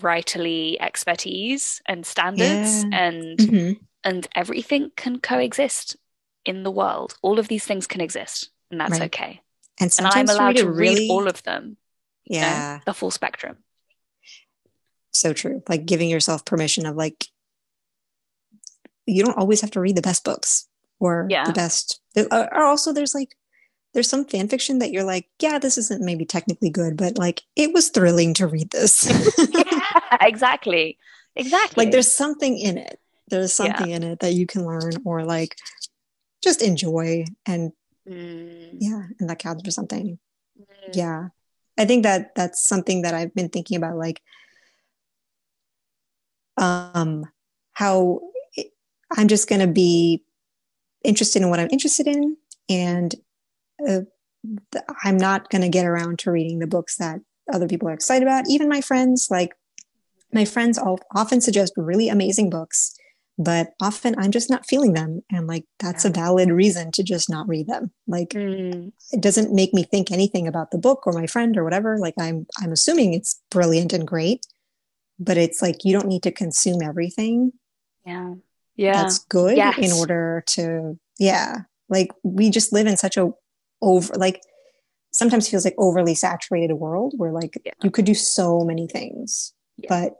writerly 0.00 0.76
expertise 0.80 1.80
and 1.86 2.04
standards 2.04 2.84
yeah. 2.84 2.88
and 2.92 3.38
mm-hmm. 3.38 3.82
and 4.04 4.26
everything 4.34 4.90
can 4.96 5.20
coexist 5.20 5.96
in 6.44 6.64
the 6.64 6.70
world. 6.70 7.16
All 7.22 7.38
of 7.38 7.48
these 7.48 7.64
things 7.64 7.86
can 7.86 8.00
exist, 8.00 8.50
and 8.70 8.80
that's 8.80 8.92
right. 8.92 9.02
okay. 9.02 9.40
And, 9.80 9.94
and 9.98 10.06
I'm 10.08 10.28
allowed 10.28 10.56
to 10.56 10.70
read, 10.70 10.94
really... 10.94 11.08
all 11.08 11.28
of 11.28 11.42
them. 11.44 11.76
Yeah, 12.24 12.78
know, 12.78 12.82
the 12.86 12.94
full 12.94 13.10
spectrum. 13.10 13.58
So 15.10 15.32
true. 15.32 15.62
Like 15.68 15.84
giving 15.84 16.08
yourself 16.08 16.44
permission 16.44 16.86
of 16.86 16.96
like, 16.96 17.26
you 19.06 19.24
don't 19.24 19.36
always 19.36 19.60
have 19.60 19.72
to 19.72 19.80
read 19.80 19.96
the 19.96 20.02
best 20.02 20.24
books 20.24 20.68
or 21.02 21.26
yeah. 21.28 21.44
the 21.44 21.52
best. 21.52 22.00
Or 22.16 22.64
also, 22.64 22.92
there's 22.92 23.14
like 23.14 23.36
there's 23.92 24.08
some 24.08 24.24
fan 24.24 24.48
fiction 24.48 24.78
that 24.78 24.92
you're 24.92 25.04
like, 25.04 25.28
yeah, 25.40 25.58
this 25.58 25.76
isn't 25.76 26.04
maybe 26.04 26.24
technically 26.24 26.70
good, 26.70 26.96
but 26.96 27.18
like 27.18 27.42
it 27.56 27.74
was 27.74 27.88
thrilling 27.90 28.34
to 28.34 28.46
read 28.46 28.70
this. 28.70 29.06
yeah, 29.38 30.16
exactly. 30.20 30.98
Exactly. 31.34 31.84
Like 31.84 31.92
there's 31.92 32.10
something 32.10 32.58
in 32.58 32.78
it. 32.78 32.98
There's 33.28 33.52
something 33.52 33.90
yeah. 33.90 33.96
in 33.96 34.02
it 34.02 34.20
that 34.20 34.34
you 34.34 34.46
can 34.46 34.66
learn 34.66 34.92
or 35.04 35.24
like 35.24 35.56
just 36.42 36.60
enjoy 36.60 37.24
and 37.46 37.72
mm. 38.06 38.68
yeah 38.78 39.04
and 39.18 39.30
that 39.30 39.38
counts 39.38 39.62
for 39.64 39.70
something 39.70 40.18
mm. 40.58 40.66
yeah 40.92 41.28
i 41.78 41.84
think 41.84 42.02
that 42.02 42.34
that's 42.34 42.66
something 42.66 43.02
that 43.02 43.14
i've 43.14 43.34
been 43.34 43.48
thinking 43.48 43.76
about 43.76 43.96
like 43.96 44.20
um 46.58 47.24
how 47.72 48.20
i'm 49.16 49.28
just 49.28 49.48
going 49.48 49.60
to 49.60 49.72
be 49.72 50.22
interested 51.04 51.42
in 51.42 51.50
what 51.50 51.60
i'm 51.60 51.68
interested 51.70 52.06
in 52.06 52.36
and 52.68 53.14
uh, 53.88 54.00
i'm 55.04 55.16
not 55.16 55.48
going 55.50 55.62
to 55.62 55.68
get 55.68 55.86
around 55.86 56.18
to 56.18 56.30
reading 56.30 56.58
the 56.58 56.66
books 56.66 56.96
that 56.96 57.20
other 57.52 57.68
people 57.68 57.88
are 57.88 57.94
excited 57.94 58.26
about 58.26 58.44
even 58.48 58.68
my 58.68 58.80
friends 58.80 59.28
like 59.30 59.54
my 60.32 60.44
friends 60.44 60.78
all, 60.78 60.98
often 61.14 61.40
suggest 61.40 61.74
really 61.76 62.08
amazing 62.08 62.48
books 62.48 62.96
but 63.38 63.72
often 63.80 64.14
I'm 64.18 64.30
just 64.30 64.50
not 64.50 64.66
feeling 64.66 64.92
them. 64.92 65.22
And 65.30 65.46
like, 65.46 65.64
that's 65.78 66.04
yeah. 66.04 66.10
a 66.10 66.14
valid 66.14 66.50
reason 66.50 66.92
to 66.92 67.02
just 67.02 67.30
not 67.30 67.48
read 67.48 67.66
them. 67.66 67.90
Like, 68.06 68.30
mm. 68.30 68.92
it 69.10 69.20
doesn't 69.20 69.54
make 69.54 69.72
me 69.72 69.84
think 69.84 70.10
anything 70.10 70.46
about 70.46 70.70
the 70.70 70.78
book 70.78 71.06
or 71.06 71.12
my 71.12 71.26
friend 71.26 71.56
or 71.56 71.64
whatever. 71.64 71.98
Like, 71.98 72.14
I'm, 72.18 72.46
I'm 72.60 72.72
assuming 72.72 73.14
it's 73.14 73.40
brilliant 73.50 73.92
and 73.92 74.06
great, 74.06 74.46
but 75.18 75.38
it's 75.38 75.62
like, 75.62 75.84
you 75.84 75.92
don't 75.92 76.08
need 76.08 76.22
to 76.24 76.32
consume 76.32 76.82
everything. 76.82 77.52
Yeah. 78.04 78.34
Yeah. 78.76 79.02
That's 79.02 79.20
good 79.20 79.56
yes. 79.56 79.78
in 79.78 79.92
order 79.92 80.44
to, 80.48 80.98
yeah. 81.18 81.62
Like, 81.88 82.10
we 82.22 82.50
just 82.50 82.72
live 82.72 82.86
in 82.86 82.96
such 82.96 83.16
a 83.16 83.30
over, 83.80 84.14
like, 84.14 84.40
sometimes 85.12 85.48
feels 85.48 85.64
like 85.64 85.74
overly 85.76 86.14
saturated 86.14 86.74
world 86.74 87.12
where 87.16 87.32
like 87.32 87.60
yeah. 87.64 87.72
you 87.82 87.90
could 87.90 88.06
do 88.06 88.14
so 88.14 88.60
many 88.64 88.86
things, 88.86 89.52
yeah. 89.76 89.88
but 89.88 90.16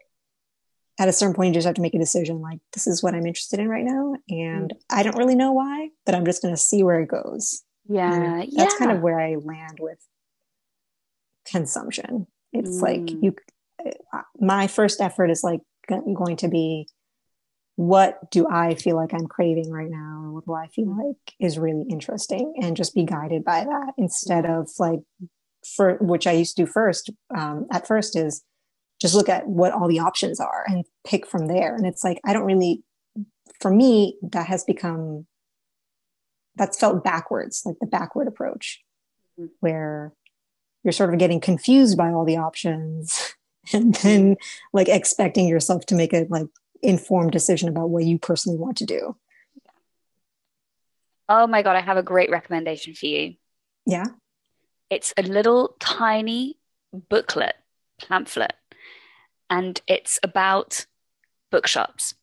at 0.98 1.08
a 1.08 1.12
certain 1.12 1.34
point 1.34 1.48
you 1.48 1.54
just 1.54 1.66
have 1.66 1.74
to 1.74 1.82
make 1.82 1.94
a 1.94 1.98
decision 1.98 2.40
like 2.40 2.60
this 2.74 2.86
is 2.86 3.02
what 3.02 3.14
i'm 3.14 3.26
interested 3.26 3.58
in 3.58 3.68
right 3.68 3.84
now 3.84 4.14
and 4.28 4.70
mm. 4.70 4.76
i 4.90 5.02
don't 5.02 5.16
really 5.16 5.34
know 5.34 5.52
why 5.52 5.88
but 6.04 6.14
i'm 6.14 6.24
just 6.24 6.42
going 6.42 6.54
to 6.54 6.60
see 6.60 6.82
where 6.82 7.00
it 7.00 7.08
goes 7.08 7.62
yeah 7.88 8.12
and 8.14 8.52
that's 8.52 8.74
yeah. 8.74 8.78
kind 8.78 8.92
of 8.92 9.00
where 9.00 9.18
i 9.18 9.34
land 9.36 9.78
with 9.80 9.98
consumption 11.46 12.26
it's 12.52 12.78
mm. 12.78 12.82
like 12.82 13.10
you 13.22 13.34
uh, 14.12 14.22
my 14.38 14.66
first 14.66 15.00
effort 15.00 15.30
is 15.30 15.42
like 15.42 15.60
going 15.88 16.36
to 16.36 16.48
be 16.48 16.86
what 17.76 18.30
do 18.30 18.46
i 18.48 18.74
feel 18.74 18.96
like 18.96 19.14
i'm 19.14 19.26
craving 19.26 19.70
right 19.70 19.90
now 19.90 20.22
or 20.24 20.32
what 20.32 20.44
do 20.44 20.52
i 20.52 20.66
feel 20.68 20.86
mm. 20.86 20.98
like 20.98 21.34
is 21.40 21.58
really 21.58 21.84
interesting 21.88 22.54
and 22.60 22.76
just 22.76 22.94
be 22.94 23.04
guided 23.04 23.44
by 23.44 23.64
that 23.64 23.92
instead 23.96 24.44
of 24.44 24.68
like 24.78 25.00
for 25.64 25.96
which 26.00 26.26
I 26.26 26.32
used 26.32 26.56
to 26.56 26.64
do 26.64 26.70
first 26.70 27.10
um, 27.36 27.66
at 27.70 27.86
first 27.86 28.16
is 28.16 28.42
just 29.00 29.14
look 29.14 29.28
at 29.28 29.46
what 29.48 29.72
all 29.72 29.88
the 29.88 29.98
options 29.98 30.40
are 30.40 30.64
and 30.66 30.84
pick 31.04 31.26
from 31.26 31.46
there. 31.46 31.74
And 31.74 31.86
it's 31.86 32.04
like 32.04 32.20
I 32.24 32.32
don't 32.32 32.44
really, 32.44 32.82
for 33.60 33.70
me, 33.70 34.16
that 34.22 34.46
has 34.46 34.64
become 34.64 35.26
that's 36.56 36.78
felt 36.78 37.02
backwards, 37.02 37.62
like 37.64 37.76
the 37.80 37.86
backward 37.86 38.28
approach, 38.28 38.80
mm-hmm. 39.38 39.48
where 39.60 40.12
you're 40.84 40.92
sort 40.92 41.12
of 41.12 41.18
getting 41.18 41.40
confused 41.40 41.96
by 41.96 42.10
all 42.10 42.24
the 42.24 42.36
options 42.36 43.34
and 43.72 43.94
then 43.96 44.36
like 44.72 44.88
expecting 44.88 45.48
yourself 45.48 45.86
to 45.86 45.94
make 45.94 46.12
a 46.12 46.26
like 46.28 46.46
informed 46.82 47.32
decision 47.32 47.68
about 47.68 47.90
what 47.90 48.04
you 48.04 48.18
personally 48.18 48.58
want 48.58 48.76
to 48.78 48.86
do. 48.86 49.16
Oh 51.28 51.46
my 51.46 51.62
god, 51.62 51.76
I 51.76 51.80
have 51.80 51.96
a 51.96 52.02
great 52.02 52.30
recommendation 52.30 52.94
for 52.94 53.06
you. 53.06 53.34
Yeah. 53.86 54.06
It's 54.90 55.14
a 55.16 55.22
little 55.22 55.76
tiny 55.80 56.58
booklet, 56.92 57.54
pamphlet, 58.06 58.52
and 59.48 59.80
it's 59.86 60.18
about 60.22 60.86
bookshops. 61.50 62.14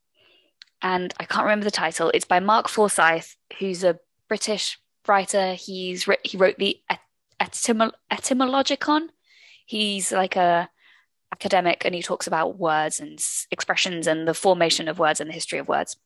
And 0.81 1.13
I 1.19 1.25
can't 1.25 1.43
remember 1.43 1.65
the 1.65 1.71
title. 1.71 2.11
It's 2.13 2.25
by 2.25 2.39
Mark 2.39 2.67
Forsyth, 2.67 3.35
who's 3.59 3.83
a 3.83 3.99
British 4.27 4.79
writer. 5.07 5.53
He's 5.53 6.07
he 6.23 6.37
wrote 6.37 6.57
the 6.57 6.79
etymol- 7.41 7.93
Etymologicon. 8.11 9.09
He's 9.65 10.11
like 10.11 10.35
a 10.35 10.69
academic, 11.31 11.85
and 11.85 11.95
he 11.95 12.01
talks 12.01 12.27
about 12.27 12.57
words 12.57 12.99
and 12.99 13.23
expressions 13.51 14.07
and 14.07 14.27
the 14.27 14.33
formation 14.33 14.87
of 14.87 14.99
words 14.99 15.19
and 15.19 15.29
the 15.29 15.33
history 15.33 15.59
of 15.59 15.67
words. 15.67 15.97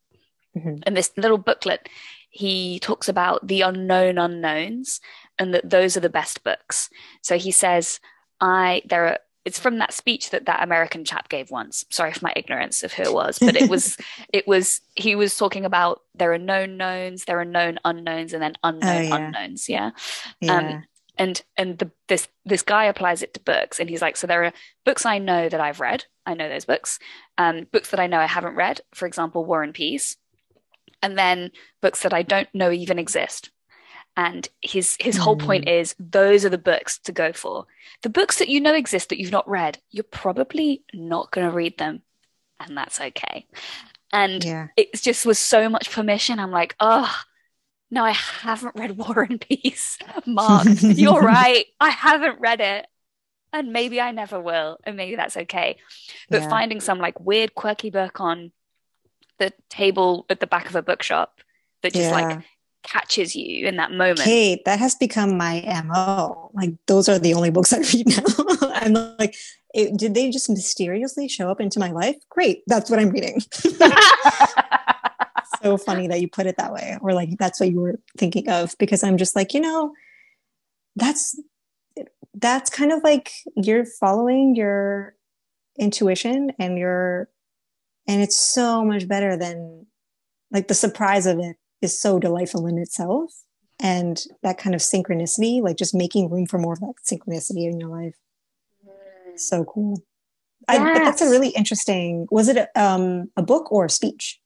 Mm-hmm. 0.58 0.78
And 0.84 0.96
this 0.96 1.12
little 1.18 1.38
booklet, 1.38 1.90
he 2.30 2.80
talks 2.80 3.10
about 3.10 3.48
the 3.48 3.62
unknown 3.62 4.18
unknowns, 4.18 5.00
and 5.40 5.54
that 5.54 5.70
those 5.70 5.98
are 5.98 6.02
the 6.02 6.10
best 6.10 6.44
books. 6.44 6.90
So 7.22 7.38
he 7.38 7.52
says, 7.52 8.00
"I 8.40 8.82
there 8.86 9.08
are." 9.08 9.18
It's 9.46 9.60
from 9.60 9.80
that 9.80 9.92
speech 9.92 10.30
that 10.30 10.46
that 10.46 10.64
American 10.64 11.04
chap 11.04 11.28
gave 11.28 11.52
once. 11.52 11.84
Sorry 11.90 12.14
for 12.14 12.24
my 12.24 12.32
ignorance 12.34 12.82
of 12.82 12.94
who 12.94 13.04
it 13.04 13.14
was, 13.14 13.40
but 13.40 13.58
it 13.58 13.70
was 13.70 13.98
it 14.34 14.48
was 14.48 14.80
he 14.96 15.16
was 15.16 15.36
talking 15.36 15.66
about 15.66 16.02
there 16.16 16.32
are 16.32 16.38
known 16.38 16.78
knowns, 16.78 17.26
there 17.26 17.40
are 17.40 17.46
known 17.46 17.78
unknowns, 17.84 18.32
and 18.32 18.42
then 18.42 18.54
unknown 18.64 18.96
oh, 18.96 19.02
yeah. 19.02 19.16
unknowns. 19.16 19.68
Yeah. 19.68 19.92
yeah. 20.40 20.58
Um, 20.58 20.84
and 21.18 21.42
and 21.58 21.78
the, 21.78 21.92
this 22.08 22.28
this 22.46 22.62
guy 22.62 22.86
applies 22.86 23.22
it 23.22 23.34
to 23.34 23.40
books 23.40 23.80
and 23.80 23.90
he's 23.90 24.02
like 24.02 24.18
so 24.18 24.28
there 24.28 24.46
are 24.46 24.54
books 24.86 25.06
i 25.06 25.18
know 25.18 25.50
that 25.50 25.62
i've 25.62 25.80
read. 25.80 26.06
I 26.26 26.36
know 26.36 26.48
those 26.48 26.66
books. 26.66 27.00
Um, 27.38 27.68
books 27.72 27.90
that 27.92 28.00
i 28.00 28.08
know 28.08 28.20
i 28.20 28.26
haven't 28.26 28.56
read 28.56 28.82
for 28.94 29.06
example 29.06 29.46
war 29.46 29.64
and 29.64 29.74
peace 29.74 30.18
and 31.02 31.18
then 31.18 31.52
books 31.82 32.04
that 32.04 32.14
i 32.14 32.22
don't 32.22 32.50
know 32.54 32.72
even 32.72 33.00
exist. 33.00 33.50
And 34.16 34.48
his 34.62 34.96
his 35.00 35.18
whole 35.18 35.36
point 35.36 35.68
is 35.68 35.96
those 36.00 36.46
are 36.46 36.50
the 36.50 36.58
books 36.60 37.00
to 37.00 37.12
go 37.12 37.34
for. 37.34 37.66
The 38.04 38.10
books 38.10 38.38
that 38.38 38.48
you 38.48 38.62
know 38.62 38.76
exist 38.76 39.10
that 39.10 39.20
you've 39.20 39.32
not 39.32 39.50
read 39.50 39.80
you're 39.90 40.04
probably 40.04 40.84
not 40.94 41.32
going 41.32 41.48
to 41.48 41.56
read 41.56 41.80
them 41.80 42.04
and 42.60 42.78
that's 42.78 43.02
okay. 43.02 43.48
And 44.12 44.44
yeah. 44.44 44.68
it 44.78 44.94
just 44.94 45.26
was 45.26 45.40
so 45.40 45.68
much 45.68 45.92
permission. 45.92 46.40
I'm 46.40 46.52
like 46.52 46.76
oh 46.80 47.12
no, 47.94 48.04
I 48.04 48.12
haven't 48.12 48.76
read 48.76 48.98
War 48.98 49.22
and 49.22 49.40
Peace. 49.40 50.00
Mark, 50.26 50.66
you're 50.82 51.22
right. 51.22 51.66
I 51.80 51.92
haven't 51.92 52.42
read 52.42 52.60
it. 52.60 52.88
And 53.54 53.72
maybe 53.72 54.02
I 54.02 54.10
never 54.12 54.42
will. 54.42 54.80
And 54.84 54.98
maybe 54.98 55.16
that's 55.16 55.38
okay. 55.38 55.78
But 56.28 56.42
yeah. 56.42 56.50
finding 56.50 56.82
some 56.82 56.98
like 56.98 57.20
weird, 57.20 57.54
quirky 57.54 57.92
book 57.92 58.20
on 58.20 58.52
the 59.38 59.54
table 59.70 60.26
at 60.28 60.40
the 60.40 60.48
back 60.48 60.70
of 60.70 60.76
a 60.76 60.82
bookshop 60.82 61.40
that 61.84 61.94
just 61.94 62.10
yeah. 62.10 62.12
like 62.12 62.40
catches 62.82 63.36
you 63.36 63.68
in 63.68 63.76
that 63.76 63.92
moment. 63.92 64.22
Kate, 64.22 64.66
that 64.66 64.80
has 64.80 64.96
become 64.96 65.38
my 65.38 65.62
MO. 65.86 66.50
Like, 66.56 66.72
those 66.88 67.08
are 67.08 67.20
the 67.20 67.36
only 67.36 67.52
books 67.52 67.74
I 67.74 67.78
read 67.78 68.08
now. 68.08 68.24
I'm 68.74 68.94
like, 69.20 69.36
it, 69.76 69.96
did 69.98 70.16
they 70.16 70.32
just 70.32 70.50
mysteriously 70.50 71.28
show 71.28 71.52
up 71.52 71.62
into 71.62 71.80
my 71.80 71.92
life? 71.92 72.16
Great. 72.30 72.64
That's 72.66 72.90
what 72.90 72.98
I'm 72.98 73.12
reading 73.12 73.40
so 75.62 75.78
funny 75.78 76.08
that 76.08 76.22
you 76.22 76.28
put 76.28 76.48
it 76.48 76.58
that 76.58 76.74
way, 76.74 76.98
or 77.02 77.14
like 77.14 77.38
that's 77.38 77.60
what 77.60 77.72
you 77.72 77.80
were 77.80 78.00
thinking 78.18 78.50
of, 78.50 78.76
because 78.78 79.04
I'm 79.04 79.18
just 79.18 79.36
like, 79.36 79.54
you 79.54 79.62
know, 79.62 79.94
that's 80.96 81.40
that's 82.36 82.70
kind 82.70 82.92
of 82.92 83.04
like 83.04 83.32
you're 83.56 83.86
following 83.86 84.56
your 84.56 85.16
intuition 85.78 86.52
and 86.60 86.78
your 86.78 87.30
and 88.08 88.22
it's 88.22 88.36
so 88.36 88.84
much 88.84 89.08
better 89.08 89.38
than 89.38 89.86
like 90.52 90.68
the 90.68 90.74
surprise 90.74 91.26
of 91.26 91.40
it 91.40 91.58
is 91.82 92.00
so 92.00 92.20
delightful 92.20 92.68
in 92.68 92.78
itself 92.78 93.32
and 93.80 94.24
that 94.44 94.58
kind 94.58 94.76
of 94.76 94.82
synchronicity 94.82 95.62
like 95.62 95.78
just 95.78 95.96
making 95.96 96.30
room 96.30 96.46
for 96.46 96.58
more 96.60 96.74
of 96.74 96.80
that 96.80 96.94
synchronicity 97.06 97.70
in 97.70 97.80
your 97.80 97.90
life. 97.90 98.16
So 99.36 99.64
cool. 99.64 100.02
Yes. 100.70 100.80
I, 100.80 100.94
but 100.94 101.04
that's 101.04 101.22
a 101.22 101.30
really 101.30 101.50
interesting 101.50 102.28
was 102.30 102.48
it 102.48 102.58
a, 102.58 102.82
um, 102.82 103.32
a 103.36 103.42
book 103.42 103.72
or 103.72 103.86
a 103.86 103.90
speech 103.90 104.40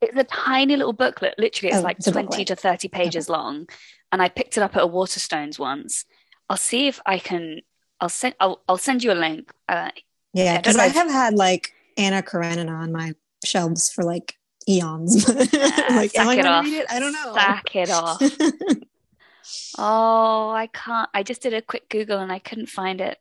it's 0.00 0.16
a 0.16 0.24
tiny 0.24 0.76
little 0.76 0.92
booklet. 0.92 1.34
Literally, 1.38 1.70
it's 1.70 1.80
oh, 1.80 1.82
like 1.82 1.98
it's 1.98 2.10
20 2.10 2.44
to 2.46 2.56
30 2.56 2.88
pages 2.88 3.28
okay. 3.28 3.38
long. 3.38 3.68
And 4.12 4.22
I 4.22 4.28
picked 4.28 4.56
it 4.56 4.62
up 4.62 4.76
at 4.76 4.82
a 4.82 4.86
Waterstones 4.86 5.58
once. 5.58 6.04
I'll 6.48 6.56
see 6.56 6.86
if 6.86 7.00
I 7.06 7.18
can. 7.18 7.60
I'll 8.00 8.08
send. 8.08 8.34
I'll, 8.38 8.62
I'll 8.68 8.78
send 8.78 9.02
you 9.02 9.12
a 9.12 9.14
link. 9.14 9.52
Uh, 9.68 9.90
yeah, 10.32 10.58
because 10.58 10.76
I, 10.76 10.84
I, 10.84 10.88
have 10.88 11.10
had 11.10 11.34
like 11.34 11.72
Anna 11.96 12.22
Karenina 12.22 12.72
on 12.72 12.92
my 12.92 13.14
shelves 13.44 13.90
for 13.90 14.04
like 14.04 14.36
eons. 14.68 15.28
like, 15.34 16.16
am 16.18 16.28
I 16.28 16.36
gonna 16.36 16.68
read 16.68 16.80
it? 16.80 16.86
I 16.90 17.00
don't 17.00 17.12
know. 17.12 17.34
Sack 17.34 17.74
it 17.76 17.90
off. 17.90 18.20
oh, 19.78 20.50
I 20.50 20.68
can't. 20.72 21.08
I 21.14 21.22
just 21.22 21.42
did 21.42 21.54
a 21.54 21.62
quick 21.62 21.88
Google 21.88 22.18
and 22.18 22.32
I 22.32 22.38
couldn't 22.38 22.68
find 22.68 23.00
it. 23.00 23.18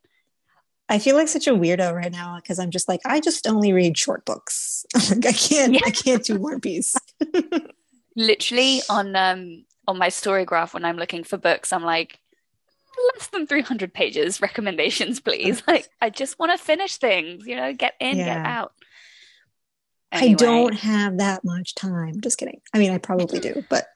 I 0.89 0.99
feel 0.99 1.15
like 1.15 1.27
such 1.27 1.47
a 1.47 1.51
weirdo 1.51 1.93
right 1.93 2.11
now 2.11 2.35
because 2.35 2.59
I'm 2.59 2.69
just 2.69 2.87
like 2.87 3.01
I 3.05 3.19
just 3.19 3.47
only 3.47 3.73
read 3.73 3.97
short 3.97 4.25
books. 4.25 4.85
like 5.09 5.25
I 5.25 5.31
can't 5.31 5.73
yeah. 5.73 5.81
I 5.85 5.91
can't 5.91 6.23
do 6.23 6.39
One 6.39 6.59
Piece. 6.59 6.95
Literally 8.15 8.81
on 8.89 9.15
um 9.15 9.65
on 9.87 9.97
my 9.97 10.09
Storygraph 10.09 10.73
when 10.73 10.85
I'm 10.85 10.97
looking 10.97 11.23
for 11.23 11.37
books, 11.37 11.73
I'm 11.73 11.83
like 11.83 12.19
less 13.15 13.27
than 13.27 13.47
300 13.47 13.93
pages 13.93 14.41
recommendations 14.41 15.19
please. 15.19 15.63
like 15.67 15.87
I 16.01 16.09
just 16.09 16.37
want 16.37 16.51
to 16.51 16.63
finish 16.63 16.97
things, 16.97 17.47
you 17.47 17.55
know, 17.55 17.73
get 17.73 17.95
in, 17.99 18.17
yeah. 18.17 18.25
get 18.25 18.45
out. 18.45 18.73
Anyway. 20.11 20.33
I 20.33 20.35
don't 20.35 20.75
have 20.75 21.17
that 21.17 21.43
much 21.43 21.73
time. 21.73 22.21
Just 22.21 22.37
kidding. 22.37 22.61
I 22.71 22.77
mean, 22.77 22.91
I 22.91 22.99
probably 22.99 23.39
do, 23.39 23.65
but 23.67 23.87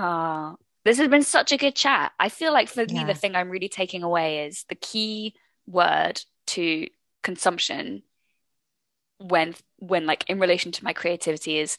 Ah, 0.00 0.54
this 0.88 0.98
has 0.98 1.08
been 1.08 1.22
such 1.22 1.52
a 1.52 1.56
good 1.56 1.74
chat. 1.74 2.12
I 2.18 2.28
feel 2.28 2.52
like 2.52 2.68
for 2.68 2.82
yeah. 2.82 3.00
me, 3.00 3.04
the 3.04 3.14
thing 3.14 3.34
I'm 3.34 3.50
really 3.50 3.68
taking 3.68 4.02
away 4.02 4.46
is 4.46 4.64
the 4.68 4.74
key 4.74 5.34
word 5.66 6.22
to 6.48 6.88
consumption 7.22 8.02
when 9.18 9.54
when 9.76 10.06
like 10.06 10.24
in 10.28 10.38
relation 10.38 10.72
to 10.72 10.84
my 10.84 10.92
creativity 10.92 11.58
is 11.58 11.76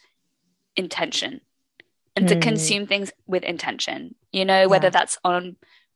intention 0.76 1.41
and 2.16 2.26
mm. 2.26 2.30
to 2.30 2.39
consume 2.39 2.86
things 2.86 3.12
with 3.26 3.43
intention 3.43 4.14
you 4.32 4.45
know 4.45 4.68
whether 4.68 4.88
yeah. 4.88 4.91
that's 4.91 5.18
on 5.24 5.55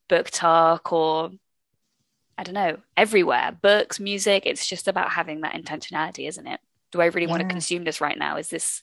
BookTok 0.09 0.91
or 0.91 1.31
i 2.37 2.43
don't 2.43 2.55
know 2.55 2.77
everywhere 2.95 3.51
books 3.61 3.99
music 3.99 4.43
it's 4.45 4.65
just 4.65 4.87
about 4.87 5.11
having 5.11 5.41
that 5.41 5.53
intentionality 5.53 6.27
isn't 6.27 6.47
it 6.47 6.59
do 6.91 7.01
i 7.01 7.05
really 7.05 7.25
yeah. 7.25 7.31
want 7.31 7.41
to 7.41 7.49
consume 7.49 7.83
this 7.83 8.01
right 8.01 8.17
now 8.17 8.37
is 8.37 8.49
this 8.49 8.81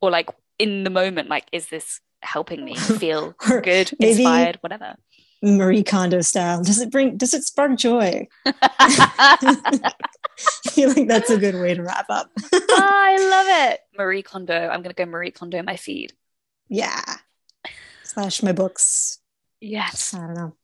or 0.00 0.10
like 0.10 0.30
in 0.58 0.82
the 0.84 0.90
moment 0.90 1.28
like 1.28 1.46
is 1.52 1.68
this 1.68 2.00
helping 2.22 2.64
me 2.64 2.74
feel 2.76 3.34
good, 3.62 3.92
inspired, 4.00 4.58
whatever. 4.60 4.96
Marie 5.42 5.84
Kondo 5.84 6.20
style. 6.20 6.62
Does 6.62 6.80
it 6.80 6.90
bring 6.90 7.16
does 7.16 7.34
it 7.34 7.44
spark 7.44 7.76
joy? 7.76 8.26
I 8.44 9.90
feel 10.70 10.90
like 10.90 11.08
that's 11.08 11.30
a 11.30 11.38
good 11.38 11.54
way 11.54 11.74
to 11.74 11.82
wrap 11.82 12.06
up. 12.08 12.30
oh, 12.52 12.76
I 12.80 13.16
love 13.16 13.72
it. 13.72 13.80
Marie 13.96 14.22
Kondo. 14.22 14.68
I'm 14.68 14.82
gonna 14.82 14.94
go 14.94 15.06
Marie 15.06 15.30
Kondo 15.30 15.62
my 15.62 15.76
feed. 15.76 16.12
Yeah. 16.68 17.02
Slash 18.04 18.42
my 18.42 18.52
books. 18.52 19.18
Yes. 19.60 20.14
I 20.14 20.18
don't 20.18 20.34
know. 20.34 20.56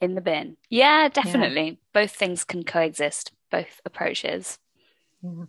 In 0.00 0.14
the 0.14 0.20
bin. 0.20 0.56
Yeah, 0.68 1.08
definitely. 1.08 1.66
Yeah. 1.66 1.74
Both 1.92 2.12
things 2.12 2.44
can 2.44 2.64
coexist, 2.64 3.32
both 3.50 3.80
approaches. 3.84 4.58
Yeah. 5.22 5.44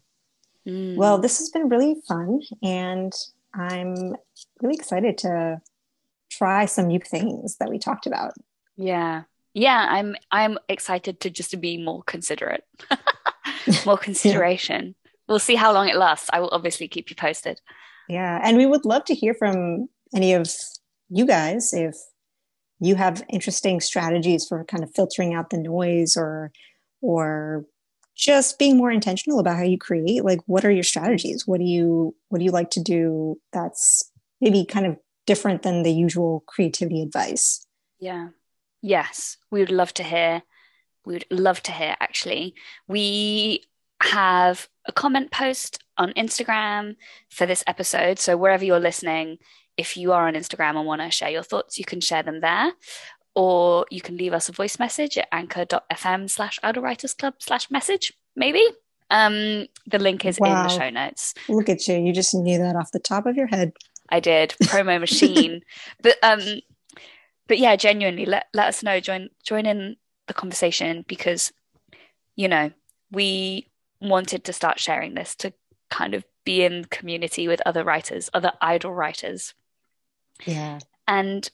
Mm. 0.67 0.95
Well, 0.95 1.19
this 1.19 1.37
has 1.37 1.49
been 1.49 1.69
really 1.69 1.95
fun 2.07 2.41
and 2.63 3.13
I'm 3.57 4.15
really 4.61 4.75
excited 4.75 5.17
to 5.19 5.61
try 6.29 6.65
some 6.65 6.87
new 6.87 6.99
things 6.99 7.57
that 7.57 7.69
we 7.69 7.79
talked 7.79 8.05
about. 8.07 8.33
Yeah. 8.75 9.23
Yeah, 9.53 9.87
I'm 9.89 10.15
I'm 10.31 10.57
excited 10.67 11.21
to 11.21 11.29
just 11.29 11.51
to 11.51 11.57
be 11.57 11.81
more 11.81 12.03
considerate. 12.03 12.65
more 13.85 13.97
consideration. 14.09 14.87
yeah. 14.87 15.11
We'll 15.27 15.39
see 15.39 15.55
how 15.55 15.73
long 15.73 15.89
it 15.89 15.95
lasts. 15.95 16.29
I 16.31 16.39
will 16.39 16.49
obviously 16.51 16.87
keep 16.87 17.09
you 17.09 17.15
posted. 17.15 17.61
Yeah, 18.09 18.39
and 18.43 18.57
we 18.57 18.65
would 18.65 18.85
love 18.85 19.05
to 19.05 19.15
hear 19.15 19.33
from 19.33 19.87
any 20.13 20.33
of 20.33 20.47
you 21.09 21.25
guys 21.25 21.73
if 21.73 21.95
you 22.79 22.95
have 22.95 23.23
interesting 23.29 23.79
strategies 23.79 24.45
for 24.47 24.63
kind 24.65 24.83
of 24.83 24.93
filtering 24.93 25.33
out 25.33 25.49
the 25.49 25.57
noise 25.57 26.15
or 26.17 26.51
or 27.01 27.65
just 28.15 28.57
being 28.57 28.77
more 28.77 28.91
intentional 28.91 29.39
about 29.39 29.57
how 29.57 29.63
you 29.63 29.77
create 29.77 30.23
like 30.23 30.39
what 30.45 30.63
are 30.63 30.71
your 30.71 30.83
strategies 30.83 31.45
what 31.45 31.59
do 31.59 31.65
you 31.65 32.15
what 32.29 32.39
do 32.39 32.45
you 32.45 32.51
like 32.51 32.69
to 32.69 32.81
do 32.81 33.39
that's 33.51 34.09
maybe 34.39 34.65
kind 34.65 34.85
of 34.85 34.97
different 35.25 35.63
than 35.63 35.83
the 35.83 35.91
usual 35.91 36.43
creativity 36.47 37.01
advice 37.01 37.65
yeah 37.99 38.29
Yes, 38.85 39.37
we 39.49 39.61
would 39.61 39.71
love 39.71 39.95
to 39.95 40.03
hear. 40.03 40.43
We 41.07 41.13
would 41.13 41.25
love 41.31 41.63
to 41.63 41.71
hear, 41.71 41.95
actually. 41.99 42.53
We 42.87 43.63
have 44.03 44.69
a 44.85 44.91
comment 44.91 45.31
post 45.31 45.83
on 45.97 46.13
Instagram 46.13 46.95
for 47.31 47.47
this 47.47 47.63
episode. 47.65 48.19
So, 48.19 48.37
wherever 48.37 48.63
you're 48.63 48.79
listening, 48.79 49.39
if 49.75 49.97
you 49.97 50.11
are 50.11 50.27
on 50.27 50.35
Instagram 50.35 50.77
and 50.77 50.85
want 50.85 51.01
to 51.01 51.09
share 51.09 51.31
your 51.31 51.41
thoughts, 51.41 51.79
you 51.79 51.83
can 51.83 51.99
share 51.99 52.21
them 52.21 52.41
there. 52.41 52.73
Or 53.35 53.85
you 53.89 54.01
can 54.01 54.17
leave 54.17 54.33
us 54.33 54.47
a 54.47 54.53
voice 54.53 54.79
message 54.79 55.17
at 55.17 55.27
anchor.fm 55.31 56.29
slash 56.29 56.59
idle 56.63 56.83
writers 56.83 57.13
club 57.13 57.35
slash 57.39 57.69
message, 57.69 58.13
maybe. 58.35 58.63
Um, 59.09 59.67
the 59.85 59.99
link 59.99 60.25
is 60.25 60.39
wow. 60.39 60.47
in 60.47 60.67
the 60.67 60.69
show 60.69 60.89
notes. 60.89 61.33
Look 61.49 61.69
at 61.69 61.87
you. 61.87 61.97
You 61.97 62.13
just 62.13 62.33
knew 62.33 62.57
that 62.57 62.75
off 62.75 62.91
the 62.91 62.99
top 62.99 63.25
of 63.25 63.35
your 63.35 63.47
head. 63.47 63.73
I 64.09 64.19
did. 64.19 64.55
Promo 64.63 64.99
machine. 65.01 65.61
but 66.01 66.17
um 66.23 66.41
but 67.47 67.59
yeah, 67.59 67.75
genuinely 67.75 68.25
let 68.25 68.47
let 68.53 68.67
us 68.67 68.83
know. 68.83 68.99
Join 68.99 69.29
join 69.43 69.65
in 69.65 69.97
the 70.27 70.33
conversation 70.33 71.05
because 71.07 71.51
you 72.35 72.47
know, 72.47 72.71
we 73.11 73.67
wanted 74.01 74.43
to 74.43 74.53
start 74.53 74.79
sharing 74.79 75.13
this 75.13 75.35
to 75.35 75.53
kind 75.89 76.13
of 76.13 76.25
be 76.43 76.63
in 76.63 76.85
community 76.85 77.47
with 77.47 77.61
other 77.65 77.83
writers, 77.83 78.29
other 78.33 78.51
idle 78.61 78.93
writers. 78.93 79.53
Yeah. 80.45 80.79
And 81.07 81.49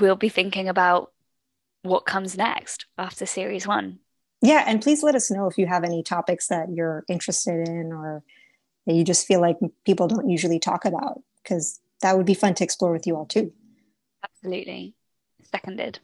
we'll 0.00 0.16
be 0.16 0.28
thinking 0.28 0.68
about 0.68 1.12
what 1.82 2.06
comes 2.06 2.36
next 2.36 2.86
after 2.96 3.26
series 3.26 3.66
one. 3.66 4.00
Yeah. 4.42 4.64
And 4.66 4.82
please 4.82 5.02
let 5.02 5.14
us 5.14 5.30
know 5.30 5.46
if 5.46 5.58
you 5.58 5.66
have 5.66 5.84
any 5.84 6.02
topics 6.02 6.48
that 6.48 6.68
you're 6.72 7.04
interested 7.08 7.68
in 7.68 7.92
or 7.92 8.22
that 8.86 8.94
you 8.94 9.04
just 9.04 9.26
feel 9.26 9.40
like 9.40 9.58
people 9.84 10.08
don't 10.08 10.28
usually 10.28 10.58
talk 10.58 10.84
about, 10.84 11.22
because 11.42 11.80
that 12.02 12.16
would 12.16 12.26
be 12.26 12.34
fun 12.34 12.54
to 12.54 12.64
explore 12.64 12.92
with 12.92 13.06
you 13.06 13.16
all 13.16 13.26
too. 13.26 13.52
Absolutely. 14.24 14.94
Seconded. 15.50 16.00